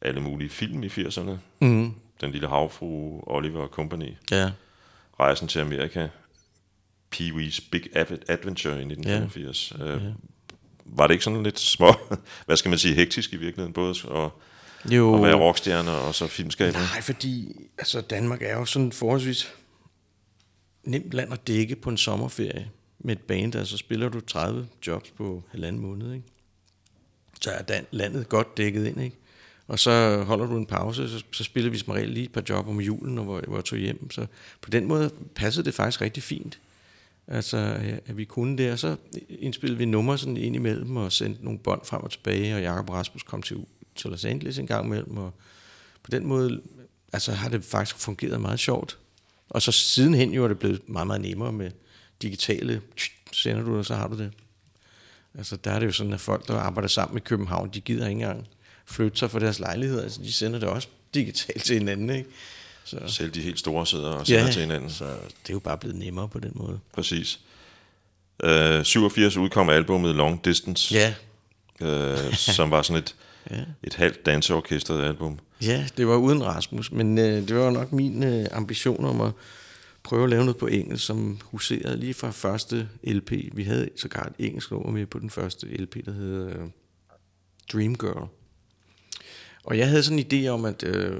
alle 0.02 0.22
mulige 0.22 0.50
film 0.50 0.84
i 0.84 0.88
80'erne. 0.88 1.32
Mm. 1.62 1.94
Den 2.22 2.32
lille 2.32 2.48
havfru, 2.48 3.20
Oliver 3.28 3.68
Company, 3.68 4.14
Ja. 4.32 4.52
Rejsen 5.20 5.48
til 5.48 5.60
Amerika, 5.60 6.08
Pee-wee's 7.16 7.70
Big 7.72 7.96
Ad- 7.96 8.26
Adventure 8.30 8.74
i 8.74 8.86
1985. 8.86 9.74
Ja. 9.80 9.86
Øh, 9.86 10.02
var 10.86 11.08
det 11.08 11.14
ikke 11.14 11.24
sådan 11.24 11.44
lidt 11.44 11.60
små, 11.60 11.94
hvad 12.46 12.58
skal 12.58 12.70
man 12.70 12.80
sige, 12.80 12.96
hektisk 12.96 13.34
i 13.34 13.38
virkeligheden, 13.38 13.74
både 13.74 13.90
at, 13.90 14.30
Jo. 14.94 15.16
at 15.16 15.22
være 15.22 15.36
rockstjerne 15.36 15.92
og 15.92 16.16
så 16.16 16.28
filmskaber? 16.28 16.80
Nej, 16.80 17.02
fordi 17.02 17.56
altså, 17.78 18.02
Danmark 18.02 18.42
er 18.42 18.54
jo 18.54 18.66
sådan 18.66 18.92
forholdsvis 18.92 19.54
nemt 20.84 21.14
land 21.14 21.34
at 21.34 21.48
dække 21.48 21.76
på 21.76 21.90
en 21.90 21.98
sommerferie. 21.98 22.70
med 23.00 23.16
et 23.16 23.22
band, 23.22 23.52
der, 23.52 23.64
så 23.64 23.78
spiller 23.78 24.10
du 24.10 24.20
30 24.20 24.68
jobs 24.88 25.10
på 25.12 25.44
halvanden 25.52 25.82
måned, 25.82 26.14
ikke? 26.14 26.26
Så 27.42 27.52
er 27.52 27.82
landet 27.92 28.30
godt 28.30 28.58
dækket 28.58 28.86
ind, 28.88 29.02
ikke? 29.02 29.18
Og 29.68 29.80
så 29.80 30.24
holder 30.24 30.46
du 30.46 30.58
en 30.58 30.66
pause, 30.66 31.10
så, 31.10 31.24
så 31.32 31.44
spiller 31.44 31.72
vi 31.72 31.78
som 31.78 31.94
regel 31.94 32.10
lige 32.10 32.24
et 32.24 32.32
par 32.32 32.44
job 32.50 32.68
om 32.68 32.82
julen, 32.82 33.18
og 33.18 33.24
hvor, 33.24 33.42
hvor 33.48 33.58
jeg 33.58 33.66
tog 33.66 33.80
hjem. 33.80 34.12
Så 34.12 34.26
på 34.62 34.70
den 34.70 34.86
måde 34.86 35.12
passede 35.36 35.66
det 35.66 35.74
faktisk 35.74 36.02
rigtig 36.02 36.24
fint. 36.24 36.60
Altså, 37.28 37.58
ja, 37.58 37.98
at 38.06 38.18
vi 38.18 38.26
kunne 38.26 38.58
det, 38.58 38.72
og 38.72 38.80
så 38.80 38.96
indspillede 39.30 39.78
vi 39.78 39.86
numre 39.86 40.18
sådan 40.18 40.38
ind 40.38 40.56
imellem, 40.56 40.96
og 40.96 41.12
sendte 41.12 41.44
nogle 41.44 41.60
bånd 41.60 41.82
frem 41.86 42.04
og 42.04 42.12
tilbage, 42.12 42.56
og 42.56 42.62
Jacob 42.62 42.90
Rasmus 42.90 43.24
kom 43.24 43.42
til, 43.42 43.66
til 43.96 44.10
Los 44.10 44.26
Angeles 44.26 44.58
en 44.58 44.68
gang 44.68 44.86
imellem, 44.86 45.18
og 45.18 45.34
på 46.04 46.12
den 46.12 46.26
måde 46.26 46.62
altså, 47.14 47.32
har 47.32 47.50
det 47.50 47.64
faktisk 47.64 47.98
fungeret 47.98 48.42
meget 48.42 48.60
sjovt. 48.60 48.98
Og 49.50 49.62
så 49.62 49.72
sidenhen 49.72 50.34
jo 50.34 50.44
er 50.44 50.48
det 50.48 50.60
blevet 50.60 50.90
meget, 50.90 51.08
meget 51.08 51.22
nemmere 51.22 51.52
med 51.52 51.72
digitale, 52.22 52.82
sender 53.32 53.64
du 53.64 53.78
det, 53.78 53.86
så 53.86 53.96
har 53.96 54.08
du 54.08 54.18
det. 54.18 54.32
Altså, 55.34 55.56
der 55.56 55.72
er 55.72 55.80
det 55.80 55.86
jo 55.86 55.92
sådan, 55.92 56.14
at 56.14 56.20
folk, 56.20 56.48
der 56.48 56.56
arbejder 56.56 56.88
sammen 56.88 57.18
i 57.18 57.20
København, 57.20 57.70
de 57.74 57.82
gider 57.82 58.08
ikke 58.08 58.22
engang 58.22 58.48
flytte 58.86 59.18
sig 59.18 59.32
fra 59.32 59.40
deres 59.40 59.60
lejlighed. 59.60 60.02
Altså, 60.04 60.22
de 60.24 60.34
sender 60.34 60.60
det 60.60 60.70
også 60.70 60.88
digitalt 61.14 61.64
til 61.64 61.78
hinanden, 61.78 62.10
ikke? 62.10 62.30
Så. 62.84 62.98
Selv 63.08 63.32
de 63.32 63.42
helt 63.42 63.60
store 63.60 63.86
sidder 63.88 64.10
og 64.10 64.28
sender 64.28 64.46
ja, 64.46 64.52
til 64.52 64.62
hinanden. 64.62 64.90
så 64.90 65.06
det 65.06 65.50
er 65.50 65.54
jo 65.54 65.60
bare 65.60 65.78
blevet 65.78 65.96
nemmere 65.98 66.28
på 66.30 66.40
den 66.40 66.52
måde. 66.56 66.80
Præcis. 66.94 67.40
Uh, 68.44 68.84
87 68.84 69.38
udkom 69.38 69.70
albumet 69.70 70.16
Long 70.16 70.46
Distance, 70.46 70.96
Ja, 70.96 71.14
uh, 71.82 72.34
som 72.34 72.72
var 72.72 72.82
sådan 72.82 73.04
et, 73.04 73.16
Ja. 73.52 73.64
et 73.84 73.94
halvt 73.94 74.26
danseorkestret 74.26 75.04
album. 75.04 75.40
ja 75.62 75.88
det 75.98 76.08
var 76.08 76.16
uden 76.16 76.44
Rasmus, 76.46 76.92
men 76.92 77.18
øh, 77.18 77.48
det 77.48 77.56
var 77.56 77.70
nok 77.70 77.92
min 77.92 78.24
øh, 78.24 78.46
ambition 78.52 79.06
om 79.06 79.22
at 79.22 79.32
prøve 80.04 80.24
at 80.24 80.30
lave 80.30 80.42
noget 80.46 80.58
på 80.58 80.68
engelsk, 80.68 81.06
som 81.06 81.40
huserede 81.44 81.98
lige 81.98 82.14
fra 82.14 82.32
første 82.32 82.90
LP. 83.04 83.32
Vi 83.54 83.64
havde 83.64 83.90
sågar 83.98 84.24
et 84.26 84.46
engelsk 84.46 84.72
nummer 84.72 84.92
med 84.92 85.06
på 85.06 85.20
den 85.20 85.30
første 85.30 85.68
LP, 85.68 86.06
der 86.06 86.12
hed 86.12 86.46
øh, 86.50 86.56
Dream 87.74 87.96
Girl. 87.96 88.28
Og 89.66 89.78
jeg 89.78 89.90
havde 89.90 90.04
sådan 90.04 90.20
en 90.20 90.26
idé 90.34 90.48
om, 90.48 90.66
at 90.66 90.84
øh, 90.84 91.18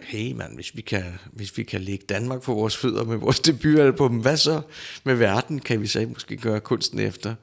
hey 0.00 0.32
man, 0.32 0.50
hvis 0.54 0.76
vi, 0.76 0.80
kan, 0.80 1.04
hvis 1.32 1.58
vi 1.58 1.62
kan 1.62 1.80
lægge 1.80 2.04
Danmark 2.08 2.42
på 2.42 2.54
vores 2.54 2.76
fødder 2.76 3.04
med 3.04 3.16
vores 3.16 3.40
debutalbum, 3.50 4.16
hvad 4.16 4.36
så 4.36 4.60
med 5.04 5.14
verden, 5.14 5.58
kan 5.58 5.80
vi 5.80 5.86
så 5.86 6.06
måske 6.08 6.36
gøre 6.36 6.60
kunsten 6.60 6.98
efter? 6.98 7.34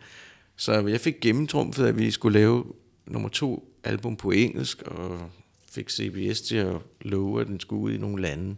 Så 0.56 0.88
jeg 0.88 1.02
fik 1.02 1.16
gennemtrumfet, 1.22 1.88
at 1.88 1.98
vi 1.98 2.12
skulle 2.12 2.40
lave 2.40 2.66
nummer 3.06 3.30
to 3.30 3.78
album 3.84 4.16
på 4.16 4.32
engelsk, 4.32 4.82
og 4.82 5.30
fik 5.72 5.90
CBS 5.90 6.42
til 6.42 6.56
at 6.56 6.76
love, 7.02 7.42
at 7.42 7.48
den 7.48 7.60
skulle 7.60 7.82
ud 7.82 7.92
i 7.92 7.98
nogle 7.98 8.22
lande. 8.22 8.56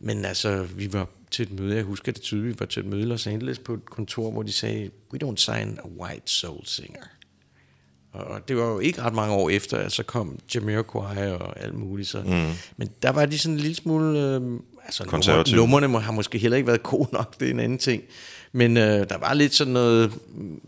Men 0.00 0.24
altså, 0.24 0.62
vi 0.62 0.92
var 0.92 1.08
til 1.30 1.42
et 1.42 1.60
møde, 1.60 1.76
jeg 1.76 1.84
husker 1.84 2.12
det 2.12 2.22
tydeligt, 2.22 2.54
vi 2.54 2.60
var 2.60 2.66
til 2.66 2.80
et 2.80 2.86
møde 2.86 3.02
i 3.02 3.04
Los 3.04 3.26
Angeles 3.26 3.58
på 3.58 3.74
et 3.74 3.84
kontor, 3.84 4.30
hvor 4.30 4.42
de 4.42 4.52
sagde, 4.52 4.90
we 5.12 5.18
don't 5.24 5.36
sign 5.36 5.78
a 5.84 5.88
white 5.88 6.32
soul 6.32 6.66
singer. 6.66 7.02
Og 8.16 8.48
det 8.48 8.56
var 8.56 8.66
jo 8.66 8.78
ikke 8.78 9.02
ret 9.02 9.14
mange 9.14 9.34
år 9.34 9.50
efter, 9.50 9.76
at 9.76 9.92
så 9.92 10.02
kom 10.02 10.38
Jamiroquai 10.54 11.32
og 11.32 11.62
alt 11.62 11.74
muligt. 11.74 12.08
Så. 12.08 12.20
Mm. 12.20 12.52
Men 12.76 12.88
der 13.02 13.10
var 13.10 13.26
de 13.26 13.38
sådan 13.38 13.54
en 13.54 13.60
lille 13.60 13.74
smule... 13.74 14.20
Øh, 14.20 14.40
altså 14.84 15.52
nummerne 15.56 15.88
må, 15.88 15.98
har 15.98 16.12
måske 16.12 16.38
heller 16.38 16.56
ikke 16.56 16.66
været 16.66 16.82
gode 16.82 17.08
nok, 17.12 17.40
det 17.40 17.46
er 17.46 17.50
en 17.50 17.60
anden 17.60 17.78
ting. 17.78 18.02
Men 18.52 18.76
øh, 18.76 19.08
der 19.08 19.18
var 19.18 19.34
lidt 19.34 19.54
sådan 19.54 19.72
noget 19.72 20.12
mm, 20.34 20.60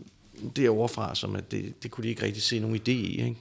derovre 0.55 0.89
fra, 0.89 1.15
som 1.15 1.35
at 1.35 1.51
det, 1.51 1.83
det 1.83 1.91
kunne 1.91 2.03
de 2.03 2.09
ikke 2.09 2.25
rigtig 2.25 2.43
se 2.43 2.59
nogen 2.59 2.75
idé 2.75 2.91
i. 2.91 3.21
Ikke? 3.21 3.35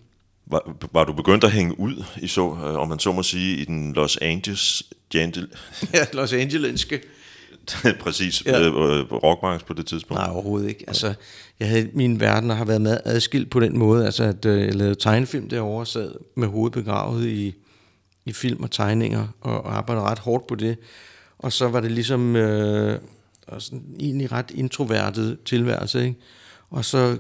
Var, 0.47 0.77
var 0.93 1.05
du 1.05 1.13
begyndt 1.13 1.45
at 1.45 1.51
hænge 1.51 1.81
ud, 1.81 2.05
i 2.23 2.27
så, 2.27 2.43
øh, 2.43 2.75
om 2.75 2.89
man 2.89 2.99
så 2.99 3.13
må 3.13 3.23
sige, 3.23 3.57
i 3.57 3.65
den 3.65 3.93
Los 3.93 4.17
Angeles 4.17 4.83
Gentle, 5.11 5.49
Ja, 5.95 6.05
Los 6.13 6.33
Angelenske. 6.33 7.01
præcis, 8.05 8.47
Ja. 8.47 8.59
ja. 8.59 8.67
øh, 8.69 9.13
rockmarks 9.13 9.63
på 9.65 9.75
det 9.75 9.87
tidspunkt? 9.87 10.21
Nej, 10.23 10.31
overhovedet 10.33 10.69
ikke. 10.69 10.85
Altså, 10.87 11.15
jeg 11.61 11.69
havde, 11.69 11.91
min 11.93 12.21
verden 12.21 12.51
har 12.51 12.65
været 12.65 12.81
meget 12.83 13.01
adskilt 13.05 13.51
på 13.51 13.61
den 13.61 13.79
måde, 13.79 14.05
altså 14.05 14.25
at 14.25 14.45
øh, 14.45 14.61
jeg 14.61 14.75
lavede 14.75 14.95
tegnefilm 14.95 15.49
derovre, 15.49 15.87
sad 15.87 16.11
med 16.37 16.49
hovedet 16.49 16.73
begravet 16.73 17.27
i, 17.27 17.55
i 18.25 18.33
film 18.33 18.63
og 18.63 18.71
tegninger, 18.71 19.27
og, 19.41 19.65
og 19.65 19.77
arbejdede 19.77 20.05
ret 20.05 20.19
hårdt 20.19 20.47
på 20.47 20.55
det. 20.55 20.77
Og 21.39 21.53
så 21.53 21.69
var 21.69 21.81
det 21.81 21.91
ligesom 21.91 22.37
øh, 22.37 22.99
sådan, 23.59 23.83
egentlig 24.01 24.33
ret 24.33 24.51
introvertet 24.55 25.39
tilværelse, 25.45 26.01
ikke? 26.05 26.17
Og 26.71 26.85
så 26.85 27.17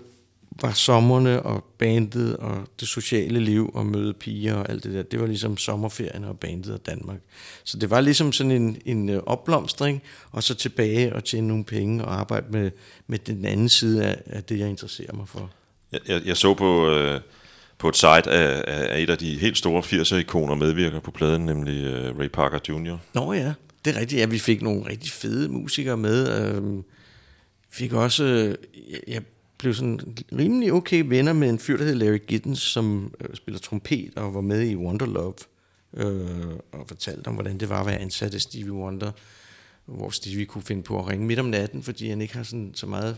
var 0.51 0.73
sommerne 0.73 1.43
og 1.43 1.65
bandet 1.79 2.37
og 2.37 2.69
det 2.81 2.89
sociale 2.89 3.41
liv 3.41 3.71
og 3.75 3.87
møde 3.87 4.15
piger 4.15 4.55
og 4.55 4.71
alt 4.71 4.85
det 4.85 4.95
der, 4.95 5.03
det 5.03 5.21
var 5.21 5.27
ligesom 5.27 5.57
sommerferien 5.57 6.25
og 6.25 6.39
bandet 6.39 6.75
og 6.75 6.87
Danmark. 6.87 7.19
Så 7.65 7.79
det 7.79 7.91
var 7.91 8.01
ligesom 8.01 8.33
sådan 8.33 8.53
en, 8.53 8.79
en 8.85 9.09
øh, 9.09 9.23
opblomstring, 9.27 10.03
og 10.31 10.43
så 10.43 10.55
tilbage 10.55 11.15
og 11.15 11.25
tjene 11.25 11.49
nogle 11.49 11.65
penge 11.65 12.05
og 12.05 12.21
arbejde 12.21 12.47
med, 12.51 12.71
med 13.07 13.19
den 13.19 13.45
anden 13.45 13.69
side 13.69 14.05
af, 14.05 14.23
af 14.27 14.45
det, 14.45 14.59
jeg 14.59 14.69
interesserer 14.69 15.15
mig 15.15 15.29
for. 15.29 15.51
Jeg, 15.93 16.01
jeg, 16.09 16.23
jeg 16.25 16.37
så 16.37 16.55
på, 16.55 16.91
øh, 16.91 17.21
på 17.79 17.89
et 17.89 17.97
site 17.97 18.31
af, 18.31 18.65
af 18.67 19.01
et 19.01 19.11
af 19.11 19.19
de 19.19 19.39
helt 19.39 19.59
store 19.59 19.83
80'er-ikoner 19.83 20.55
medvirker 20.55 21.01
på 21.01 21.11
pladen, 21.11 21.47
nemlig 21.47 21.85
øh, 21.85 22.19
Ray 22.19 22.29
Parker 22.29 22.59
Jr. 22.69 22.97
Nå 23.15 23.33
ja, 23.33 23.53
det 23.85 23.97
er 23.97 24.01
rigtigt. 24.01 24.21
Ja, 24.21 24.27
vi 24.27 24.39
fik 24.39 24.63
nogle 24.63 24.89
rigtig 24.89 25.13
fede 25.13 25.49
musikere 25.49 25.97
med. 25.97 26.47
Øhm, 26.47 26.85
fik 27.71 27.93
også... 27.93 28.25
øh, 28.25 28.55
jeg 29.09 29.23
blev 29.59 29.75
sådan 29.75 30.01
rimelig 30.39 30.73
okay 30.73 31.05
venner 31.07 31.33
med 31.33 31.49
en 31.49 31.59
fyr, 31.59 31.77
der 31.77 31.85
hed 31.85 31.95
Larry 31.95 32.21
Giddens, 32.27 32.59
som 32.59 33.15
øh, 33.21 33.37
spiller 33.37 33.59
trompet 33.59 34.13
og 34.17 34.35
var 34.35 34.41
med 34.41 34.69
i 34.69 34.77
Wonderlove. 34.77 35.35
Øh, 35.95 36.47
og 36.73 36.89
fortalte 36.89 37.29
om, 37.29 37.35
hvordan 37.35 37.61
det 37.61 37.69
var 37.69 37.81
at 37.81 37.87
være 37.87 37.99
ansat 37.99 38.35
af 38.35 38.41
Stevie 38.41 38.73
Wonder. 38.73 39.13
Hvor 39.85 40.11
Stevie 40.11 40.47
kunne 40.47 40.63
finde 40.63 40.83
på 40.83 40.99
at 40.99 41.09
ringe 41.09 41.27
midt 41.27 41.39
om 41.39 41.47
natten, 41.47 41.83
fordi 41.83 42.09
han 42.09 42.21
ikke 42.21 42.37
har 42.37 42.43
sådan, 42.43 42.71
så 42.75 42.87
meget 42.87 43.17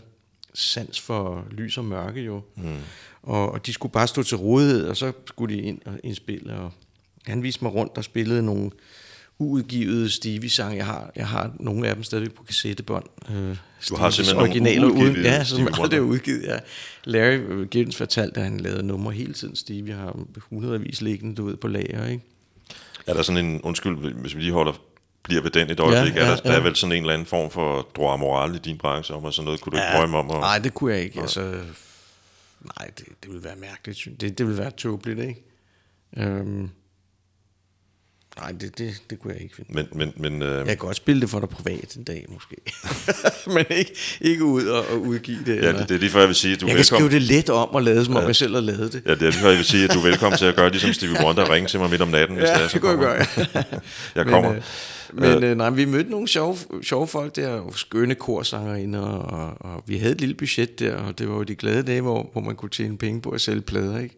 sans 0.53 1.01
for 1.01 1.45
lys 1.51 1.77
og 1.77 1.85
mørke 1.85 2.21
jo. 2.21 2.41
Mm. 2.55 2.77
Og, 3.23 3.51
og 3.51 3.65
de 3.65 3.73
skulle 3.73 3.91
bare 3.91 4.07
stå 4.07 4.23
til 4.23 4.37
rådighed, 4.37 4.87
og 4.87 4.97
så 4.97 5.11
skulle 5.25 5.55
de 5.55 5.61
ind 5.61 5.81
og 5.85 5.99
indspille. 6.03 6.53
Og 6.53 6.71
han 7.25 7.43
viste 7.43 7.63
mig 7.63 7.73
rundt 7.73 7.97
og 7.97 8.03
spillede 8.03 8.43
nogle 8.43 8.71
uudgivede 9.39 10.09
Stevie-sange. 10.09 10.77
Jeg 10.77 10.85
har, 10.85 11.11
jeg 11.15 11.27
har 11.27 11.55
nogle 11.59 11.87
af 11.87 11.95
dem 11.95 12.03
stadigvæk 12.03 12.33
på 12.33 12.43
kassettebånd. 12.43 13.05
Øh, 13.31 13.57
Du 13.89 13.95
har 13.95 14.09
simpelthen 14.09 14.35
nogle 14.35 14.49
originaler 14.49 14.87
uden, 14.87 14.97
uudgivede 14.97 15.29
ja, 15.29 15.43
som 15.43 15.57
Stevie 15.57 15.83
aldrig 15.83 15.97
er 15.97 16.01
udgivet. 16.01 16.43
Ja. 16.43 16.59
Larry 17.03 17.65
Giddens 17.71 17.95
fortalte, 17.97 18.37
at 18.39 18.43
han 18.43 18.59
lavede 18.59 18.83
numre 18.83 19.13
hele 19.13 19.33
tiden. 19.33 19.55
Stevie 19.55 19.93
har 19.93 20.19
hundredvis 20.49 21.01
liggende, 21.01 21.35
du 21.35 21.45
ved, 21.45 21.57
på 21.57 21.67
lager, 21.67 22.07
ikke? 22.07 22.23
Er 23.07 23.13
der 23.13 23.21
sådan 23.21 23.45
en, 23.45 23.61
undskyld, 23.61 24.13
hvis 24.13 24.35
vi 24.35 24.41
lige 24.41 24.53
holder, 24.53 24.73
bliver 25.23 25.41
ved 25.41 25.51
den 25.51 25.69
et 25.69 25.79
øjeblik, 25.79 26.15
Ja, 26.15 26.19
ja, 26.25 26.31
er 26.31 26.35
der, 26.35 26.41
der 26.41 26.51
ja. 26.51 26.57
er 26.59 26.63
vel 26.63 26.75
sådan 26.75 26.95
en 26.95 27.03
eller 27.03 27.13
anden 27.13 27.25
form 27.27 27.51
for 27.51 27.87
droit 27.95 28.19
moral 28.19 28.55
i 28.55 28.57
din 28.57 28.77
branche 28.77 29.15
om, 29.15 29.23
og 29.23 29.33
sådan 29.33 29.45
noget, 29.45 29.61
kunne 29.61 29.71
du 29.71 29.77
ikke 29.77 29.91
Ja, 29.93 29.97
drømme 29.99 30.17
om? 30.17 30.31
At, 30.31 30.39
Nej, 30.39 30.59
det 30.59 30.73
kunne 30.73 30.93
jeg 30.93 31.01
ikke. 31.03 31.21
Altså, 31.21 31.41
nej, 31.41 32.89
det, 32.97 33.05
det 33.23 33.29
ville 33.31 33.43
være 33.43 33.55
mærkeligt. 33.55 34.21
Det, 34.21 34.37
det 34.37 34.47
ville 34.47 34.61
være 34.61 34.71
tåbeligt, 34.71 35.19
ikke? 35.19 35.43
Øhm, 36.17 36.69
nej, 38.39 38.51
det, 38.51 38.77
det, 38.77 39.01
det 39.09 39.19
kunne 39.19 39.33
jeg 39.33 39.41
ikke 39.43 39.55
finde. 39.55 39.73
men, 39.73 39.85
men, 39.95 40.13
men 40.17 40.41
øh, 40.41 40.57
Jeg 40.57 40.67
kan 40.67 40.77
godt 40.77 40.97
spille 40.97 41.21
det 41.21 41.29
for 41.29 41.39
dig 41.39 41.49
privat 41.49 41.95
en 41.95 42.03
dag, 42.03 42.25
måske. 42.29 42.55
Men 43.55 43.65
ikke, 43.69 43.91
ikke 44.21 44.43
ud 44.45 44.65
og, 44.65 44.85
og 44.87 45.01
udgive 45.01 45.37
det. 45.45 45.47
ja, 45.47 45.53
eller- 45.53 45.79
det, 45.79 45.89
det 45.89 45.95
er 45.95 45.99
lige 45.99 46.09
før, 46.09 46.19
jeg 46.19 46.27
vil 46.27 46.35
sige, 46.35 46.53
at 46.53 46.61
du 46.61 46.65
er 46.65 46.69
jeg 46.69 46.75
kan 46.75 46.85
skrive 46.85 47.01
velkommen. 47.03 47.21
det 47.21 47.29
let 47.37 47.49
om 47.49 47.69
og 47.69 47.83
lade, 47.83 48.05
som 48.05 48.15
om 48.15 48.23
jeg 48.27 48.35
selv 48.35 48.53
har 48.53 48.61
lavet 48.61 48.93
det. 48.93 49.01
Ja, 49.05 49.11
det 49.11 49.21
er 49.21 49.25
lige 49.31 49.33
før, 49.41 49.47
jeg 49.49 49.57
vil 49.57 49.65
sige, 49.65 49.83
at 49.83 49.93
du 49.93 49.99
er 49.99 50.03
velkommen 50.03 50.37
til 50.37 50.45
at 50.45 50.55
gøre 50.55 50.69
ligesom 50.71 50.93
Stevie 50.93 51.17
Wonder 51.25 51.43
og 51.43 51.49
ringe 51.49 51.67
til 51.67 51.79
mig 51.79 51.89
midt 51.89 52.01
om 52.01 52.07
natten, 52.07 52.37
hvis 52.37 52.49
det 52.49 52.61
er, 52.63 52.67
så 52.67 52.73
det 52.73 52.81
kunne 52.81 53.07
jeg 53.07 53.27
kommer. 53.45 53.45
gøre. 53.53 53.63
Jeg 54.15 54.25
kommer. 54.25 54.49
Men, 55.13 55.23
øh, 55.23 55.31
men 55.33 55.43
øh, 55.43 55.57
nej, 55.57 55.69
vi 55.69 55.85
mødte 55.85 56.09
nogle 56.11 56.27
sjove, 56.27 56.57
sjove 56.83 57.07
folk 57.07 57.35
der, 57.35 57.49
og 57.49 57.73
skønne 57.75 58.15
korsangerinder, 58.15 58.99
og, 59.01 59.57
og 59.71 59.83
vi 59.87 59.97
havde 59.97 60.11
et 60.13 60.19
lille 60.21 60.35
budget 60.35 60.79
der, 60.79 60.95
og 60.95 61.19
det 61.19 61.29
var 61.29 61.35
jo 61.35 61.43
de 61.43 61.55
glade 61.55 61.83
dage, 61.83 62.01
hvor, 62.01 62.29
hvor 62.33 62.41
man 62.41 62.55
kunne 62.55 62.69
tjene 62.69 62.97
penge 62.97 63.21
på 63.21 63.29
at 63.29 63.41
sælge 63.41 63.61
plader, 63.61 63.99
ikke? 63.99 64.15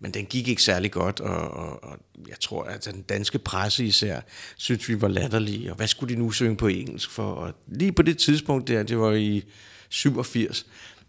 Men 0.00 0.14
den 0.14 0.26
gik 0.26 0.48
ikke 0.48 0.62
særlig 0.62 0.90
godt, 0.90 1.20
og, 1.20 1.50
og, 1.50 1.84
og 1.84 1.98
jeg 2.28 2.40
tror, 2.40 2.64
at 2.64 2.84
den 2.84 3.02
danske 3.02 3.38
presse 3.38 3.84
især 3.84 4.20
synes, 4.56 4.88
vi 4.88 5.00
var 5.00 5.08
latterlige, 5.08 5.70
og 5.70 5.76
hvad 5.76 5.86
skulle 5.86 6.14
de 6.14 6.20
nu 6.20 6.30
synge 6.30 6.56
på 6.56 6.66
engelsk 6.66 7.10
for? 7.10 7.32
Og 7.32 7.54
lige 7.66 7.92
på 7.92 8.02
det 8.02 8.18
tidspunkt 8.18 8.68
der, 8.68 8.82
det 8.82 8.98
var 8.98 9.12
i 9.12 9.44
87, 9.88 10.66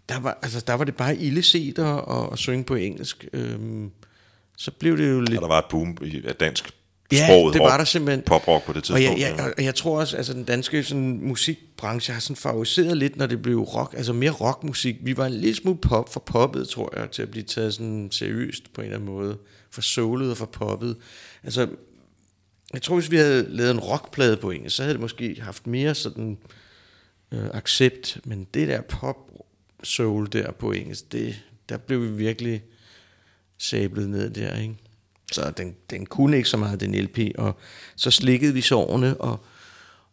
der 0.09 0.19
var, 0.19 0.37
altså, 0.41 0.63
der 0.67 0.73
var 0.73 0.83
det 0.83 0.95
bare 0.95 1.17
illeset 1.17 1.79
at, 1.79 2.03
at, 2.09 2.29
at 2.31 2.39
synge 2.39 2.63
på 2.63 2.75
engelsk. 2.75 3.25
Øhm, 3.33 3.91
så 4.57 4.71
blev 4.71 4.97
det 4.97 5.09
jo 5.09 5.19
lidt... 5.19 5.37
Og 5.37 5.41
der 5.41 5.47
var 5.47 5.59
et 5.59 5.65
boom 5.69 5.97
i 6.01 6.21
af 6.25 6.35
dansk 6.35 6.73
Ja, 7.11 7.27
sproget 7.27 7.53
det 7.53 7.61
var 7.61 7.77
der 7.77 7.83
simpelthen. 7.83 8.21
Poprock 8.21 8.65
på 8.65 8.73
det 8.73 8.77
Og 8.77 8.83
tidspunkt. 8.83 9.19
jeg, 9.21 9.35
jeg, 9.37 9.53
og 9.57 9.63
jeg 9.63 9.75
tror 9.75 9.99
også, 9.99 10.17
altså 10.17 10.33
den 10.33 10.43
danske 10.43 10.83
sådan, 10.83 11.19
musikbranche 11.23 12.13
har 12.13 12.19
sådan 12.21 12.35
favoriseret 12.35 12.97
lidt, 12.97 13.15
når 13.17 13.25
det 13.25 13.41
blev 13.41 13.59
rock, 13.59 13.93
altså 13.97 14.13
mere 14.13 14.31
rockmusik. 14.31 14.95
Vi 15.01 15.17
var 15.17 15.25
en 15.25 15.33
lille 15.33 15.55
smule 15.55 15.77
pop 15.77 16.13
for 16.13 16.19
poppet, 16.19 16.67
tror 16.69 16.99
jeg, 16.99 17.11
til 17.11 17.21
at 17.21 17.31
blive 17.31 17.43
taget 17.43 17.73
sådan 17.73 18.07
seriøst 18.11 18.73
på 18.73 18.81
en 18.81 18.85
eller 18.85 18.97
anden 18.97 19.13
måde. 19.13 19.37
For 19.71 19.81
soulet 19.81 20.31
og 20.31 20.37
for 20.37 20.45
poppet. 20.45 20.95
Altså, 21.43 21.67
jeg 22.73 22.81
tror, 22.81 22.95
hvis 22.95 23.11
vi 23.11 23.17
havde 23.17 23.45
lavet 23.49 23.71
en 23.71 23.79
rockplade 23.79 24.37
på 24.37 24.51
engelsk, 24.51 24.75
så 24.75 24.83
havde 24.83 24.93
det 24.93 25.01
måske 25.01 25.37
haft 25.41 25.67
mere 25.67 25.95
sådan 25.95 26.37
øh, 27.31 27.45
accept. 27.53 28.17
Men 28.25 28.47
det 28.53 28.67
der 28.67 28.81
pop 28.81 29.15
soul 29.83 30.27
der 30.31 30.51
på 30.51 30.71
engelsk, 30.71 31.11
det, 31.11 31.35
der 31.69 31.77
blev 31.77 32.01
vi 32.01 32.07
virkelig 32.07 32.63
sablet 33.57 34.09
ned 34.09 34.29
der, 34.29 34.57
ikke? 34.57 34.75
Så 35.31 35.51
den, 35.57 35.75
den 35.89 36.05
kunne 36.05 36.37
ikke 36.37 36.49
så 36.49 36.57
meget, 36.57 36.79
den 36.79 36.95
LP, 36.95 37.19
og 37.37 37.57
så 37.95 38.11
slikkede 38.11 38.53
vi 38.53 38.61
sårene, 38.61 39.21
og, 39.21 39.45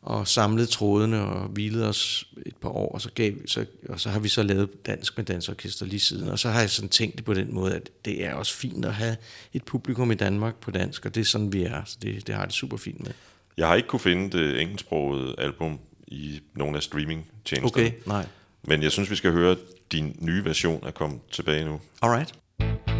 og 0.02 0.28
samlede 0.28 0.66
trådene 0.66 1.20
og 1.20 1.48
hvilede 1.48 1.88
os 1.88 2.28
et 2.46 2.56
par 2.56 2.68
år, 2.68 2.92
og 2.92 3.00
så, 3.00 3.10
gav, 3.14 3.32
så, 3.46 3.66
og 3.88 4.00
så 4.00 4.10
har 4.10 4.20
vi 4.20 4.28
så 4.28 4.42
lavet 4.42 4.86
dansk 4.86 5.16
med 5.16 5.24
dansorkester 5.24 5.86
lige 5.86 6.00
siden. 6.00 6.28
Og 6.28 6.38
så 6.38 6.48
har 6.48 6.60
jeg 6.60 6.70
sådan 6.70 6.88
tænkt 6.88 7.16
det 7.16 7.24
på 7.24 7.34
den 7.34 7.54
måde, 7.54 7.74
at 7.74 7.90
det 8.04 8.24
er 8.24 8.34
også 8.34 8.54
fint 8.54 8.84
at 8.84 8.94
have 8.94 9.16
et 9.52 9.64
publikum 9.64 10.10
i 10.10 10.14
Danmark 10.14 10.56
på 10.56 10.70
dansk, 10.70 11.06
og 11.06 11.14
det 11.14 11.20
er 11.20 11.24
sådan, 11.24 11.52
vi 11.52 11.62
er. 11.62 11.82
Så 11.84 11.96
det, 12.02 12.26
det 12.26 12.34
har 12.34 12.42
jeg 12.42 12.48
det 12.48 12.54
super 12.54 12.76
fint 12.76 13.00
med. 13.00 13.12
Jeg 13.56 13.68
har 13.68 13.74
ikke 13.74 13.88
kunne 13.88 14.00
finde 14.00 14.38
det 14.38 14.60
engelsksprogede 14.60 15.34
album 15.38 15.78
i 16.06 16.40
nogle 16.54 16.76
af 16.76 16.82
streamingtjenesterne. 16.82 17.86
Okay, 17.86 17.92
nej. 18.06 18.26
Men 18.62 18.82
jeg 18.82 18.92
synes, 18.92 19.10
vi 19.10 19.16
skal 19.16 19.32
høre 19.32 19.56
din 19.92 20.16
nye 20.20 20.44
version 20.44 20.86
er 20.86 20.90
kommet 20.90 21.20
tilbage 21.30 21.64
nu. 21.64 21.80
Alright. 22.02 22.34
Det 22.58 22.93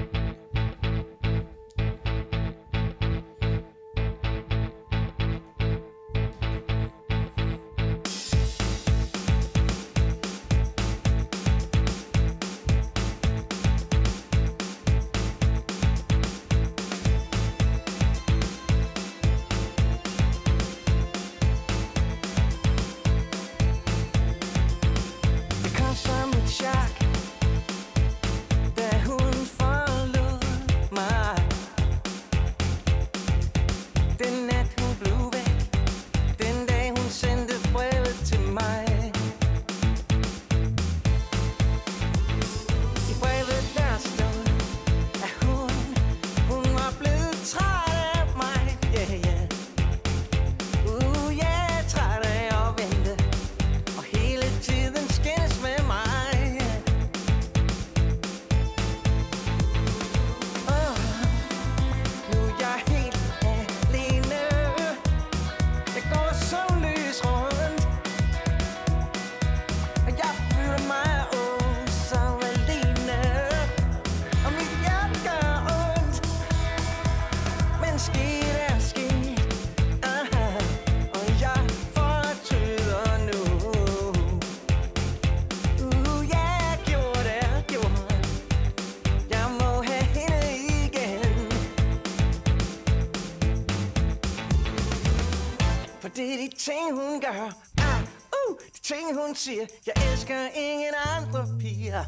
siger 99.44 99.66
Jeg 99.86 99.94
elsker 100.12 100.48
ingen 100.56 100.94
andre 101.16 101.46
piger 101.60 102.04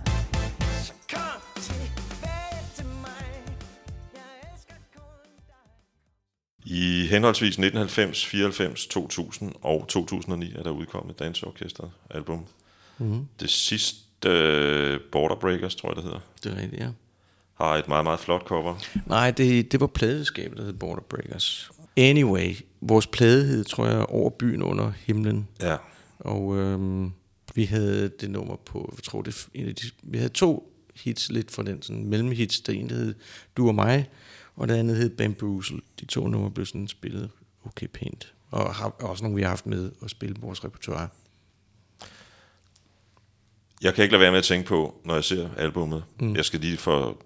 Så 0.87 0.93
kom 1.11 1.41
tilbage 1.57 2.63
til 2.77 2.87
mig 2.87 3.27
Jeg 4.15 4.53
elsker 4.53 4.75
kun 4.95 5.31
dig 5.47 6.73
I 6.77 7.07
henholdsvis 7.07 7.49
1990, 7.49 8.27
94, 8.27 8.87
2000 8.87 9.53
og 9.63 9.85
2009 9.89 10.55
er 10.57 10.63
der 10.63 10.71
udkommet 10.71 11.13
et 11.13 11.19
danseorkester 11.19 11.89
album. 12.11 12.47
Mm. 12.99 13.27
Det 13.41 13.51
sidste 13.51 13.99
uh, 14.27 15.01
Border 15.13 15.35
Breakers, 15.41 15.75
tror 15.75 15.89
jeg 15.89 15.97
det 15.97 16.05
hedder, 16.05 16.21
Det 16.45 16.53
er 16.53 16.57
rigtigt, 16.57 16.83
ja. 16.83 16.89
har 17.55 17.75
et 17.77 17.89
meget, 17.89 18.05
meget 18.05 18.21
flot 18.21 18.47
cover. 18.47 18.75
Nej, 19.07 19.31
det, 19.31 19.73
det 19.73 19.81
var 19.81 19.87
pladeskabet, 19.87 20.59
der 20.59 20.65
hed 20.65 20.73
Border 20.73 21.03
Breakers. 21.03 21.71
Anyway, 21.97 22.55
vores 22.81 23.07
plade 23.07 23.45
hed, 23.47 23.65
tror 23.65 23.87
jeg, 23.87 24.07
Over 24.07 24.31
byen 24.31 24.63
under 24.63 24.93
himlen. 25.07 25.49
Ja, 25.63 25.77
Og 26.19 26.57
øhm, 26.57 27.13
vi 27.57 27.65
havde 27.65 28.09
det 28.09 28.31
nummer 28.31 28.57
på, 28.57 28.93
jeg 28.97 29.03
tror 29.03 29.23
det 29.23 29.49
en 29.55 29.69
af 29.69 29.75
de, 29.75 29.91
vi 30.03 30.19
havde 30.19 30.33
to 30.33 30.73
hits 30.95 31.31
lidt 31.31 31.51
fra 31.51 31.63
den 31.63 31.83
sådan 31.83 32.05
mellemhits, 32.05 32.61
der 32.61 32.73
ene 32.73 32.95
hed 32.95 33.15
Du 33.57 33.69
og 33.69 33.75
mig, 33.75 34.11
og 34.57 34.69
det 34.69 34.75
andet 34.75 34.97
hed 34.97 35.11
Bamboozle. 35.11 35.81
De 36.01 36.07
to 36.07 36.29
numre 36.29 36.51
blev 36.51 36.67
sådan 36.67 36.89
spillet 36.89 37.31
okay 37.65 37.87
pænt. 37.87 38.35
Og 38.51 38.75
har, 38.75 38.89
også 38.89 39.25
nogle, 39.25 39.37
vi 39.37 39.43
har 39.43 39.49
haft 39.49 39.67
med 39.67 39.91
at 40.05 40.11
spille 40.11 40.37
vores 40.41 40.65
repertoire. 40.65 41.09
jeg 43.83 43.95
kan 43.95 44.03
ikke 44.03 44.13
lade 44.13 44.21
være 44.21 44.31
med 44.31 44.39
at 44.39 44.45
tænke 44.45 44.69
på, 44.69 45.01
når 45.05 45.15
jeg 45.15 45.25
ser 45.25 45.49
albummet. 45.57 46.05
Mm. 46.21 46.37
Jeg 46.37 46.45
skal 46.45 46.61
lige 46.61 46.77
for... 46.77 47.17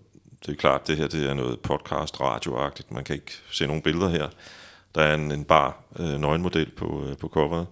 Det 0.47 0.53
er 0.53 0.57
klart, 0.57 0.87
det 0.87 0.97
her 0.97 1.09
det 1.09 1.28
er 1.28 1.35
noget 1.35 1.61
podcast 1.61 2.20
radioagtigt. 2.20 2.91
Man 2.91 3.05
kan 3.05 3.14
ikke 3.14 3.33
se 3.51 3.66
nogen 3.66 3.83
billeder 3.83 4.09
her. 4.09 4.28
Der 4.95 5.03
er 5.03 5.14
en, 5.14 5.33
en 5.33 5.45
bar 5.45 5.85
øh, 5.99 6.20
nøgenmodel 6.20 6.70
på, 6.70 7.05
øh, 7.05 7.16
på 7.16 7.28
coveret. 7.28 7.66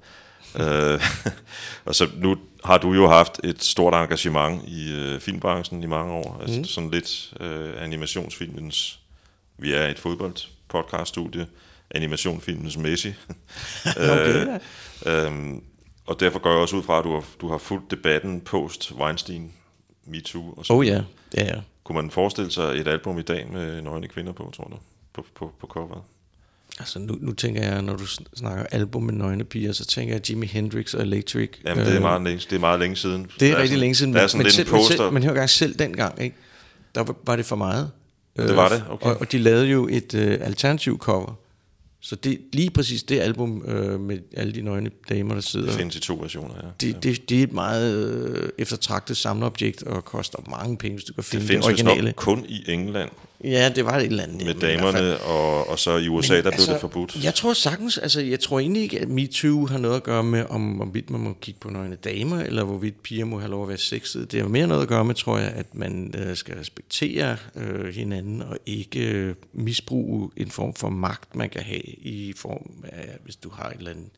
Øh, 0.57 1.01
og 1.85 1.95
så 1.95 2.09
nu 2.17 2.37
har 2.65 2.79
du 2.79 2.93
jo 2.93 3.09
haft 3.09 3.41
et 3.45 3.63
stort 3.63 3.95
engagement 3.95 4.69
i 4.69 4.93
øh, 4.93 5.21
filmbranchen 5.21 5.83
i 5.83 5.87
mange 5.87 6.13
år. 6.13 6.39
Altså 6.41 6.73
sådan 6.73 6.91
lidt 6.91 7.33
øh, 7.41 7.83
animationsfilmens... 7.83 9.01
Vi 9.61 9.73
er 9.73 9.87
et 9.87 9.99
fodboldpodcaststudie. 9.99 11.47
Animationsfilmens 11.91 12.77
Messi. 12.77 13.09
Okay, 13.97 14.47
ja. 14.47 15.27
Øhm, 15.27 15.63
og 16.07 16.21
derfor 16.21 16.39
går 16.39 16.51
jeg 16.51 16.59
også 16.59 16.77
ud 16.77 16.83
fra, 16.83 16.99
at 16.99 17.05
du 17.05 17.13
har, 17.13 17.25
du 17.41 17.49
har 17.49 17.59
fulgt 17.59 17.91
debatten 17.91 18.41
post 18.41 18.93
Weinstein, 18.93 19.53
MeToo 20.05 20.55
og 20.57 20.67
så 20.67 20.73
Oh 20.73 20.87
ja, 20.87 21.03
ja, 21.37 21.45
ja. 21.45 21.61
Kunne 21.85 22.03
man 22.03 22.11
forestille 22.11 22.51
sig 22.51 22.81
et 22.81 22.89
album 22.89 23.19
i 23.19 23.23
dag 23.23 23.49
med 23.53 23.83
nøgne 23.83 24.09
kvinder 24.09 24.33
på, 24.33 24.53
tror 24.57 24.65
du, 24.65 24.77
på, 25.13 25.25
på, 25.35 25.53
på 25.61 25.67
coveret? 25.67 26.03
Altså 26.79 26.99
nu, 26.99 27.19
nu 27.21 27.33
tænker 27.33 27.63
jeg, 27.63 27.83
når 27.83 27.97
du 27.97 28.05
sn- 28.05 28.25
snakker 28.37 28.65
album 28.71 29.03
med 29.03 29.15
nøgne 29.15 29.45
piger, 29.45 29.73
så 29.73 29.85
tænker 29.87 30.15
jeg 30.15 30.31
Jimi 30.31 30.47
Hendrix 30.47 30.95
og 30.95 31.03
Electric. 31.03 31.51
Jamen, 31.67 31.85
det 31.85 31.91
er 31.91 31.97
Øh, 31.97 32.03
meget 32.03 32.23
længe, 32.23 32.39
det 32.51 32.57
er 32.57 32.61
meget 32.61 32.81
længe 32.81 32.97
siden. 32.97 33.27
Det 33.41 33.49
er, 33.49 33.53
Der 33.53 33.57
rigtig 33.57 33.69
sådan- 33.69 33.81
længe 33.81 33.95
siden, 33.95 34.17
er 34.17 34.21
men, 34.23 34.31
men, 34.39 34.45
lidt 34.45 34.55
selv, 34.55 34.69
en 34.69 34.75
men, 34.75 34.85
selv, 34.85 35.13
men 35.13 35.23
hør 35.23 35.35
gang 35.35 35.51
selv 35.51 35.75
dengang, 35.79 36.23
ikke? 36.23 36.37
der 36.95 37.03
var, 37.03 37.15
var 37.27 37.37
det 37.37 37.47
for 37.47 37.57
meget. 37.57 37.91
Det 38.37 38.57
var 38.57 38.69
det? 38.69 38.85
Okay. 38.91 39.07
Og, 39.07 39.21
og 39.21 39.33
de 39.33 39.39
lavede 39.39 39.67
jo 39.67 39.89
et 39.91 40.15
øh, 40.15 40.39
alternativ 40.41 40.99
cover. 40.99 41.39
Så 42.01 42.17
det 42.17 42.39
lige 42.53 42.71
præcis 42.71 43.03
det 43.03 43.21
album 43.21 43.63
øh, 43.67 44.01
med 44.01 44.19
alle 44.37 44.53
de 44.55 44.63
nøgne 44.63 44.91
damer, 45.09 45.35
der 45.35 45.41
sidder. 45.41 45.67
det 45.67 45.75
findes 45.75 45.97
i 45.97 46.01
to 46.01 46.15
versioner, 46.15 46.55
ja. 46.63 46.69
Det, 46.81 47.03
det, 47.03 47.29
det 47.29 47.39
er 47.39 47.43
et 47.43 47.53
meget 47.53 48.07
øh, 48.09 48.49
eftertragtet 48.59 49.17
samleobjekt 49.17 49.83
og 49.83 50.05
koster 50.05 50.39
mange 50.51 50.77
penge, 50.77 50.97
hvis 50.97 51.05
du 51.05 51.13
kan 51.13 51.25
finde 51.25 51.43
det, 51.43 51.49
findes 51.51 51.67
det 51.67 51.73
vist 51.73 51.83
originale. 51.87 52.07
nok 52.09 52.15
kun 52.17 52.45
i 52.49 52.65
England 52.69 53.11
Ja, 53.45 53.73
det 53.77 53.85
var 53.85 53.97
et 53.97 54.05
eller 54.05 54.23
andet. 54.23 54.37
med 54.37 54.55
men 54.55 54.61
damerne, 54.61 55.19
og, 55.21 55.69
og 55.69 55.79
så 55.79 55.97
i 55.97 56.09
USA, 56.09 56.37
der 56.37 56.51
blev 56.51 56.67
det 56.67 56.81
forbudt. 56.81 57.25
Jeg 57.25 57.35
tror 57.35 57.53
sagtens, 57.53 57.99
altså 57.99 58.21
jeg 58.21 58.41
tror 58.41 58.61
egentlig 58.61 58.83
ikke, 58.83 59.01
at 59.01 59.09
MeToo 59.09 59.67
har 59.67 59.79
noget 59.79 59.97
at 59.97 60.03
gøre 60.03 60.25
med, 60.25 60.45
om 60.49 60.63
hvorvidt 60.63 61.11
man 61.11 61.21
må 61.21 61.33
kigge 61.41 61.61
på 61.61 61.71
nøgne 61.71 61.97
damer, 61.97 62.41
eller 62.41 62.65
hvorvidt 62.65 63.03
piger 63.03 63.25
må 63.25 63.39
have 63.39 63.51
lov 63.51 63.63
at 63.63 63.69
være 63.69 63.79
sexede. 63.79 64.27
Det 64.27 64.41
har 64.41 64.49
mere 64.49 64.67
noget 64.67 64.83
at 64.83 64.89
gøre 64.89 65.05
med, 65.05 65.15
tror 65.15 65.39
jeg, 65.39 65.49
at 65.49 65.75
man 65.75 66.15
øh, 66.19 66.37
skal 66.37 66.57
respektere 66.57 67.37
øh, 67.57 67.95
hinanden, 67.95 68.43
og 68.43 68.59
ikke 68.67 69.01
øh, 69.01 69.35
misbruge 69.53 70.31
en 70.37 70.51
form 70.51 70.75
for 70.75 70.89
magt, 70.89 71.37
man 71.37 71.51
kan 71.51 71.63
have 71.63 71.83
i 71.87 72.33
form 72.37 72.85
af, 72.85 73.09
hvis 73.25 73.37
du 73.37 73.51
har 73.51 73.71
et 73.71 73.79
eller 73.79 73.91
andet, 73.91 74.09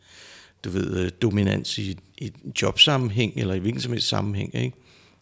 du 0.64 0.70
ved, 0.70 1.04
øh, 1.04 1.10
dominans 1.22 1.78
i, 1.78 1.98
i 2.18 2.32
en 2.44 2.52
jobsammenhæng, 2.62 3.32
eller 3.36 3.54
i 3.54 3.58
hvilken 3.58 3.80
som 3.80 3.92
helst 3.92 4.08
sammenhæng, 4.08 4.54
ikke? 4.54 4.72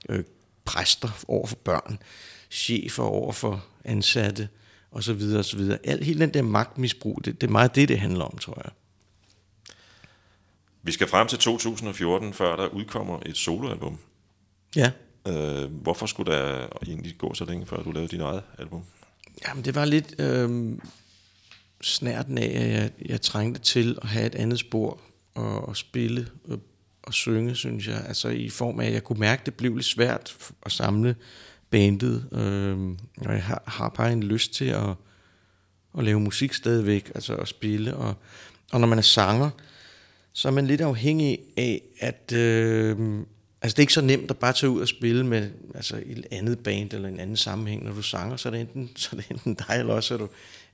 Øh, 0.09 0.25
præster 0.65 1.25
over 1.29 1.47
for 1.47 1.57
børn, 1.57 1.99
chefer 2.51 3.03
over 3.03 3.33
for 3.33 3.65
ansatte, 3.89 4.49
og 4.91 5.03
så 5.03 5.13
videre, 5.13 5.39
og 5.39 5.45
så 5.45 5.57
videre. 5.57 5.79
Alt, 5.85 6.05
hele 6.05 6.21
den 6.21 6.35
der 6.35 6.43
magtmisbrug, 6.43 7.25
det, 7.25 7.41
det 7.41 7.47
er 7.47 7.51
meget 7.51 7.75
det, 7.75 7.89
det 7.89 7.99
handler 7.99 8.25
om, 8.25 8.39
tror 8.39 8.63
jeg. 8.65 8.73
Vi 10.83 10.93
skal 10.93 11.09
frem 11.09 11.29
til 11.29 11.39
2014, 11.39 12.33
før 12.33 12.57
der 12.57 12.69
udkommer 12.69 13.21
et 13.27 13.37
soloalbum. 13.37 13.99
Ja, 14.77 14.91
Øh, 15.29 15.73
hvorfor 15.73 16.07
skulle 16.07 16.33
der 16.33 16.67
egentlig 16.87 17.19
gå 17.19 17.35
så 17.35 17.45
længe, 17.45 17.67
før 17.67 17.83
du 17.83 17.91
lavede 17.91 18.11
din 18.11 18.21
eget 18.21 18.43
album? 18.59 18.83
Jamen, 19.49 19.65
det 19.65 19.75
var 19.75 19.85
lidt 19.85 20.21
øh, 20.21 20.79
snærten 21.83 22.39
af, 22.39 22.63
at 22.63 22.71
jeg, 22.71 22.91
jeg 23.07 23.21
trængte 23.21 23.61
til 23.61 23.99
at 24.03 24.09
have 24.09 24.27
et 24.27 24.35
andet 24.35 24.59
spor 24.59 25.01
og, 25.35 25.69
og 25.69 25.77
spille 25.77 26.29
og, 26.49 26.61
og 27.03 27.15
synge, 27.15 27.55
synes 27.55 27.89
jeg. 27.89 28.05
Altså 28.09 28.29
i 28.29 28.49
form 28.49 28.81
af, 28.81 28.87
at 28.87 28.93
jeg 28.93 29.05
kunne 29.05 29.21
mærke, 29.21 29.41
at 29.41 29.47
det 29.47 29.55
blev 29.55 29.75
lidt 29.75 29.87
svært 29.87 30.37
at 30.63 30.73
samle 30.73 31.17
bandet. 31.71 32.29
Øh, 32.33 32.79
og 33.27 33.35
jeg 33.35 33.43
har, 33.43 33.63
har 33.67 33.89
bare 33.89 34.13
en 34.13 34.23
lyst 34.23 34.55
til 34.55 34.65
at, 34.65 34.91
at 35.99 36.05
lave 36.05 36.21
musik 36.21 36.55
stadigvæk, 36.55 37.13
altså 37.15 37.35
at 37.35 37.49
spille. 37.49 37.97
Og, 37.97 38.15
og 38.73 38.81
når 38.81 38.89
man 38.89 38.99
er 38.99 39.03
sanger, 39.03 39.51
så 40.33 40.49
er 40.49 40.53
man 40.53 40.67
lidt 40.67 40.81
afhængig 40.81 41.39
af, 41.57 41.83
at 42.01 42.33
øh, 42.33 42.97
altså 43.63 43.75
det 43.75 43.79
er 43.79 43.83
ikke 43.83 43.93
så 43.93 44.01
nemt 44.01 44.31
at 44.31 44.39
bare 44.39 44.53
tage 44.53 44.71
ud 44.71 44.81
og 44.81 44.89
spille 44.89 45.27
med 45.27 45.51
altså 45.75 46.03
et 46.07 46.27
andet 46.31 46.59
band 46.59 46.93
eller 46.93 47.09
en 47.09 47.21
anden 47.21 47.37
sammenhæng. 47.37 47.85
Når 47.85 47.93
du 47.93 48.03
sanger, 48.03 48.37
så 48.37 48.49
er 48.49 48.51
det 48.51 48.61
enten, 48.61 48.91
så 48.97 49.09
er 49.13 49.17
det 49.17 49.31
enten 49.31 49.55
dig, 49.55 49.77
eller 49.79 49.95
også 49.95 50.15
er 50.15 50.19
du, 50.19 50.29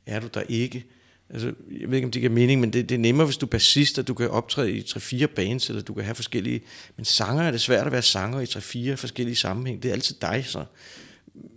er 0.06 0.20
du 0.20 0.28
der 0.34 0.42
ikke. 0.48 0.84
Altså, 1.30 1.52
jeg 1.80 1.88
ved 1.88 1.94
ikke, 1.94 2.06
om 2.06 2.10
det 2.10 2.20
giver 2.20 2.32
mening, 2.32 2.60
men 2.60 2.72
det, 2.72 2.88
det 2.88 2.94
er 2.94 2.98
nemmere, 2.98 3.26
hvis 3.26 3.36
du 3.36 3.46
er 3.46 3.50
bassist, 3.50 3.98
at 3.98 4.08
du 4.08 4.14
kan 4.14 4.30
optræde 4.30 4.72
i 4.72 4.80
3-4 4.80 5.26
bands, 5.26 5.68
eller 5.68 5.82
du 5.82 5.94
kan 5.94 6.04
have 6.04 6.14
forskellige... 6.14 6.60
Men 6.96 7.04
sanger 7.04 7.42
er 7.42 7.50
det 7.50 7.60
svært 7.60 7.86
at 7.86 7.92
være 7.92 8.02
sanger 8.02 8.40
i 8.40 8.90
3-4 8.92 8.94
forskellige 8.94 9.36
sammenhæng. 9.36 9.82
Det 9.82 9.88
er 9.88 9.92
altid 9.92 10.16
dig, 10.20 10.44
så. 10.46 10.64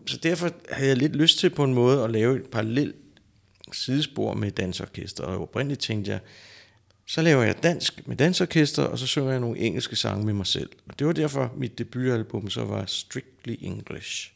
Så 0.06 0.18
derfor 0.18 0.52
havde 0.72 0.90
jeg 0.90 0.98
lidt 0.98 1.16
lyst 1.16 1.40
til 1.40 1.50
på 1.50 1.64
en 1.64 1.74
måde 1.74 2.04
at 2.04 2.12
lave 2.12 2.36
et 2.36 2.46
parallelt 2.46 2.96
sidespor 3.74 4.34
med 4.34 4.52
dansorkester, 4.52 5.24
og 5.24 5.42
oprindeligt 5.42 5.82
tænkte 5.82 6.12
jeg, 6.12 6.20
så 7.06 7.22
laver 7.22 7.44
jeg 7.44 7.64
dansk 7.64 8.08
med 8.08 8.16
dansorkester, 8.16 8.84
og 8.84 9.00
så 9.00 9.08
synger 9.08 9.32
jeg 9.32 9.40
nogle 9.40 9.60
engelske 9.60 9.96
sange 9.96 10.26
med 10.26 10.34
mig 10.34 10.48
selv. 10.48 10.70
Og 10.88 11.00
det 11.00 11.08
var 11.08 11.14
derfor, 11.14 11.54
mit 11.58 11.78
debutalbum 11.78 12.50
så 12.50 12.66
var 12.66 12.86
Strictly 12.86 13.56
English, 13.62 14.32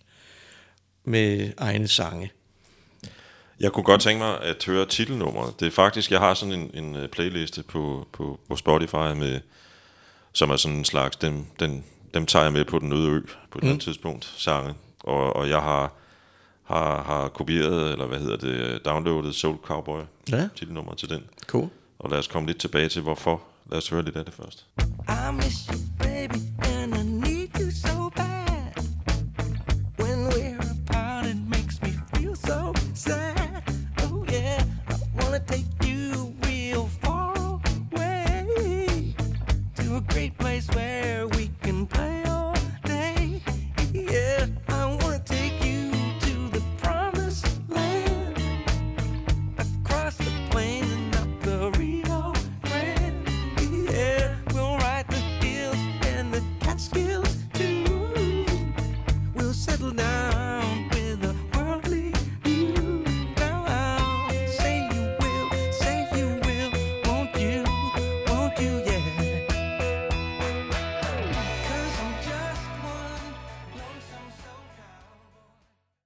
med 1.03 1.51
egne 1.57 1.87
sange. 1.87 2.31
Jeg 3.61 3.71
kunne 3.71 3.83
godt 3.83 4.01
tænke 4.01 4.19
mig 4.23 4.41
at 4.41 4.65
høre 4.65 4.85
titelnummeret. 4.85 5.59
Det 5.59 5.67
er 5.67 5.71
faktisk, 5.71 6.11
jeg 6.11 6.19
har 6.19 6.33
sådan 6.33 6.53
en, 6.53 6.71
en 6.73 6.95
øh, 6.95 7.09
playliste 7.09 7.63
på, 7.63 8.07
på, 8.11 8.39
på 8.49 8.55
Spotify, 8.55 8.95
med, 8.95 9.39
som 10.33 10.49
er 10.49 10.55
sådan 10.55 10.77
en 10.77 10.85
slags, 10.85 11.15
dem, 11.15 11.45
den, 11.59 11.83
dem 12.13 12.25
tager 12.25 12.43
jeg 12.43 12.53
med 12.53 12.65
på 12.65 12.79
den 12.79 12.93
øde 12.93 13.09
ø 13.09 13.19
på 13.51 13.57
et 13.57 13.63
mm. 13.63 13.69
andet 13.69 13.83
tidspunkt, 13.83 14.33
sange. 14.37 14.73
Og, 14.99 15.35
og 15.35 15.49
jeg 15.49 15.61
har, 15.61 15.93
har, 16.63 17.03
har 17.03 17.27
kopieret, 17.27 17.91
eller 17.91 18.05
hvad 18.07 18.19
hedder 18.19 18.37
det, 18.37 18.85
downloadet 18.85 19.35
Soul 19.35 19.57
Cowboy, 19.63 20.01
Ja. 20.31 20.49
titelnummeret 20.55 20.97
til 20.97 21.09
den. 21.09 21.23
Cool. 21.47 21.69
Og 21.99 22.09
lad 22.09 22.19
os 22.19 22.27
komme 22.27 22.47
lidt 22.47 22.59
tilbage 22.59 22.89
til, 22.89 23.01
hvorfor. 23.01 23.41
Lad 23.71 23.77
os 23.77 23.89
høre 23.89 24.03
lidt 24.03 24.15
af 24.15 24.25
det 24.25 24.33
først. 24.33 24.65
I 25.09 25.33
miss 25.35 25.65
you, 25.65 25.77
baby, 25.99 26.37
and 26.63 26.95
I 26.95 27.10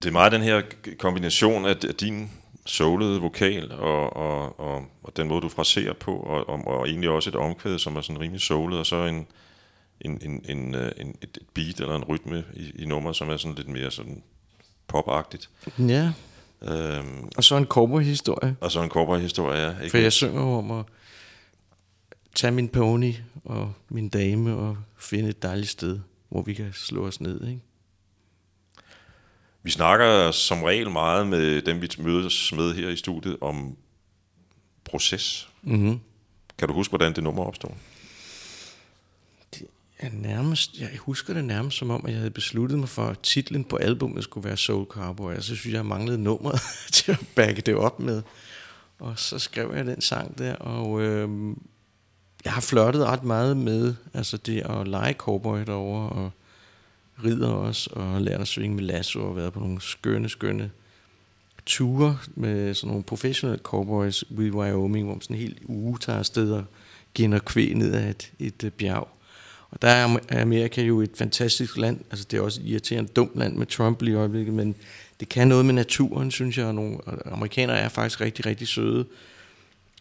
Det 0.05 0.09
er 0.11 0.13
meget 0.13 0.31
den 0.31 0.41
her 0.41 0.61
kombination 0.99 1.65
af 1.65 1.75
din 1.75 2.31
soulede 2.65 3.21
vokal 3.21 3.71
og, 3.71 4.15
og, 4.15 4.59
og, 4.59 4.85
og 5.03 5.17
den 5.17 5.27
måde, 5.27 5.41
du 5.41 5.49
fraserer 5.49 5.93
på, 5.93 6.15
og, 6.15 6.49
og, 6.49 6.67
og 6.67 6.87
egentlig 6.87 7.09
også 7.09 7.29
et 7.29 7.35
omkvæd, 7.35 7.79
som 7.79 7.95
er 7.95 8.01
sådan 8.01 8.19
rimelig 8.19 8.41
soulet, 8.41 8.79
og 8.79 8.85
så 8.85 8.95
en, 8.95 9.27
en, 10.01 10.19
en, 10.21 10.45
en, 10.49 10.75
øh, 10.75 10.91
en, 10.97 11.15
et 11.21 11.37
beat 11.53 11.79
eller 11.79 11.95
en 11.95 12.03
rytme 12.03 12.43
i, 12.53 12.71
i 12.75 12.85
nummeret, 12.85 13.15
som 13.15 13.29
er 13.29 13.37
sådan 13.37 13.55
lidt 13.55 13.67
mere 13.67 13.91
sådan 13.91 14.23
popagtigt. 14.87 15.49
Ja, 15.79 16.11
Øhm, 16.61 17.29
og 17.37 17.43
så 17.43 17.57
en 17.57 17.65
cowboy-historie. 17.65 18.55
og 18.61 18.71
så 18.71 18.81
en 18.83 18.89
cowboy-historie, 18.89 19.61
ja. 19.61 19.79
Ikke 19.79 19.91
For 19.91 19.97
jeg 19.97 20.13
synger 20.13 20.41
om 20.41 20.71
at 20.71 20.85
tage 22.35 22.51
min 22.51 22.69
pony 22.69 23.13
og 23.45 23.73
min 23.89 24.09
dame 24.09 24.55
og 24.55 24.77
finde 24.97 25.29
et 25.29 25.43
dejligt 25.43 25.69
sted, 25.69 25.99
hvor 26.29 26.41
vi 26.41 26.53
kan 26.53 26.73
slå 26.73 27.07
os 27.07 27.21
ned. 27.21 27.47
Ikke? 27.47 27.61
Vi 29.65 29.71
snakker 29.71 30.31
som 30.31 30.63
regel 30.63 30.91
meget 30.91 31.27
med 31.27 31.61
dem, 31.61 31.81
vi 31.81 31.89
mødes 31.99 32.53
med 32.53 32.73
her 32.73 32.89
i 32.89 32.95
studiet, 32.95 33.37
om 33.41 33.77
proces. 34.83 35.49
Mm-hmm. 35.61 35.99
Kan 36.57 36.67
du 36.67 36.73
huske, 36.73 36.91
hvordan 36.91 37.13
det 37.13 37.23
nummer 37.23 37.43
opstod? 37.43 37.69
Jeg, 40.01 40.09
nærmest, 40.13 40.79
jeg 40.79 40.89
husker 40.99 41.33
det 41.33 41.45
nærmest 41.45 41.77
som 41.77 41.89
om, 41.89 42.05
at 42.05 42.11
jeg 42.11 42.19
havde 42.19 42.31
besluttet 42.31 42.79
mig 42.79 42.89
for, 42.89 43.05
at 43.05 43.19
titlen 43.19 43.63
på 43.63 43.75
albummet 43.75 44.23
skulle 44.23 44.47
være 44.47 44.57
Soul 44.57 44.85
Cowboy, 44.85 45.35
og 45.35 45.43
så 45.43 45.55
synes 45.55 45.65
jeg, 45.65 45.73
jeg 45.73 45.85
manglede 45.85 46.23
nummeret 46.23 46.61
til 46.93 47.11
at 47.11 47.19
backe 47.35 47.61
det 47.61 47.75
op 47.75 47.99
med. 47.99 48.21
Og 48.99 49.19
så 49.19 49.39
skrev 49.39 49.73
jeg 49.75 49.85
den 49.85 50.01
sang 50.01 50.37
der, 50.37 50.55
og 50.55 51.01
øh, 51.01 51.55
jeg 52.43 52.53
har 52.53 52.61
flørtet 52.61 53.05
ret 53.05 53.23
meget 53.23 53.57
med 53.57 53.95
altså 54.13 54.37
det 54.37 54.61
at 54.61 54.87
lege 54.87 55.13
cowboy 55.13 55.59
derovre, 55.59 56.09
og 56.09 56.31
rider 57.23 57.49
også, 57.49 57.89
og 57.93 58.21
lært 58.21 58.41
at 58.41 58.47
svinge 58.47 58.75
med 58.75 58.83
lasso, 58.83 59.19
og 59.19 59.35
været 59.35 59.53
på 59.53 59.59
nogle 59.59 59.81
skønne, 59.81 60.29
skønne 60.29 60.71
ture 61.65 62.17
med 62.35 62.73
sådan 62.73 62.87
nogle 62.87 63.03
professionelle 63.03 63.63
cowboys 63.63 64.31
ude 64.31 64.47
i 64.47 64.51
Wyoming, 64.51 65.05
hvor 65.05 65.13
man 65.13 65.21
sådan 65.21 65.35
en 65.35 65.41
hel 65.41 65.57
uge 65.65 65.97
tager 65.97 66.19
afsted 66.19 66.51
og 66.51 66.63
giver 67.13 67.39
kvæg 67.39 67.75
ned 67.75 67.93
ad 67.93 68.09
et, 68.09 68.31
et 68.39 68.63
øh, 68.63 68.71
bjerg. 68.71 69.07
Og 69.71 69.81
der 69.81 69.87
er 69.87 70.19
er 70.29 70.41
Amerika 70.41 70.81
jo 70.81 71.01
et 71.01 71.11
fantastisk 71.15 71.77
land. 71.77 71.99
Altså 72.11 72.25
det 72.31 72.37
er 72.37 72.41
også 72.41 72.61
et 72.61 72.67
irriterende 72.67 73.09
dumt 73.15 73.35
land 73.35 73.55
med 73.55 73.65
Trump 73.65 74.01
lige 74.01 74.13
i 74.13 74.17
øjeblikket, 74.17 74.53
men 74.53 74.75
det 75.19 75.29
kan 75.29 75.47
noget 75.47 75.65
med 75.65 75.73
naturen, 75.73 76.31
synes 76.31 76.57
jeg. 76.57 76.65
Og 76.65 76.75
nogle 76.75 76.97
og 76.97 77.33
amerikanere 77.33 77.77
er 77.77 77.89
faktisk 77.89 78.21
rigtig, 78.21 78.45
rigtig 78.45 78.67
søde. 78.67 79.05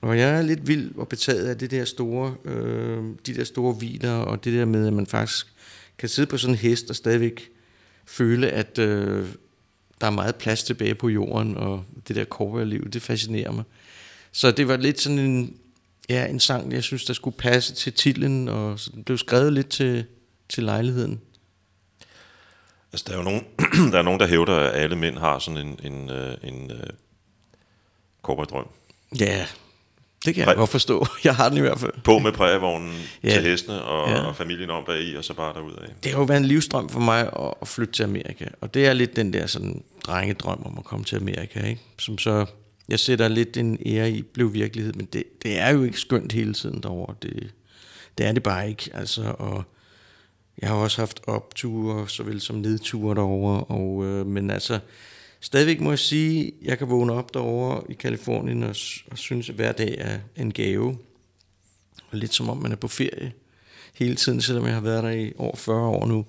Og 0.01 0.19
jeg 0.19 0.31
er 0.31 0.43
lidt 0.43 0.69
vild 0.69 0.95
og 0.97 1.09
betaget 1.09 1.49
af 1.49 1.59
det 1.59 1.71
der 1.71 1.85
store, 1.85 2.35
øh, 2.45 3.05
de 3.27 3.35
der 3.35 3.45
store 3.45 3.73
hviler, 3.73 4.13
og 4.13 4.45
det 4.45 4.53
der 4.53 4.65
med, 4.65 4.87
at 4.87 4.93
man 4.93 5.07
faktisk 5.07 5.54
kan 5.99 6.09
sidde 6.09 6.27
på 6.27 6.39
sådan 6.39 6.55
en 6.55 6.59
hest 6.59 6.91
og 6.91 6.97
stadigvæk 6.97 7.51
føle, 8.07 8.51
at 8.51 8.79
øh, 8.79 9.29
der 10.01 10.07
er 10.07 10.11
meget 10.11 10.37
plads 10.37 10.63
tilbage 10.63 10.95
på 10.95 11.09
jorden, 11.09 11.57
og 11.57 11.85
det 12.09 12.17
der 12.17 12.25
cowboyliv, 12.25 12.91
det 12.91 13.03
fascinerer 13.03 13.53
mig. 13.53 13.65
Så 14.33 14.51
det 14.51 14.69
var 14.69 14.77
lidt 14.77 15.01
sådan 15.01 15.19
en, 15.19 15.57
ja, 16.09 16.27
en 16.27 16.41
sang, 16.41 16.73
jeg 16.73 16.83
synes, 16.83 17.05
der 17.05 17.13
skulle 17.13 17.37
passe 17.37 17.75
til 17.75 17.93
titlen, 17.93 18.49
og 18.49 18.81
så 18.81 18.91
den 18.95 19.05
blev 19.05 19.19
skrevet 19.19 19.53
lidt 19.53 19.69
til, 19.69 20.05
til 20.49 20.65
lejligheden. 20.65 21.21
Altså, 22.93 23.05
der 23.09 23.13
er 23.13 23.17
jo 23.17 23.23
nogen, 23.23 23.45
der, 23.93 23.99
er 23.99 24.03
nogen, 24.03 24.21
der 24.21 24.27
hævder, 24.27 24.57
at 24.57 24.81
alle 24.81 24.97
mænd 24.97 25.19
har 25.19 25.39
sådan 25.39 25.67
en, 25.67 25.93
en, 25.93 26.11
øh, 26.11 26.37
en 26.43 26.71
uh, 26.71 26.79
cowboydrøm. 28.23 28.67
Ja, 29.21 29.47
det 30.25 30.35
kan 30.35 30.49
jeg 30.49 30.57
godt 30.57 30.71
forstå. 30.71 31.07
Jeg 31.25 31.37
har 31.37 31.49
den 31.49 31.59
i 31.59 31.61
hvert 31.61 31.79
fald. 31.81 31.93
På 32.05 32.19
med 32.19 32.33
prægevognen 32.33 32.93
Ja. 33.25 33.29
til 33.31 33.43
hestene 33.43 33.83
og, 33.83 34.11
Ja. 34.11 34.21
og 34.27 34.37
familien 34.37 34.71
om 34.71 34.85
bag 34.87 35.03
i, 35.03 35.15
og 35.17 35.25
så 35.25 35.35
bare 35.35 35.55
derudad. 35.55 35.89
Det 36.05 36.13
har 36.13 36.19
jo 36.19 36.25
været 36.25 36.39
en 36.41 36.45
livsdrøm 36.45 36.89
for 36.89 37.01
mig 37.01 37.21
at, 37.21 37.55
at 37.63 37.69
flytte 37.69 37.93
til 37.93 38.03
Amerika. 38.03 38.45
Og 38.61 38.75
det 38.75 38.87
er 38.87 38.93
lidt 38.93 39.17
den 39.17 39.33
der 39.33 39.47
sådan 39.47 39.83
drengedrøm 40.07 40.63
om 40.65 40.75
at 40.79 40.85
komme 40.85 41.05
til 41.05 41.17
Amerika, 41.17 41.61
ikke? 41.67 41.81
Som 41.99 42.19
så, 42.19 42.47
jeg 42.89 42.99
sætter 43.01 43.29
lidt 43.29 43.57
en 43.57 43.79
ære 43.87 44.11
i, 44.11 44.23
blev 44.23 44.55
virkelighed, 44.55 44.93
men 44.93 45.07
det, 45.13 45.25
det 45.43 45.59
er 45.59 45.71
jo 45.71 45.83
ikke 45.83 45.99
skønt 46.01 46.33
hele 46.33 46.55
tiden 46.55 46.83
derovre. 46.83 47.15
Det, 47.23 47.51
det 48.19 48.27
er 48.27 48.33
det 48.33 48.43
bare 48.43 48.69
ikke, 48.69 48.91
altså, 48.95 49.35
og 49.39 49.65
jeg 50.63 50.69
har 50.69 50.77
også 50.77 51.01
haft 51.01 51.21
opture, 51.27 52.09
såvel 52.09 52.41
som 52.41 52.57
nedture 52.57 53.15
derovre, 53.15 53.65
og, 53.65 54.05
øh, 54.05 54.27
men 54.27 54.51
altså, 54.51 54.79
stadigvæk 55.45 55.81
må 55.81 55.91
jeg 55.91 55.99
sige, 55.99 56.53
jeg 56.63 56.79
kan 56.79 56.91
vågne 56.91 57.13
op 57.13 57.35
derovre 57.35 57.83
i 57.89 57.95
Kalifornien 57.95 58.63
og, 58.63 58.77
og 59.11 59.19
synes, 59.19 59.49
at 59.49 59.55
hver 59.55 59.73
dag 59.73 59.95
er 59.99 60.19
en 60.37 60.53
gave. 60.53 60.99
Og 62.11 62.19
lidt 62.19 62.35
som 62.35 62.49
om 62.49 62.57
man 62.57 62.73
er 62.73 62.77
på 62.77 62.89
ferie 62.89 63.33
hele 63.95 64.15
tiden, 64.15 64.41
selvom 64.41 64.67
jeg 64.67 64.75
har 64.75 64.81
været 64.81 65.03
der 65.03 65.11
i 65.11 65.33
over 65.37 65.57
40 65.57 65.89
år 65.89 66.07
nu. 66.07 66.27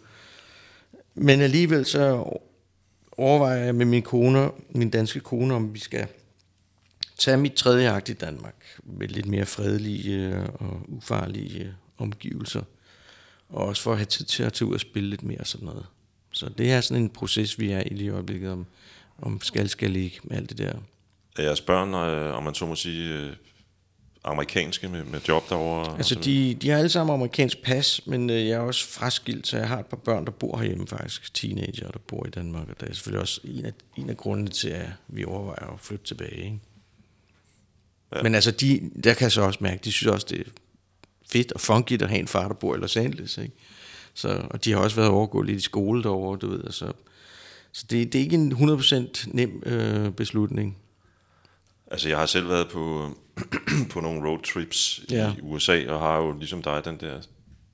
Men 1.16 1.42
alligevel 1.42 1.86
så 1.86 2.24
overvejer 3.18 3.64
jeg 3.64 3.76
med 3.76 3.86
min 3.86 4.02
kone, 4.02 4.52
min 4.70 4.90
danske 4.90 5.20
kone, 5.20 5.54
om 5.54 5.74
vi 5.74 5.80
skal 5.80 6.08
tage 7.18 7.38
mit 7.38 7.54
tredje 7.54 7.92
akt 7.92 8.10
i 8.10 8.14
Danmark 8.14 8.80
med 8.84 9.08
lidt 9.08 9.26
mere 9.26 9.46
fredelige 9.46 10.16
øh, 10.16 10.46
og 10.54 10.82
ufarlige 10.88 11.64
øh, 11.64 11.72
omgivelser. 11.98 12.64
Og 13.50 13.66
også 13.66 13.82
for 13.82 13.92
at 13.92 13.98
have 13.98 14.06
tid 14.06 14.26
til 14.26 14.44
at 14.44 14.54
tage 14.54 14.70
ud 14.70 14.74
og 14.74 14.80
spille 14.80 15.10
lidt 15.10 15.24
mere 15.24 15.40
og 15.40 15.48
sådan 15.48 15.66
noget. 15.66 15.86
Så 16.32 16.50
det 16.50 16.72
er 16.72 16.82
sådan 16.82 17.04
en 17.04 17.10
proces, 17.10 17.60
vi 17.60 17.72
er 17.72 17.84
i 17.86 17.90
lige 17.90 18.08
i 18.08 18.10
øjeblikket 18.10 18.52
om, 18.52 18.66
om 19.22 19.42
skal, 19.42 19.70
skal 19.70 19.96
ikke 19.96 20.20
med 20.24 20.38
alt 20.38 20.50
det 20.50 20.58
der. 20.58 20.74
Er 21.38 21.44
jeres 21.44 21.62
børn, 21.62 21.94
øh, 21.94 22.36
om 22.36 22.44
man 22.44 22.56
så 22.56 22.66
må 22.66 22.76
sige, 22.76 23.14
øh, 23.14 23.34
amerikanske 24.24 24.90
med, 24.90 25.04
med 25.04 25.20
job 25.28 25.50
derovre? 25.50 25.86
og 25.86 25.98
Altså, 25.98 26.16
de, 26.16 26.54
de 26.54 26.70
har 26.70 26.78
alle 26.78 26.90
sammen 26.90 27.14
amerikansk 27.14 27.64
pas, 27.64 28.02
men 28.06 28.30
øh, 28.30 28.48
jeg 28.48 28.56
er 28.56 28.60
også 28.60 28.88
fraskilt, 28.88 29.48
så 29.48 29.58
jeg 29.58 29.68
har 29.68 29.80
et 29.80 29.86
par 29.86 29.98
børn, 29.98 30.26
der 30.26 30.32
bor 30.32 30.58
herhjemme 30.58 30.88
faktisk. 30.88 31.34
Teenager, 31.34 31.92
der 31.92 32.00
bor 32.08 32.26
i 32.28 32.30
Danmark, 32.30 32.70
og 32.70 32.80
det 32.80 32.90
er 32.90 32.94
selvfølgelig 32.94 33.22
også 33.22 33.42
en 33.44 33.66
af, 33.66 33.74
en 33.98 34.10
af 34.10 34.18
grundene 34.18 34.50
til, 34.50 34.70
at 34.70 34.90
vi 35.08 35.26
overvejer 35.26 35.74
at 35.74 35.80
flytte 35.80 36.06
tilbage. 36.06 36.44
Ikke? 36.44 36.60
Ja. 38.16 38.24
Men 38.24 38.36
altså, 38.36 38.52
de, 38.52 38.92
der 39.04 39.14
kan 39.14 39.24
jeg 39.24 39.32
så 39.32 39.42
også 39.42 39.60
mærke, 39.62 39.82
de 39.84 39.92
synes 39.92 40.14
også, 40.14 40.28
det 40.30 40.40
er 40.40 40.52
fedt 41.32 41.52
og 41.52 41.62
funky 41.62 42.02
at 42.02 42.10
have 42.10 42.20
en 42.20 42.28
far, 42.28 42.48
der 42.48 42.56
bor 42.56 42.76
i 42.76 42.78
Los 42.78 42.98
Angeles. 42.98 43.38
Ikke? 43.38 43.54
Så, 44.14 44.48
og 44.50 44.66
de 44.66 44.72
har 44.72 44.80
også 44.80 44.96
været 44.96 45.10
overgået 45.10 45.46
lidt 45.46 45.58
i 45.58 45.62
skole 45.62 46.04
derovre, 46.04 46.38
du 46.38 46.50
ved. 46.50 46.72
Så, 46.72 46.92
så 47.76 47.86
det, 47.90 48.14
det 48.14 48.20
er 48.20 48.24
ikke 48.24 48.36
en 48.36 48.54
100% 48.54 49.26
nem 49.28 49.64
øh, 49.66 50.12
beslutning. 50.12 50.78
Altså, 51.92 52.10
jeg 52.10 52.18
har 52.18 52.26
selv 52.26 52.50
været 52.50 52.68
på, 52.70 53.10
på 53.92 54.00
nogle 54.02 54.30
roadtrips 54.30 55.02
ja. 55.12 55.32
I 55.38 55.42
USA, 55.42 55.84
og 55.88 56.00
har 56.00 56.18
jo 56.18 56.38
ligesom 56.38 56.64
dig 56.64 56.82
den 56.86 56.98
der 57.00 57.22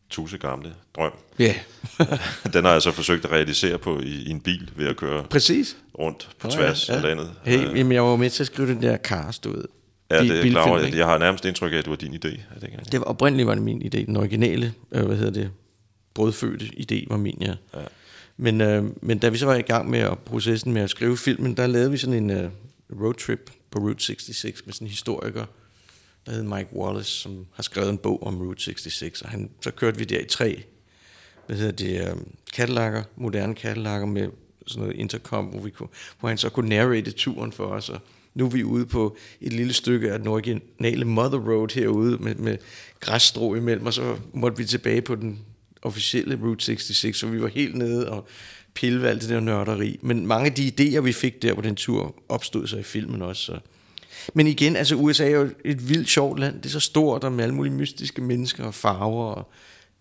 tusse 0.10 0.38
gamle 0.38 0.74
drøm. 0.96 1.12
Ja, 1.40 1.56
Den 2.54 2.66
har 2.66 2.72
jeg 2.72 2.82
så 2.82 2.92
forsøgt 2.92 3.26
at 3.26 3.32
realisere 3.32 3.78
på 3.78 4.00
i, 4.00 4.24
i 4.24 4.30
en 4.30 4.40
bil 4.42 4.70
ved 4.76 4.88
at 4.88 4.98
køre 4.98 5.24
præcis. 5.24 5.78
rundt 6.00 6.30
på 6.40 6.48
Nå, 6.48 6.54
tværs 6.54 6.90
ja, 6.90 6.96
af 6.96 7.02
landet. 7.02 7.32
Hey, 7.46 7.70
Øh, 7.70 7.78
jamen, 7.78 7.92
jeg 7.92 8.04
var 8.04 8.16
med 8.16 8.30
til 8.30 8.44
at 8.44 8.48
skrive 8.48 8.68
den 8.68 8.82
der 8.82 8.98
cast, 8.98 9.48
ved. 9.50 9.66
ja, 10.12 10.24
det 10.24 10.32
er 10.32 10.36
jeg 10.36 10.52
klar 10.52 10.70
over. 10.70 10.80
ikke? 10.80 10.98
Jeg 10.98 11.08
har 11.08 11.18
nærmest 11.18 11.46
indtryk 11.46 11.74
af, 11.74 11.78
at 11.78 11.84
det 11.84 11.90
var 11.90 11.96
din 11.96 12.14
idé. 12.14 12.40
Det 12.92 13.00
var 13.00 13.06
oprindeligt 13.06 13.48
var 13.48 13.54
det 13.54 13.64
min 13.64 13.82
idé. 13.82 14.06
Den 14.06 14.18
originale, 14.18 14.74
øh, 14.92 15.06
hvad 15.06 15.18
hedder 15.18 15.32
det, 15.32 15.52
brødfødte 16.14 16.66
idé 16.66 17.06
var 17.10 17.18
min, 17.18 17.38
ja. 17.42 17.54
Ja. 17.74 17.80
Men, 18.42 18.62
øh, 18.62 18.86
men 19.02 19.18
da 19.18 19.30
vi 19.30 19.38
så 19.38 19.46
var 19.46 19.56
i 19.56 19.62
gang 19.62 19.90
med 19.90 20.00
at 20.00 20.20
processen 20.20 20.74
med 20.74 20.82
at 20.82 20.90
skrive 20.90 21.18
filmen, 21.18 21.58
der 21.58 21.68
lavede 21.68 21.92
vi 21.92 21.98
sådan 21.98 22.24
en 22.24 22.30
øh, 22.30 22.50
roadtrip 23.02 23.52
på 23.72 23.80
Route 23.80 24.04
66 24.04 24.66
med 24.66 24.74
sådan 24.74 24.88
en 24.88 24.90
historiker, 24.90 25.46
der 26.26 26.32
hed 26.32 26.44
Mike 26.44 26.70
Wallace, 26.74 27.12
som 27.12 27.46
har 27.54 27.64
skrevet 27.64 27.90
en 27.90 27.98
bog 27.98 28.24
om 28.24 28.42
Route 28.42 28.64
66. 28.64 29.22
Og 29.22 29.30
han, 29.30 29.50
så 29.62 29.72
kørte 29.72 29.98
vi 29.98 30.04
der 30.04 30.20
i 30.20 30.26
tre, 30.26 30.64
hvad 31.48 31.56
hedder 31.56 31.72
det, 31.72 32.08
øh, 32.08 32.16
katalakker, 32.54 33.04
moderne 33.16 33.56
katalakker 33.56 34.08
med 34.08 34.30
sådan 34.68 34.82
noget 34.82 35.00
intercom, 35.00 35.46
hvor, 35.46 35.60
vi 35.60 35.70
kunne, 35.70 35.90
hvor 36.20 36.30
han 36.30 36.38
så 36.38 36.50
kunne 36.50 36.70
narrate 36.70 37.12
turen 37.12 37.52
for 37.52 37.66
os. 37.66 37.90
Og 37.90 38.00
nu 38.34 38.46
er 38.46 38.50
vi 38.50 38.64
ude 38.64 38.86
på 38.86 39.18
et 39.42 39.54
lille 39.54 39.74
stykke 39.74 40.12
af 40.12 40.20
den 40.20 40.28
originale 40.28 41.06
Mother 41.06 41.40
Road 41.40 41.76
herude 41.76 42.18
med, 42.18 42.36
med 42.36 42.58
græsstrå 43.00 43.56
imellem, 43.56 43.86
og 43.86 43.94
så 43.94 44.18
måtte 44.34 44.58
vi 44.58 44.66
tilbage 44.66 45.02
på 45.02 45.16
den 45.16 45.40
officielle 45.82 46.40
Route 46.44 46.66
66, 46.66 47.18
så 47.18 47.28
vi 47.28 47.42
var 47.42 47.48
helt 47.48 47.76
nede 47.76 48.10
og 48.10 48.28
pille 48.74 49.02
ved 49.02 49.10
alt 49.10 49.22
det 49.22 49.30
der 49.30 49.40
nørderi. 49.40 50.00
Men 50.02 50.28
mange 50.28 50.46
af 50.46 50.54
de 50.54 50.72
idéer, 50.80 51.00
vi 51.00 51.14
fik 51.14 51.42
der 51.42 51.54
på 51.54 51.62
den 51.62 51.76
tur, 51.76 52.16
opstod 52.30 52.68
så 52.68 52.78
i 52.78 52.84
filmen 52.84 53.22
også. 53.22 53.44
Så. 53.44 53.60
Men 54.34 54.48
igen, 54.48 54.76
altså 54.76 54.96
USA 54.96 55.26
er 55.26 55.30
jo 55.30 55.50
et 55.66 55.90
vildt 55.90 56.10
sjovt 56.10 56.40
land. 56.40 56.56
Det 56.56 56.66
er 56.66 56.70
så 56.70 56.80
stort, 56.80 57.24
og 57.24 57.32
med 57.32 57.44
alle 57.44 57.56
mulige 57.56 57.74
mystiske 57.74 58.22
mennesker 58.22 58.64
og 58.64 58.74
farver. 58.74 59.26
Og 59.26 59.52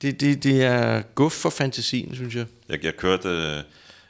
det, 0.03 0.20
det, 0.20 0.43
det 0.43 0.62
er 0.62 1.03
guf 1.14 1.33
for 1.33 1.51
fantasien, 1.51 2.14
synes 2.14 2.35
jeg. 2.35 2.47
Jeg, 2.68 2.85
jeg 2.85 2.97
kørte, 2.97 3.28
øh, 3.28 3.62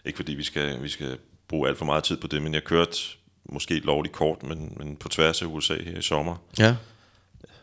ikke 0.04 0.16
fordi 0.16 0.34
vi 0.34 0.42
skal, 0.42 0.82
vi 0.82 0.88
skal 0.88 1.18
bruge 1.48 1.68
alt 1.68 1.78
for 1.78 1.84
meget 1.84 2.04
tid 2.04 2.16
på 2.16 2.26
det, 2.26 2.42
men 2.42 2.54
jeg 2.54 2.64
kørte 2.64 2.96
måske 3.44 3.78
lovligt 3.78 4.14
kort, 4.14 4.42
men, 4.42 4.72
men 4.76 4.96
på 4.96 5.08
tværs 5.08 5.42
af 5.42 5.46
USA 5.46 5.74
her 5.74 5.98
i 5.98 6.02
sommer. 6.02 6.36
Ja. 6.58 6.76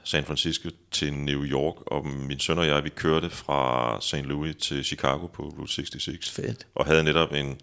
San 0.08 0.26
Francisco 0.26 0.70
til 0.92 1.14
New 1.14 1.44
York, 1.44 1.76
og 1.88 2.06
min 2.08 2.40
søn 2.40 2.60
og 2.60 2.68
jeg, 2.68 2.84
vi 2.84 2.90
kørte 2.90 3.30
fra 3.30 3.98
St. 4.02 4.16
Louis 4.16 4.56
til 4.56 4.84
Chicago 4.86 5.28
på 5.28 5.44
Route 5.60 5.74
66. 5.74 6.30
Fedt. 6.32 6.68
Og 6.76 6.86
havde 6.86 7.04
netop 7.04 7.34
en, 7.34 7.60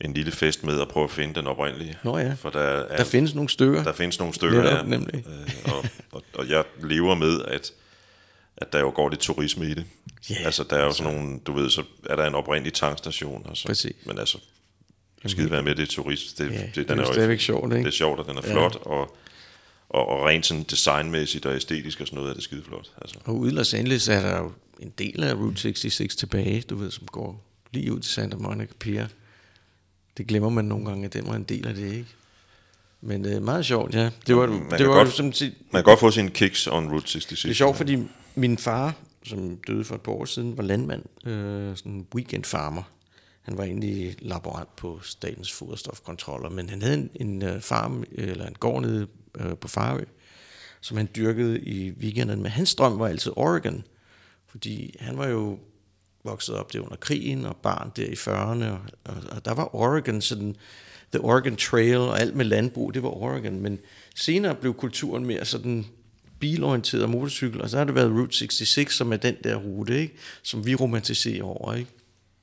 en 0.00 0.14
lille 0.14 0.32
fest 0.32 0.64
med 0.64 0.80
at 0.80 0.88
prøve 0.88 1.04
at 1.04 1.10
finde 1.10 1.34
den 1.34 1.46
oprindelige. 1.46 1.98
Nå 2.04 2.18
ja. 2.18 2.32
For 2.34 2.50
der, 2.50 2.60
er, 2.60 2.96
Der 2.96 3.04
findes 3.04 3.34
nogle 3.34 3.48
stykker. 3.48 3.82
der 3.82 3.92
findes 3.92 4.18
nogle 4.18 4.34
stykker 4.34 4.62
Netop, 4.62 4.78
der. 4.78 4.84
nemlig. 4.84 5.14
Øh, 5.26 5.72
og, 5.74 5.84
og, 6.12 6.22
og 6.34 6.48
jeg 6.48 6.64
lever 6.82 7.14
med, 7.14 7.42
at, 7.44 7.72
at 8.56 8.72
der 8.72 8.80
jo 8.80 8.92
går 8.94 9.08
lidt 9.08 9.20
turisme 9.20 9.64
i 9.70 9.74
det. 9.74 9.84
Ja, 10.30 10.34
altså, 10.44 10.64
der 10.70 10.76
er 10.76 10.84
jo 10.84 10.92
sådan 10.92 11.14
nogle, 11.14 11.40
du 11.46 11.52
ved, 11.52 11.70
så 11.70 11.82
er 12.06 12.16
der 12.16 12.26
en 12.26 12.34
oprindelig 12.34 12.72
tankstation. 12.72 13.42
Og 13.46 13.56
så, 13.56 13.66
Præcis. 13.66 13.96
Men 14.06 14.18
altså, 14.18 14.38
skide 15.26 15.50
være 15.50 15.62
med, 15.62 15.74
det 15.74 15.82
er 15.82 15.86
turist. 15.86 16.38
Det, 16.38 16.52
Ja, 16.52 16.58
det, 16.60 16.74
det 16.74 16.82
er 16.82 16.86
den 16.88 16.98
jo 16.98 17.06
jo- 17.06 17.12
stadigvæk 17.12 17.40
sjovt, 17.40 17.64
ikke? 17.72 17.76
Det 17.84 17.86
er 17.86 17.96
sjovt, 17.96 18.20
og 18.20 18.26
den 18.26 18.36
er 18.38 18.42
Ja. 18.46 18.52
flot, 18.52 18.76
og, 18.82 19.16
og, 19.90 20.08
og 20.08 20.24
rent 20.26 20.46
sådan 20.46 20.62
designmæssigt 20.62 21.46
og 21.46 21.56
æstetisk 21.56 22.00
og 22.00 22.06
sådan 22.06 22.16
noget 22.16 22.30
er 22.30 22.34
det 22.34 22.42
skide 22.42 22.62
flot. 22.64 22.90
Altså. 23.02 23.18
Og 23.24 23.36
ude 23.36 23.50
i 23.52 23.54
Los 23.54 23.74
Angeles 23.74 24.08
er 24.08 24.20
der 24.20 24.38
jo 24.38 24.52
en 24.80 24.92
del 24.98 25.22
af 25.24 25.34
Route 25.34 25.60
66 25.60 26.16
tilbage, 26.16 26.60
du 26.60 26.76
ved, 26.76 26.90
som 26.90 27.06
går 27.06 27.44
lige 27.72 27.92
ud 27.92 28.00
til 28.00 28.12
Santa 28.12 28.36
Monica 28.36 28.72
Pier. 28.78 29.06
Det 30.16 30.26
glemmer 30.26 30.48
man 30.48 30.64
nogle 30.64 30.86
gange, 30.86 31.04
at 31.04 31.12
den 31.12 31.26
var 31.26 31.34
en 31.34 31.42
del 31.44 31.66
af 31.66 31.74
det, 31.74 31.92
ikke? 31.92 32.06
Men 33.00 33.26
øh, 33.26 33.42
meget 33.42 33.66
sjovt, 33.66 33.94
ja. 33.94 34.10
Det 34.26 34.36
var, 34.36 34.46
Man 34.46 34.78
det 34.78 34.88
var 34.88 34.94
godt- 34.94 35.12
som 35.12 35.26
Man 35.26 35.32
kan 35.72 35.82
godt 35.84 36.00
få 36.00 36.10
sine 36.10 36.30
kicks 36.30 36.66
on 36.66 36.88
Route 36.92 37.08
66. 37.08 37.42
det 37.42 37.50
er 37.50 37.54
sjovt, 37.54 37.76
fordi 37.76 37.98
min 38.34 38.58
far, 38.58 38.94
som 39.24 39.56
døde 39.66 39.84
for 39.84 39.94
et 39.94 40.00
par 40.00 40.12
år 40.12 40.24
siden, 40.24 40.56
var 40.56 40.62
landmand, 40.62 41.02
øh, 41.26 41.76
sådan 41.76 41.92
en 41.92 42.06
weekendfarmer. 42.14 42.82
Han 43.42 43.58
var 43.58 43.64
egentlig 43.64 44.16
laborant 44.18 44.76
på 44.76 45.00
Statens 45.02 45.52
Foderstofkontroller, 45.52 46.48
men 46.50 46.68
han 46.70 46.82
havde 46.82 46.94
en, 46.94 47.10
en 47.14 47.42
øh, 47.42 47.60
farm, 47.60 48.04
eller 48.12 48.46
en 48.46 48.54
gård 48.60 48.82
nede 48.82 49.06
øh, 49.38 49.56
på 49.56 49.68
Farø, 49.68 50.04
som 50.80 50.96
han 50.96 51.08
dyrkede 51.16 51.60
i 51.60 51.90
weekenden. 51.90 52.42
Men 52.42 52.50
hans 52.50 52.74
drøm 52.74 52.98
var 52.98 53.08
altid 53.08 53.32
Oregon, 53.36 53.84
fordi 54.46 54.96
han 55.00 55.18
var 55.18 55.28
jo 55.28 55.58
vokset 56.24 56.54
op 56.54 56.72
der 56.72 56.80
under 56.80 56.96
krigen 56.96 57.44
og 57.44 57.56
barn 57.56 57.92
der 57.96 58.06
i 58.06 58.12
40'erne, 58.12 58.64
og, 58.64 58.80
og, 59.04 59.36
og 59.36 59.44
der 59.44 59.54
var 59.54 59.74
Oregon 59.74 60.20
sådan, 60.20 60.56
The 61.12 61.20
Oregon 61.20 61.56
Trail 61.56 61.96
og 61.96 62.20
alt 62.20 62.36
med 62.36 62.44
landbrug, 62.44 62.94
det 62.94 63.02
var 63.02 63.08
Oregon, 63.08 63.60
men 63.60 63.78
senere 64.14 64.54
blev 64.54 64.74
kulturen 64.74 65.26
mere 65.26 65.44
sådan 65.44 65.86
bilorienteret 66.40 67.02
og 67.02 67.10
motorcykel, 67.10 67.62
og 67.62 67.70
så 67.70 67.78
har 67.78 67.84
det 67.84 67.94
været 67.94 68.10
Route 68.10 68.36
66, 68.36 68.94
som 68.94 69.12
er 69.12 69.16
den 69.16 69.36
der 69.44 69.56
rute, 69.56 70.00
ikke? 70.00 70.14
som 70.42 70.66
vi 70.66 70.74
romantiserer 70.74 71.44
over. 71.44 71.74
Ikke? 71.74 71.90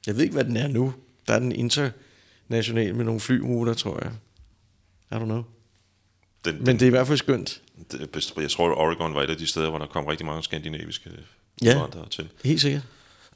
Jeg 0.07 0.15
ved 0.15 0.23
ikke, 0.23 0.33
hvad 0.33 0.43
den 0.43 0.57
er 0.57 0.67
nu. 0.67 0.93
Der 1.27 1.33
er 1.33 1.39
den 1.39 1.51
international 1.51 2.95
med 2.95 3.05
nogle 3.05 3.19
flyruter, 3.19 3.73
tror 3.73 3.99
jeg. 4.03 4.11
I 5.11 5.15
don't 5.15 5.25
know. 5.25 5.43
Den, 6.45 6.63
Men 6.65 6.75
det 6.75 6.81
er 6.81 6.87
i 6.87 6.89
hvert 6.89 7.07
fald 7.07 7.17
skønt. 7.17 7.61
det, 7.91 8.33
jeg 8.37 8.51
tror, 8.51 8.65
at 8.71 8.77
Oregon 8.77 9.15
var 9.15 9.23
et 9.23 9.29
af 9.29 9.37
de 9.37 9.47
steder, 9.47 9.69
hvor 9.69 9.79
der 9.79 9.85
kom 9.85 10.05
rigtig 10.05 10.25
mange 10.25 10.43
skandinaviske 10.43 11.09
Ja. 11.63 11.71
indvandrere 11.71 12.09
til. 12.09 12.29
Helt 12.43 12.61
sikkert. 12.61 12.81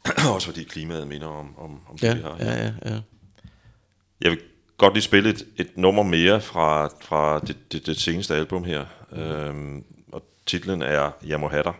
Også 0.35 0.47
fordi 0.47 0.63
klimaet 0.63 1.07
minder 1.07 1.27
om, 1.27 1.59
om, 1.59 1.79
om 1.89 1.97
det, 1.97 2.03
Ja, 2.07 2.13
vi 2.15 2.21
har. 2.21 2.35
ja, 2.39 2.65
ja, 2.65 2.71
ja. 2.85 2.99
Jeg 4.21 4.31
vil 4.31 4.39
godt 4.77 4.93
lige 4.93 5.03
spille 5.03 5.29
et, 5.29 5.45
et 5.57 5.77
nummer 5.77 6.03
mere 6.03 6.41
fra, 6.41 6.87
fra 7.01 7.39
det, 7.39 7.71
det, 7.71 7.85
det 7.85 7.99
seneste 7.99 8.35
album 8.35 8.63
her. 8.63 8.85
Øhm, 9.11 9.83
og 10.11 10.23
titlen 10.45 10.81
er 10.81 11.11
Jeg 11.25 11.39
må 11.39 11.47
have 11.47 11.63
dig. 11.63 11.73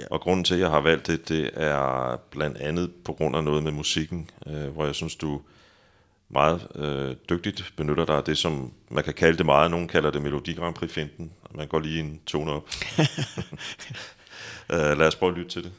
Ja. 0.00 0.04
Og 0.10 0.20
grunden 0.20 0.44
til, 0.44 0.54
at 0.54 0.60
jeg 0.60 0.70
har 0.70 0.80
valgt 0.80 1.06
det, 1.06 1.28
det 1.28 1.50
er 1.54 2.16
blandt 2.30 2.56
andet 2.56 2.90
på 3.04 3.12
grund 3.12 3.36
af 3.36 3.44
noget 3.44 3.62
med 3.62 3.72
musikken, 3.72 4.30
øh, 4.46 4.66
hvor 4.68 4.84
jeg 4.86 4.94
synes, 4.94 5.16
du 5.16 5.40
meget 6.28 6.68
øh, 6.74 7.16
dygtigt 7.30 7.72
benytter 7.76 8.04
dig 8.04 8.16
af 8.16 8.24
det, 8.24 8.38
som 8.38 8.72
man 8.90 9.04
kan 9.04 9.14
kalde 9.14 9.38
det 9.38 9.46
meget. 9.46 9.70
Nogen 9.70 9.88
kalder 9.88 10.10
det 10.10 10.22
Melodi 10.22 10.52
Grand 10.52 10.74
Prix-finten. 10.74 11.32
Man 11.54 11.68
går 11.68 11.80
lige 11.80 12.00
en 12.00 12.20
tone 12.26 12.52
op. 12.52 12.68
øh, 14.72 14.98
lad 14.98 15.06
os 15.06 15.16
prøve 15.16 15.32
at 15.32 15.38
lytte 15.38 15.50
til 15.50 15.64
det. 15.64 15.72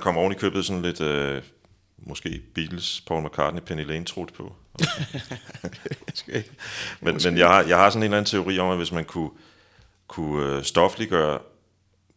Kommer 0.00 0.20
oven 0.20 0.32
i 0.32 0.36
købet 0.36 0.64
sådan 0.64 0.82
lidt, 0.82 1.00
øh, 1.00 1.42
måske 1.98 2.42
Beatles, 2.54 3.02
Paul 3.06 3.24
McCartney, 3.24 3.62
Penny 3.62 3.84
Lane 3.84 4.04
trudt 4.04 4.32
på. 4.34 4.52
Men, 7.00 7.20
men 7.24 7.38
jeg, 7.38 7.48
har, 7.48 7.62
jeg 7.62 7.76
har 7.76 7.90
sådan 7.90 8.02
en 8.02 8.04
eller 8.04 8.16
anden 8.16 8.30
teori 8.30 8.58
om, 8.58 8.70
at 8.70 8.76
hvis 8.76 8.92
man 8.92 9.04
kunne, 9.04 9.30
kunne 10.06 10.56
øh, 10.56 10.64
stofliggøre 10.64 11.38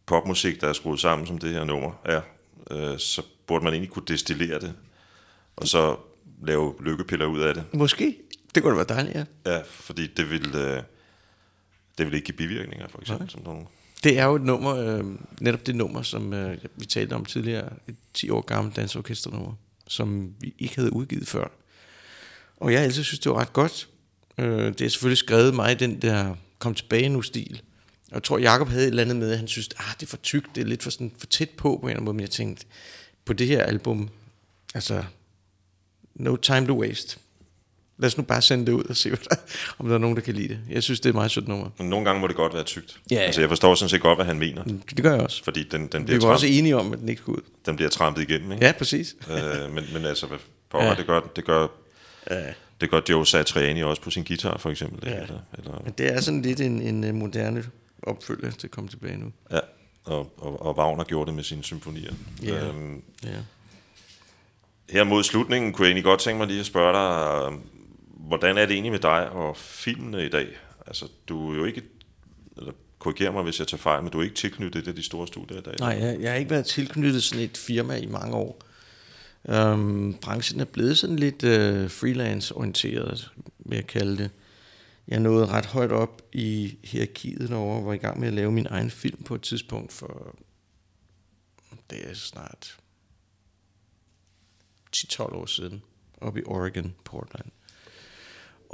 popmusik, 0.06 0.60
der 0.60 0.68
er 0.68 0.72
skruet 0.72 1.00
sammen, 1.00 1.26
som 1.26 1.38
det 1.38 1.52
her 1.52 1.64
nummer 1.64 1.92
er, 2.04 2.20
øh, 2.70 2.98
så 2.98 3.22
burde 3.46 3.64
man 3.64 3.72
egentlig 3.72 3.90
kunne 3.90 4.04
destillere 4.08 4.60
det, 4.60 4.74
og 5.56 5.68
så 5.68 5.96
lave 6.42 6.74
lykkepiller 6.80 7.26
ud 7.26 7.40
af 7.40 7.54
det. 7.54 7.64
Måske. 7.74 8.16
Det 8.54 8.62
kunne 8.62 8.70
da 8.70 8.76
være 8.76 8.96
dejligt, 8.96 9.16
ja. 9.16 9.24
Ja, 9.52 9.62
fordi 9.64 10.06
det 10.06 10.30
vil, 10.30 10.54
øh, 10.54 10.82
det 11.98 12.06
vil 12.06 12.14
ikke 12.14 12.26
give 12.26 12.36
bivirkninger, 12.36 12.88
for 12.88 13.00
eksempel. 13.00 13.30
Som 13.30 13.42
nogle. 13.42 13.66
Det 14.04 14.18
er 14.18 14.24
jo 14.24 14.34
et 14.36 14.42
nummer, 14.42 14.76
øh, 14.76 15.04
netop 15.40 15.66
det 15.66 15.76
nummer, 15.76 16.02
som 16.02 16.32
øh, 16.32 16.58
vi 16.76 16.84
talte 16.84 17.12
om 17.14 17.24
tidligere, 17.24 17.72
et 17.88 17.96
10 18.14 18.30
år 18.30 18.40
gammelt 18.40 18.76
dansorkesternummer, 18.76 19.52
som 19.88 20.34
vi 20.40 20.54
ikke 20.58 20.76
havde 20.76 20.92
udgivet 20.92 21.28
før. 21.28 21.48
Og 22.56 22.72
jeg 22.72 22.82
altid 22.82 23.04
synes, 23.04 23.18
det 23.18 23.32
var 23.32 23.38
ret 23.38 23.52
godt. 23.52 23.88
Øh, 24.38 24.66
det 24.66 24.80
er 24.80 24.88
selvfølgelig 24.88 25.18
skrevet 25.18 25.54
mig 25.54 25.80
den 25.80 26.02
der 26.02 26.34
kom 26.58 26.74
tilbage 26.74 27.08
nu 27.08 27.22
stil. 27.22 27.62
Og 28.08 28.14
jeg 28.14 28.22
tror, 28.22 28.38
Jacob 28.38 28.68
havde 28.68 28.82
et 28.82 28.88
eller 28.88 29.02
andet 29.02 29.16
med, 29.16 29.32
at 29.32 29.38
han 29.38 29.48
synes, 29.48 29.68
ah, 29.78 29.94
det 30.00 30.06
er 30.06 30.10
for 30.10 30.16
tykt, 30.16 30.54
det 30.54 30.60
er 30.60 30.66
lidt 30.66 30.82
for, 30.82 30.90
sådan, 30.90 31.12
for 31.18 31.26
tæt 31.26 31.50
på 31.50 31.62
på 31.62 31.68
en 31.70 31.76
eller 31.76 31.90
anden 31.90 32.04
måde. 32.04 32.14
Men 32.14 32.20
jeg 32.20 32.30
tænkte, 32.30 32.66
på 33.24 33.32
det 33.32 33.46
her 33.46 33.62
album, 33.62 34.08
altså, 34.74 35.04
no 36.14 36.36
time 36.36 36.66
to 36.66 36.80
waste. 36.80 37.18
Lad 37.98 38.06
os 38.06 38.16
nu 38.16 38.22
bare 38.22 38.42
sende 38.42 38.66
det 38.66 38.72
ud 38.72 38.84
og 38.84 38.96
se, 38.96 39.08
hvad 39.10 39.18
der, 39.30 39.36
om 39.78 39.86
der 39.88 39.94
er 39.94 39.98
nogen, 39.98 40.16
der 40.16 40.22
kan 40.22 40.34
lide 40.34 40.48
det. 40.48 40.58
Jeg 40.70 40.82
synes, 40.82 41.00
det 41.00 41.06
er 41.06 41.10
et 41.10 41.14
meget 41.14 41.30
sødt 41.30 41.48
nummer. 41.48 41.70
Men 41.78 41.90
nogle 41.90 42.04
gange 42.04 42.20
må 42.20 42.26
det 42.26 42.36
godt 42.36 42.54
være 42.54 42.62
tykt. 42.64 43.00
Ja, 43.10 43.14
ja. 43.16 43.20
Altså, 43.22 43.40
jeg 43.40 43.48
forstår 43.48 43.74
sådan 43.74 43.88
set 43.88 44.00
godt, 44.00 44.18
hvad 44.18 44.26
han 44.26 44.38
mener, 44.38 44.62
Det 44.64 45.02
gør 45.02 45.12
jeg 45.14 45.20
også. 45.22 45.44
fordi 45.44 45.64
den, 45.70 45.86
den, 45.86 46.00
Vi 46.02 46.06
bliver, 46.06 46.26
var 46.26 46.32
også 46.32 46.46
enige 46.46 46.76
om, 46.76 46.92
at 46.92 46.98
den 46.98 47.08
ikke 47.08 47.22
skulle 47.22 47.38
ud. 47.38 47.42
den 47.66 47.76
bliver 47.76 47.88
trampet 47.90 48.22
igennem. 48.22 48.52
Ikke? 48.52 48.66
Ja, 48.66 48.72
præcis. 48.72 49.16
øh, 49.30 49.74
men, 49.74 49.84
men 49.92 50.04
altså, 50.04 50.26
hvad 50.26 50.38
pokker, 50.70 50.88
Ja. 50.88 50.94
det 50.94 51.06
gør, 51.06 51.20
det 51.36 51.44
gør, 51.44 51.66
Ja. 52.30 52.44
det 52.80 52.90
gør 52.90 53.00
Joe 53.10 53.26
Satriani 53.26 53.82
også 53.82 54.02
på 54.02 54.10
sin 54.10 54.24
guitar, 54.24 54.58
for 54.58 54.70
eksempel. 54.70 55.08
Ja. 55.08 55.14
Eller, 55.22 55.38
eller, 55.58 55.80
Men 55.84 55.94
det 55.98 56.12
er 56.12 56.20
sådan 56.20 56.42
lidt 56.42 56.60
en, 56.60 56.82
en 56.82 57.04
øh, 57.04 57.14
moderne 57.14 57.64
opfølger 58.02 58.50
til 58.50 58.66
at 58.66 58.70
komme 58.70 58.90
tilbage 58.90 59.16
nu. 59.16 59.32
ja. 59.52 59.58
Og, 60.04 60.32
og, 60.38 60.62
og 60.66 60.78
Wagner 60.78 61.04
gjorde 61.04 61.26
det 61.26 61.34
med 61.34 61.44
sine 61.44 61.62
symfonier. 61.64 62.12
Ja. 62.42 62.68
Øhm, 62.68 63.02
Ja. 63.24 63.28
her 64.90 65.04
mod 65.04 65.22
slutningen 65.24 65.72
kunne 65.72 65.84
jeg 65.84 65.88
egentlig 65.90 66.04
godt 66.04 66.20
tænke 66.20 66.38
mig 66.38 66.46
lige 66.46 66.60
at 66.60 66.66
spørge 66.66 66.92
dig, 66.92 67.58
hvordan 68.26 68.58
er 68.58 68.66
det 68.66 68.72
egentlig 68.72 68.92
med 68.92 69.00
dig 69.00 69.30
og 69.30 69.56
filmene 69.56 70.26
i 70.26 70.28
dag? 70.28 70.48
Altså, 70.86 71.08
du 71.28 71.52
er 71.52 71.56
jo 71.56 71.64
ikke, 71.64 71.82
eller 72.56 72.72
korriger 72.98 73.32
mig, 73.32 73.42
hvis 73.42 73.58
jeg 73.58 73.68
tager 73.68 73.80
fejl, 73.80 74.02
men 74.02 74.12
du 74.12 74.18
er 74.18 74.22
ikke 74.22 74.34
tilknyttet 74.34 74.86
det 74.86 74.96
de 74.96 75.02
store 75.02 75.26
studier 75.26 75.58
i 75.58 75.62
dag. 75.62 75.74
Nej, 75.78 75.98
jeg, 76.00 76.20
jeg 76.20 76.30
har 76.30 76.38
ikke 76.38 76.50
været 76.50 76.66
tilknyttet 76.66 77.22
sådan 77.22 77.44
et 77.44 77.56
firma 77.56 77.96
i 77.96 78.06
mange 78.06 78.36
år. 78.36 78.62
Øhm, 79.48 80.14
branchen 80.14 80.60
er 80.60 80.64
blevet 80.64 80.98
sådan 80.98 81.16
lidt 81.16 81.44
øh, 81.44 81.90
freelance-orienteret, 81.90 83.30
vil 83.58 83.76
jeg 83.76 83.86
kalde 83.86 84.16
det. 84.16 84.30
Jeg 85.08 85.20
nåede 85.20 85.46
ret 85.46 85.66
højt 85.66 85.92
op 85.92 86.22
i 86.32 86.78
hierarkiet 86.84 87.48
derovre, 87.48 87.78
og 87.78 87.86
var 87.86 87.92
i 87.92 87.96
gang 87.96 88.20
med 88.20 88.28
at 88.28 88.34
lave 88.34 88.52
min 88.52 88.66
egen 88.70 88.90
film 88.90 89.22
på 89.22 89.34
et 89.34 89.42
tidspunkt 89.42 89.92
for, 89.92 90.36
det 91.90 92.10
er 92.10 92.14
snart 92.14 92.76
10-12 94.96 95.22
år 95.22 95.46
siden, 95.46 95.82
oppe 96.20 96.40
i 96.40 96.44
Oregon, 96.46 96.94
Portland. 97.04 97.46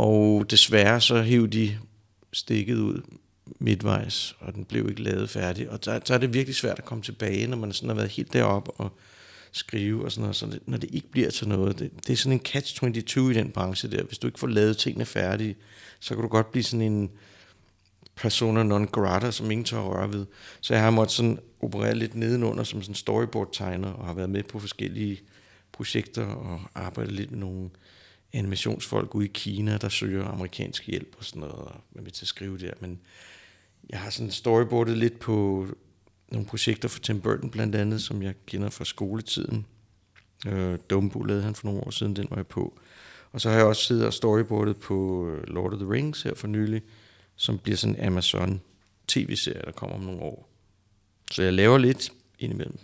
Og 0.00 0.50
desværre 0.50 1.00
så 1.00 1.22
hævde 1.22 1.58
de 1.58 1.78
stikket 2.32 2.76
ud 2.76 3.02
midtvejs, 3.58 4.36
og 4.38 4.54
den 4.54 4.64
blev 4.64 4.88
ikke 4.88 5.02
lavet 5.02 5.30
færdig. 5.30 5.70
Og 5.70 5.78
så, 5.82 6.00
så 6.04 6.14
er 6.14 6.18
det 6.18 6.34
virkelig 6.34 6.54
svært 6.54 6.78
at 6.78 6.84
komme 6.84 7.02
tilbage, 7.02 7.46
når 7.46 7.56
man 7.56 7.72
sådan 7.72 7.88
har 7.88 7.96
været 7.96 8.10
helt 8.10 8.32
deroppe 8.32 8.70
og 8.70 8.92
skrive 9.52 10.04
og 10.04 10.12
sådan 10.12 10.22
noget. 10.22 10.36
Så 10.36 10.46
det, 10.46 10.60
når 10.66 10.78
det 10.78 10.90
ikke 10.92 11.08
bliver 11.10 11.30
til 11.30 11.48
noget, 11.48 11.78
det, 11.78 11.90
det 12.06 12.12
er 12.12 12.16
sådan 12.16 12.32
en 12.32 12.46
catch-22 12.48 13.20
i 13.20 13.34
den 13.34 13.50
branche 13.50 13.90
der. 13.90 14.02
Hvis 14.02 14.18
du 14.18 14.26
ikke 14.26 14.40
får 14.40 14.46
lavet 14.46 14.76
tingene 14.76 15.04
færdige, 15.04 15.56
så 16.00 16.14
kan 16.14 16.22
du 16.22 16.28
godt 16.28 16.52
blive 16.52 16.64
sådan 16.64 16.92
en 16.92 17.10
persona 18.16 18.62
non 18.62 18.86
grata, 18.86 19.30
som 19.30 19.50
ingen 19.50 19.64
tør 19.64 19.80
røre 19.80 20.12
ved. 20.12 20.26
Så 20.60 20.74
jeg 20.74 20.82
har 20.82 20.90
måttet 20.90 21.16
sådan 21.16 21.38
operere 21.60 21.94
lidt 21.94 22.14
nedenunder 22.14 22.64
som 22.64 22.82
sådan 22.82 22.94
storyboard-tegner, 22.94 23.92
og 23.92 24.06
har 24.06 24.14
været 24.14 24.30
med 24.30 24.42
på 24.42 24.58
forskellige 24.58 25.20
projekter, 25.72 26.26
og 26.26 26.60
arbejdet 26.74 27.14
lidt 27.14 27.30
med 27.30 27.38
nogle 27.38 27.70
animationsfolk 28.32 29.14
ude 29.14 29.26
i 29.26 29.30
Kina, 29.34 29.76
der 29.76 29.88
søger 29.88 30.24
amerikansk 30.24 30.86
hjælp 30.86 31.16
og 31.18 31.24
sådan 31.24 31.40
noget, 31.40 31.54
og 31.54 31.74
er 31.96 32.02
med 32.02 32.10
til 32.10 32.24
at 32.24 32.28
skrive 32.28 32.58
der. 32.58 32.72
Men 32.80 33.00
jeg 33.90 34.00
har 34.00 34.10
sådan 34.10 34.30
storyboardet 34.30 34.98
lidt 34.98 35.18
på 35.18 35.66
nogle 36.28 36.46
projekter 36.46 36.88
for 36.88 37.00
Tim 37.00 37.20
Burton 37.20 37.50
blandt 37.50 37.74
andet, 37.74 38.02
som 38.02 38.22
jeg 38.22 38.34
kender 38.46 38.70
fra 38.70 38.84
skoletiden. 38.84 39.66
Øh, 40.46 40.78
Dumbo 40.90 41.22
lavede 41.22 41.42
han 41.42 41.54
for 41.54 41.66
nogle 41.66 41.80
år 41.80 41.90
siden, 41.90 42.16
den 42.16 42.26
var 42.30 42.36
jeg 42.36 42.46
på. 42.46 42.80
Og 43.32 43.40
så 43.40 43.48
har 43.48 43.56
jeg 43.56 43.66
også 43.66 43.84
siddet 43.84 44.06
og 44.06 44.14
storyboardet 44.14 44.76
på 44.76 45.28
øh, 45.28 45.44
Lord 45.46 45.72
of 45.72 45.78
the 45.78 45.90
Rings 45.90 46.22
her 46.22 46.34
for 46.34 46.46
nylig, 46.46 46.82
som 47.36 47.58
bliver 47.58 47.76
sådan 47.76 47.96
en 47.96 48.04
Amazon 48.04 48.60
tv-serie, 49.08 49.62
der 49.64 49.72
kommer 49.72 49.96
om 49.96 50.02
nogle 50.02 50.22
år. 50.22 50.48
Så 51.30 51.42
jeg 51.42 51.52
laver 51.52 51.78
lidt 51.78 52.12
indimellem. 52.38 52.78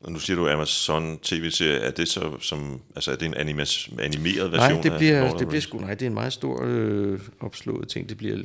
Og 0.00 0.12
nu 0.12 0.18
siger 0.18 0.36
du 0.36 0.48
Amazon 0.48 1.18
tv-serie, 1.18 1.78
er 1.78 1.90
det 1.90 2.08
så 2.08 2.36
som, 2.40 2.80
altså 2.94 3.12
er 3.12 3.16
det 3.16 3.26
en 3.26 3.34
animas, 3.34 3.90
animeret 3.98 4.50
Nej, 4.50 4.60
version 4.60 4.82
det 4.82 4.90
af 4.92 4.98
bliver, 4.98 5.32
of 5.32 5.38
det 5.38 5.48
bliver 5.48 5.60
sgu, 5.60 5.78
nej, 5.78 5.94
det 5.94 6.02
er 6.02 6.06
en 6.06 6.14
meget 6.14 6.32
stor 6.32 6.60
øh, 6.64 7.20
opslået 7.40 7.88
ting. 7.88 8.08
Det 8.08 8.16
bliver, 8.16 8.42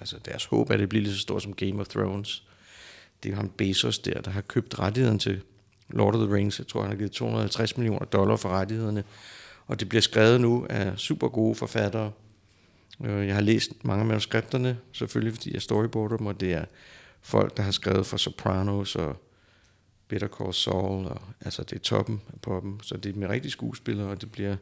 altså 0.00 0.16
deres 0.24 0.44
håb 0.44 0.70
er, 0.70 0.74
at 0.74 0.80
det 0.80 0.88
bliver 0.88 1.02
lige 1.02 1.14
så 1.14 1.20
stort 1.20 1.42
som 1.42 1.52
Game 1.54 1.80
of 1.80 1.88
Thrones. 1.88 2.42
Det 3.22 3.32
er 3.32 3.36
ham 3.36 3.48
Bezos 3.48 3.98
der, 3.98 4.20
der 4.20 4.30
har 4.30 4.40
købt 4.40 4.78
rettigheden 4.78 5.18
til 5.18 5.40
Lord 5.90 6.14
of 6.14 6.26
the 6.26 6.34
Rings. 6.34 6.58
Jeg 6.58 6.66
tror, 6.66 6.80
han 6.80 6.90
har 6.90 6.96
givet 6.96 7.12
250 7.12 7.76
millioner 7.76 8.04
dollar 8.06 8.36
for 8.36 8.48
rettighederne. 8.48 9.04
Og 9.66 9.80
det 9.80 9.88
bliver 9.88 10.02
skrevet 10.02 10.40
nu 10.40 10.66
af 10.70 10.92
super 10.98 11.28
gode 11.28 11.54
forfattere. 11.54 12.10
Øh, 13.04 13.26
Jeg 13.26 13.34
har 13.34 13.42
læst 13.42 13.84
mange 13.84 14.00
af 14.00 14.06
manuskripterne, 14.06 14.78
selvfølgelig 14.92 15.34
fordi 15.34 15.54
jeg 15.54 15.62
storyboarder 15.62 16.16
dem, 16.16 16.26
og 16.26 16.40
det 16.40 16.52
er 16.52 16.64
folk, 17.22 17.56
der 17.56 17.62
har 17.62 17.70
skrevet 17.70 18.06
for 18.06 18.16
Sopranos 18.16 18.96
og 18.96 19.16
Better 20.14 20.28
Call 20.28 20.54
Saul, 20.54 21.06
og, 21.06 21.20
altså 21.40 21.62
det 21.62 21.72
er 21.76 21.80
toppen 21.80 22.20
af 22.32 22.40
poppen, 22.40 22.80
så 22.82 22.96
det 22.96 23.14
er 23.14 23.18
med 23.18 23.28
rigtige 23.28 23.52
skuespillere, 23.52 24.08
og 24.08 24.20
det 24.20 24.32
bliver 24.32 24.56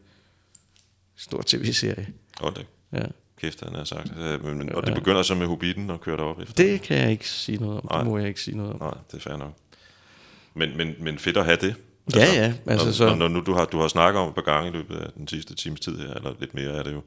stor 1.17 1.43
tv-serie. 1.47 2.09
Hold 2.41 2.55
da. 2.55 2.63
Ja. 2.99 3.05
kæft, 3.41 3.61
han 3.65 3.75
har 3.75 3.85
sagt. 3.85 4.13
Øh, 4.19 4.45
men, 4.45 4.59
men, 4.59 4.73
og 4.75 4.87
det 4.87 4.95
begynder 4.95 5.23
så 5.23 5.35
med 5.35 5.47
Hobbiten 5.47 5.91
og 5.91 6.01
kører 6.01 6.17
derop 6.17 6.41
efter. 6.41 6.55
Det 6.55 6.83
kan 6.83 6.97
jeg 6.99 7.11
ikke 7.11 7.29
sige 7.29 7.59
noget 7.59 7.77
om. 7.81 7.87
Nej. 7.91 7.99
Det 7.99 8.07
må 8.07 8.19
jeg 8.19 8.29
ikke 8.29 8.41
sige 8.41 8.57
noget 8.57 8.73
om. 8.73 8.79
Nej, 8.81 8.95
det 9.11 9.17
er 9.17 9.21
fair 9.21 9.37
nok. 9.37 9.53
Men, 10.55 10.77
men, 10.77 10.95
men 11.01 11.19
fedt 11.19 11.37
at 11.37 11.45
have 11.45 11.57
det. 11.61 11.75
Ja, 12.15 12.21
ja, 12.35 12.55
altså 12.67 12.87
når, 12.87 12.93
så- 12.93 13.07
når, 13.07 13.15
når 13.15 13.29
nu 13.29 13.41
du 13.41 13.53
har, 13.55 13.65
du 13.65 13.81
har 13.81 13.89
snakket 13.89 14.21
om 14.23 14.29
et 14.29 14.35
par 14.35 14.43
gange 14.43 14.69
i 14.71 14.73
løbet 14.73 14.97
af 14.97 15.13
den 15.13 15.29
sidste 15.29 15.55
times 15.55 15.81
tid 15.81 15.99
her, 15.99 16.15
eller 16.15 16.35
lidt 16.41 16.55
mere 16.55 16.71
er 16.73 16.83
det 16.83 16.93
jo, 16.93 17.03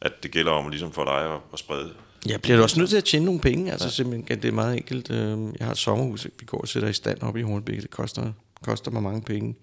at 0.00 0.12
det 0.22 0.30
gælder 0.30 0.52
om 0.52 0.68
ligesom 0.68 0.92
for 0.92 1.04
dig 1.04 1.34
at, 1.34 1.40
at 1.52 1.58
sprede. 1.58 1.92
Jeg 2.28 2.42
bliver 2.42 2.62
også 2.62 2.78
nødt 2.78 2.90
til 2.90 2.96
at 2.96 3.04
tjene 3.04 3.24
nogle 3.24 3.40
penge. 3.40 3.72
Altså 3.72 3.90
simpelthen, 3.90 4.38
det 4.42 4.48
er 4.48 4.52
meget 4.52 4.76
enkelt. 4.76 5.10
Øh, 5.10 5.38
Jeg 5.58 5.66
har 5.66 5.70
et 5.70 5.78
sommerhus, 5.78 6.24
vi 6.40 6.44
går 6.46 6.58
og 6.58 6.68
sætter 6.68 6.88
i 6.88 6.92
stand 6.92 7.22
op 7.22 7.36
i 7.36 7.42
Hornbæk. 7.42 7.82
Det 7.82 7.90
koster, 7.90 8.32
koster 8.62 8.90
mig 8.90 9.02
mange 9.02 9.22
penge 9.22 9.54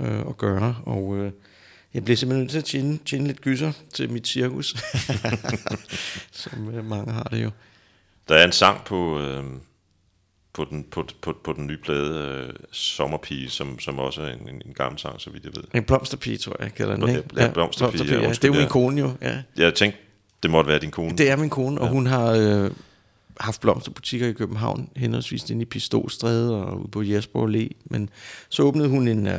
øh, 0.00 0.20
at 0.20 0.36
gøre. 0.36 0.76
Og 0.86 1.16
øh, 1.16 1.32
jeg 1.94 2.04
bliver 2.04 2.16
simpelthen 2.16 2.42
nødt 2.42 2.50
til 2.50 2.58
at 2.58 2.64
tjene, 2.64 2.98
tjene 3.06 3.26
lidt 3.26 3.40
gyser 3.40 3.72
til 3.94 4.10
mit 4.10 4.28
cirkus. 4.28 4.76
Som 6.32 6.74
øh, 6.74 6.84
mange 6.84 7.12
har 7.12 7.22
det 7.24 7.44
jo. 7.44 7.50
Der 8.28 8.34
er 8.34 8.44
en 8.44 8.52
sang 8.52 8.84
på, 8.84 9.20
øh, 9.20 9.44
på, 10.52 10.64
den, 10.70 10.84
på, 10.90 11.06
på, 11.22 11.36
på 11.44 11.52
den 11.52 11.66
nye 11.66 11.78
plade, 11.78 12.18
øh, 12.48 12.52
Sommerpige, 12.72 13.50
som, 13.50 13.78
som 13.78 13.98
også 13.98 14.22
er 14.22 14.28
en, 14.32 14.48
en, 14.48 14.62
en 14.66 14.74
gammel 14.74 14.98
sang, 14.98 15.20
så 15.20 15.30
vidt 15.30 15.44
jeg 15.44 15.52
ved. 15.56 15.64
En 15.74 15.84
blomsterpige, 15.84 16.36
tror 16.38 16.56
jeg, 16.60 16.74
kalder 16.74 16.96
den, 16.96 17.08
Ja, 17.08 17.16
ikke? 17.16 17.28
ja, 17.36 17.50
blomsterpige, 17.50 18.04
ja, 18.14 18.20
ja. 18.22 18.28
Det 18.28 18.44
er 18.44 18.48
jo 18.48 18.54
ja. 18.54 18.68
kone 18.68 19.00
jo, 19.00 19.12
ja. 19.22 19.42
Jeg 19.56 19.74
tænkte, 19.74 19.98
det 20.44 20.50
måtte 20.50 20.68
være 20.68 20.78
din 20.78 20.90
kone. 20.90 21.16
Det 21.16 21.30
er 21.30 21.36
min 21.36 21.50
kone, 21.50 21.80
og 21.80 21.86
ja. 21.86 21.92
hun 21.92 22.06
har 22.06 22.30
øh, 22.30 22.70
haft 23.40 23.60
blomsterbutikker 23.60 24.26
i 24.26 24.32
København, 24.32 24.88
henholdsvis 24.96 25.50
inde 25.50 25.62
i 25.62 25.64
Pistolstræde 25.64 26.64
og 26.64 26.80
ude 26.80 26.88
på 26.88 27.02
Jesper 27.02 27.46
Allé. 27.46 27.68
Men 27.84 28.10
så 28.48 28.62
åbnede 28.62 28.88
hun 28.88 29.08
en 29.08 29.26
uh, 29.26 29.32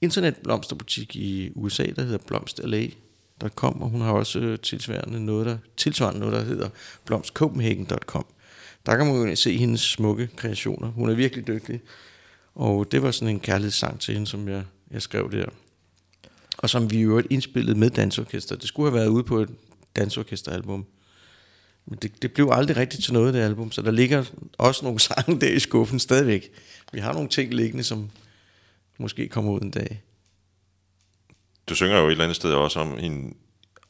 internetblomsterbutik 0.00 1.16
i 1.16 1.52
USA, 1.54 1.86
der 1.96 2.02
hedder 2.02 2.18
blomsterla.com, 2.26 3.82
og 3.82 3.88
hun 3.88 4.00
har 4.00 4.12
også 4.12 4.38
øh, 4.38 4.58
tilsvarende 4.58 5.24
noget, 5.24 5.46
der, 5.46 5.58
tilsvarende 5.76 6.20
noget, 6.20 6.34
der 6.34 6.42
hedder 6.44 6.68
blomstcopenhagen.com. 7.04 8.26
Der 8.86 8.96
kan 8.96 9.06
man 9.06 9.28
jo 9.28 9.36
se 9.36 9.56
hendes 9.56 9.80
smukke 9.80 10.28
kreationer. 10.36 10.88
Hun 10.88 11.10
er 11.10 11.14
virkelig 11.14 11.46
dygtig. 11.46 11.80
Og 12.54 12.92
det 12.92 13.02
var 13.02 13.10
sådan 13.10 13.34
en 13.34 13.40
kærlighedssang 13.40 14.00
til 14.00 14.14
hende, 14.14 14.26
som 14.26 14.48
jeg, 14.48 14.64
jeg 14.90 15.02
skrev 15.02 15.32
der. 15.32 15.46
Og 16.58 16.70
som 16.70 16.90
vi 16.90 17.00
øvrigt 17.00 17.26
indspillede 17.30 17.78
med 17.78 17.90
dansorkester. 17.90 18.56
Det 18.56 18.68
skulle 18.68 18.90
have 18.90 18.98
været 19.00 19.08
ude 19.08 19.24
på 19.24 19.38
et 19.38 19.48
dansorkesteralbum. 19.96 20.86
Men 21.86 21.98
det, 22.02 22.22
det 22.22 22.32
blev 22.32 22.50
aldrig 22.52 22.76
rigtigt 22.76 23.04
til 23.04 23.12
noget, 23.12 23.34
det 23.34 23.40
album. 23.40 23.72
Så 23.72 23.82
der 23.82 23.90
ligger 23.90 24.24
også 24.58 24.84
nogle 24.84 25.00
sange 25.00 25.40
der 25.40 25.48
i 25.48 25.58
skuffen 25.58 25.98
stadigvæk. 25.98 26.50
Vi 26.92 27.00
har 27.00 27.12
nogle 27.12 27.28
ting 27.28 27.54
liggende, 27.54 27.84
som 27.84 28.10
måske 28.98 29.28
kommer 29.28 29.52
ud 29.52 29.60
en 29.60 29.70
dag. 29.70 30.02
Du 31.68 31.74
synger 31.74 31.98
jo 31.98 32.06
et 32.06 32.10
eller 32.10 32.24
andet 32.24 32.36
sted 32.36 32.52
også 32.52 32.80
om 32.80 32.98
hende, 32.98 33.34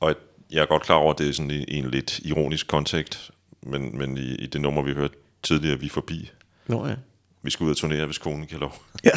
og 0.01 0.15
jeg 0.51 0.63
er 0.63 0.67
godt 0.67 0.83
klar 0.83 0.97
over, 0.97 1.13
at 1.13 1.19
det 1.19 1.29
er 1.29 1.33
sådan 1.33 1.65
en 1.69 1.91
lidt 1.91 2.19
ironisk 2.19 2.67
kontekst, 2.67 3.31
men, 3.63 3.99
men 3.99 4.19
i, 4.19 4.35
i 4.35 4.47
det 4.47 4.61
nummer, 4.61 4.83
vi 4.83 4.93
hørte 4.93 5.15
tidligere, 5.43 5.81
vi 5.81 5.89
forbi. 5.89 6.31
Nå 6.67 6.87
ja. 6.87 6.95
Vi 7.43 7.51
skal 7.51 7.65
ud 7.65 7.71
og 7.71 7.77
turnere, 7.77 8.07
hvis 8.07 8.19
konen 8.19 8.47
kan 8.47 8.59
lov. 8.59 8.83
Ja, 9.05 9.11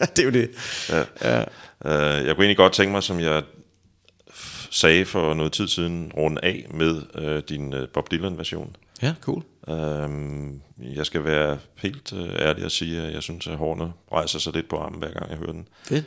det 0.16 0.18
er 0.18 0.24
jo 0.24 0.30
det. 0.30 0.50
Ja. 0.88 1.04
Ja. 1.22 1.40
Uh, 1.40 2.26
jeg 2.26 2.34
kunne 2.34 2.44
egentlig 2.44 2.56
godt 2.56 2.72
tænke 2.72 2.92
mig, 2.92 3.02
som 3.02 3.20
jeg 3.20 3.42
sagde 4.70 5.04
for 5.04 5.34
noget 5.34 5.52
tid 5.52 5.68
siden, 5.68 6.12
runde 6.16 6.40
af 6.44 6.66
med 6.70 7.02
uh, 7.22 7.38
din 7.48 7.74
uh, 7.74 7.88
Bob 7.94 8.10
Dylan-version. 8.10 8.76
Ja, 9.02 9.14
cool. 9.20 9.42
Um, 9.68 10.60
jeg 10.78 11.06
skal 11.06 11.24
være 11.24 11.58
helt 11.76 12.12
uh, 12.12 12.28
ærlig 12.38 12.64
og 12.64 12.70
sige, 12.70 13.02
at 13.02 13.12
jeg 13.14 13.22
synes, 13.22 13.46
at 13.46 13.56
hårene 13.56 13.92
rejser 14.12 14.38
sig 14.38 14.52
lidt 14.54 14.68
på 14.68 14.76
armen, 14.76 14.98
hver 14.98 15.10
gang 15.12 15.30
jeg 15.30 15.38
hører 15.38 15.52
den. 15.52 15.68
Fedt. 15.84 16.04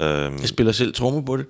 Um, 0.00 0.40
Jeg 0.40 0.48
spiller 0.48 0.72
selv 0.72 0.94
trommer 0.94 1.20
på 1.20 1.36
det. 1.36 1.46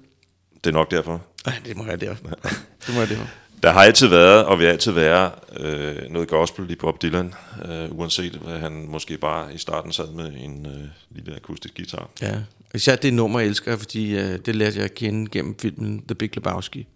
det 0.65 0.71
er 0.71 0.75
nok 0.75 0.91
derfor. 0.91 1.23
Ej, 1.47 1.53
det 1.65 1.77
må 1.77 1.87
jeg 1.87 2.01
der. 2.01 2.15
Det 2.87 2.95
må 2.95 3.01
jeg 3.01 3.09
der. 3.09 3.17
Der 3.63 3.71
har 3.73 3.83
altid 3.83 4.07
været, 4.09 4.45
og 4.45 4.59
vil 4.59 4.65
altid 4.65 4.93
være, 4.93 5.31
øh, 5.57 6.11
noget 6.11 6.29
gospel 6.29 6.71
i 6.71 6.75
Bob 6.75 7.03
Dylan, 7.03 7.35
øh, 7.69 7.99
uanset 7.99 8.33
hvad 8.33 8.59
han 8.59 8.87
måske 8.89 9.19
bare 9.19 9.55
i 9.55 9.59
starten 9.59 9.93
sad 9.93 10.13
med 10.13 10.33
en 10.37 10.67
øh, 10.67 10.89
lille 11.11 11.37
akustisk 11.37 11.77
guitar. 11.77 12.09
Ja. 12.23 12.35
Især 12.77 12.97
det 12.97 13.15
nummer 13.15 13.41
jeg 13.41 13.49
elsker, 13.49 13.77
fordi 13.77 14.17
øh, 14.17 14.39
det 14.39 14.57
lærte 14.57 14.77
jeg 14.77 14.85
at 14.85 14.95
kende 14.95 15.31
gennem 15.31 15.59
filmen 15.59 16.03
The 16.09 16.15
Big 16.15 16.31
Lebowski, 16.35 16.87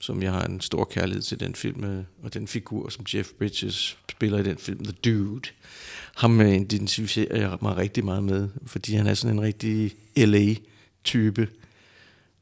som 0.00 0.22
jeg 0.22 0.32
har 0.32 0.44
en 0.44 0.60
stor 0.60 0.84
kærlighed 0.84 1.22
til 1.22 1.40
den 1.40 1.54
film, 1.54 1.84
øh, 1.84 2.04
og 2.22 2.34
den 2.34 2.48
figur, 2.48 2.88
som 2.88 3.04
Jeff 3.14 3.28
Bridges 3.38 3.98
spiller 4.10 4.38
i 4.38 4.42
den 4.42 4.58
film, 4.58 4.84
The 4.84 4.92
Dude. 4.92 5.48
Ham 6.16 6.40
øh, 6.40 6.54
identificerer 6.54 7.36
jeg 7.36 7.58
mig 7.62 7.76
rigtig 7.76 8.04
meget 8.04 8.24
med, 8.24 8.48
fordi 8.66 8.94
han 8.94 9.06
er 9.06 9.14
sådan 9.14 9.36
en 9.36 9.42
rigtig 9.42 9.94
LA-type, 10.16 11.48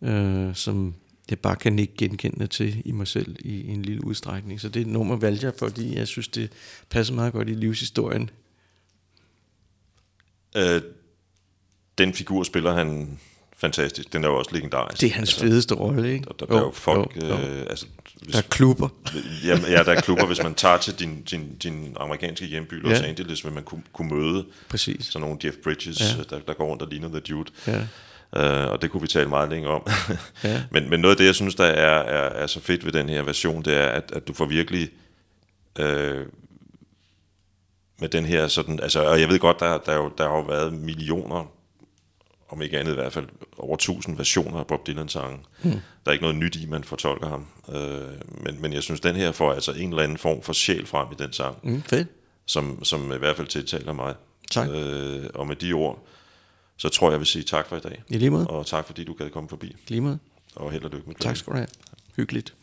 øh, 0.03 0.55
som 0.55 0.95
jeg 1.31 1.39
bare 1.39 1.57
kan 1.57 1.79
ikke 1.79 1.95
genkende 1.99 2.47
til 2.47 2.83
i 2.85 2.93
mig 2.93 3.07
selv 3.07 3.37
i 3.39 3.69
en 3.69 3.83
lille 3.83 4.05
udstrækning. 4.05 4.61
Så 4.61 4.69
det 4.69 4.87
nummer 4.87 5.17
valgte 5.17 5.47
jeg, 5.47 5.55
fordi 5.59 5.97
jeg 5.97 6.09
synes, 6.09 6.29
det 6.29 6.53
passer 6.91 7.15
meget 7.15 7.33
godt 7.33 7.49
i 7.49 7.55
livshistorien. 7.55 8.31
Øh, 10.57 10.83
den 11.99 12.15
figur 12.15 12.43
spiller 12.43 12.75
han 12.75 13.19
fantastisk. 13.57 14.13
Den 14.13 14.25
er 14.25 14.29
jo 14.29 14.37
også 14.39 14.51
legendarisk. 14.55 15.01
Det 15.01 15.11
er 15.11 15.15
hans 15.15 15.35
fedeste 15.35 15.75
rolle, 15.75 16.13
ikke? 16.13 16.25
Der, 16.25 16.33
der, 16.33 16.47
der 16.47 16.55
er 16.57 16.61
jo 16.61 16.71
folk... 16.75 17.17
jo, 17.23 17.27
jo. 17.27 17.35
Øh, 17.35 17.67
altså, 17.71 17.87
hvis, 18.23 18.33
Der 18.33 18.39
er 18.39 18.43
klubber. 18.43 18.89
ja, 19.45 19.59
ja, 19.71 19.83
der 19.83 19.93
er 19.93 20.01
klubber. 20.01 20.27
Hvis 20.27 20.43
man 20.43 20.55
tager 20.55 20.77
til 20.79 20.95
din, 20.99 21.23
din, 21.23 21.57
din 21.63 21.97
amerikanske 22.01 22.47
hjemby, 22.47 22.75
Los 22.75 23.01
Ja. 23.01 23.07
Angeles, 23.07 23.45
vil 23.45 23.53
man 23.53 23.63
kunne, 23.63 23.83
kunne 23.93 24.15
møde 24.17 24.47
Præcis. 24.69 25.07
sådan 25.07 25.21
nogle 25.21 25.39
Jeff 25.45 25.57
Bridges, 25.65 26.01
Ja. 26.01 26.23
der, 26.31 26.39
der 26.47 26.55
går 26.55 26.65
rundt 26.67 26.83
og 26.83 26.89
ligner 26.89 27.09
The 27.09 27.21
Dude. 27.21 27.51
Ja. 27.67 27.81
Uh, 28.33 28.73
og 28.73 28.83
det 28.83 28.91
kunne 28.91 29.01
vi 29.01 29.07
tale 29.09 29.29
meget 29.29 29.51
længe 29.51 29.69
om. 29.69 29.87
Ja. 30.45 30.63
men, 30.71 30.91
men 30.91 31.01
noget 31.01 31.15
af 31.15 31.17
det, 31.19 31.25
jeg 31.27 31.35
synes, 31.35 31.55
der 31.55 31.65
er, 31.65 31.99
er, 31.99 32.43
er 32.43 32.47
så 32.47 32.61
fedt 32.61 32.85
ved 32.85 32.93
den 32.93 33.09
her 33.09 33.23
version, 33.23 33.63
det 33.63 33.75
er, 33.75 33.87
at, 33.87 34.13
at 34.13 34.29
du 34.29 34.33
får 34.33 34.45
virkelig 34.47 34.89
øh, 35.79 36.27
med 38.01 38.09
den 38.09 38.25
her 38.25 38.49
sådan, 38.49 38.81
altså, 38.81 39.05
og 39.05 39.21
jeg 39.21 39.29
ved 39.29 39.39
godt, 39.39 39.61
der, 39.61 39.79
der, 39.79 39.93
er 39.93 39.97
jo, 39.97 40.11
der 40.19 40.29
har 40.29 40.37
jo 40.37 40.43
været 40.43 40.73
millioner, 40.73 41.51
om 42.49 42.63
ikke 42.63 42.79
andet 42.79 42.93
i 42.93 42.95
hvert 42.95 43.13
fald 43.13 43.29
over 43.59 43.77
tusind 43.77 44.17
versioner 44.17 44.59
af 44.59 44.67
Bob 44.67 44.87
Dylan 44.87 45.09
sange. 45.09 45.39
Hmm. 45.63 45.71
Der 45.73 45.79
er 46.07 46.13
ikke 46.13 46.23
noget 46.25 46.37
nyt 46.37 46.57
i, 46.57 46.67
man 46.67 46.85
fortolker 46.85 47.29
ham. 47.29 47.47
Øh, 47.75 48.09
men, 48.45 48.63
men 48.63 48.73
jeg 48.73 48.83
synes, 48.83 49.01
den 49.01 49.17
her 49.17 49.33
får 49.33 49.53
altså 49.53 49.73
en 49.73 49.89
eller 49.91 50.03
anden 50.03 50.19
form 50.19 50.43
for 50.43 50.53
sjæl 50.53 50.87
frem 50.87 51.09
i 51.13 51.15
den 51.23 51.33
sang, 51.33 51.57
Mm, 51.63 51.83
fedt. 51.83 52.09
som, 52.47 52.85
som 52.85 53.13
i 53.13 53.17
hvert 53.17 53.37
fald 53.37 53.47
tiltaler 53.47 53.93
mig. 53.93 54.15
Tak. 54.51 54.69
Øh, 54.73 55.25
og 55.35 55.47
med 55.47 55.57
de 55.57 55.73
ord, 55.73 56.07
så 56.77 56.89
tror 56.89 57.07
jeg, 57.07 57.13
jeg 57.13 57.21
vil 57.21 57.27
sige 57.27 57.43
tak 57.43 57.67
for 57.69 57.77
i 57.77 57.81
dag. 57.81 58.03
I 58.09 58.19
lige 58.19 58.31
måde. 58.31 58.47
Og 58.47 58.67
tak 58.67 58.87
fordi 58.87 59.05
du 59.05 59.13
gad 59.13 59.31
komme 59.31 59.49
forbi. 59.49 59.77
Lige 59.89 60.01
måde. 60.01 60.19
Og 60.57 60.73
held 60.73 60.85
og 60.85 60.91
lykke 60.91 61.07
med 61.07 61.15
Tak 61.17 61.37
skal 61.37 61.51
du 61.53 61.57
have. 61.57 61.69
Hyggeligt. 62.17 62.55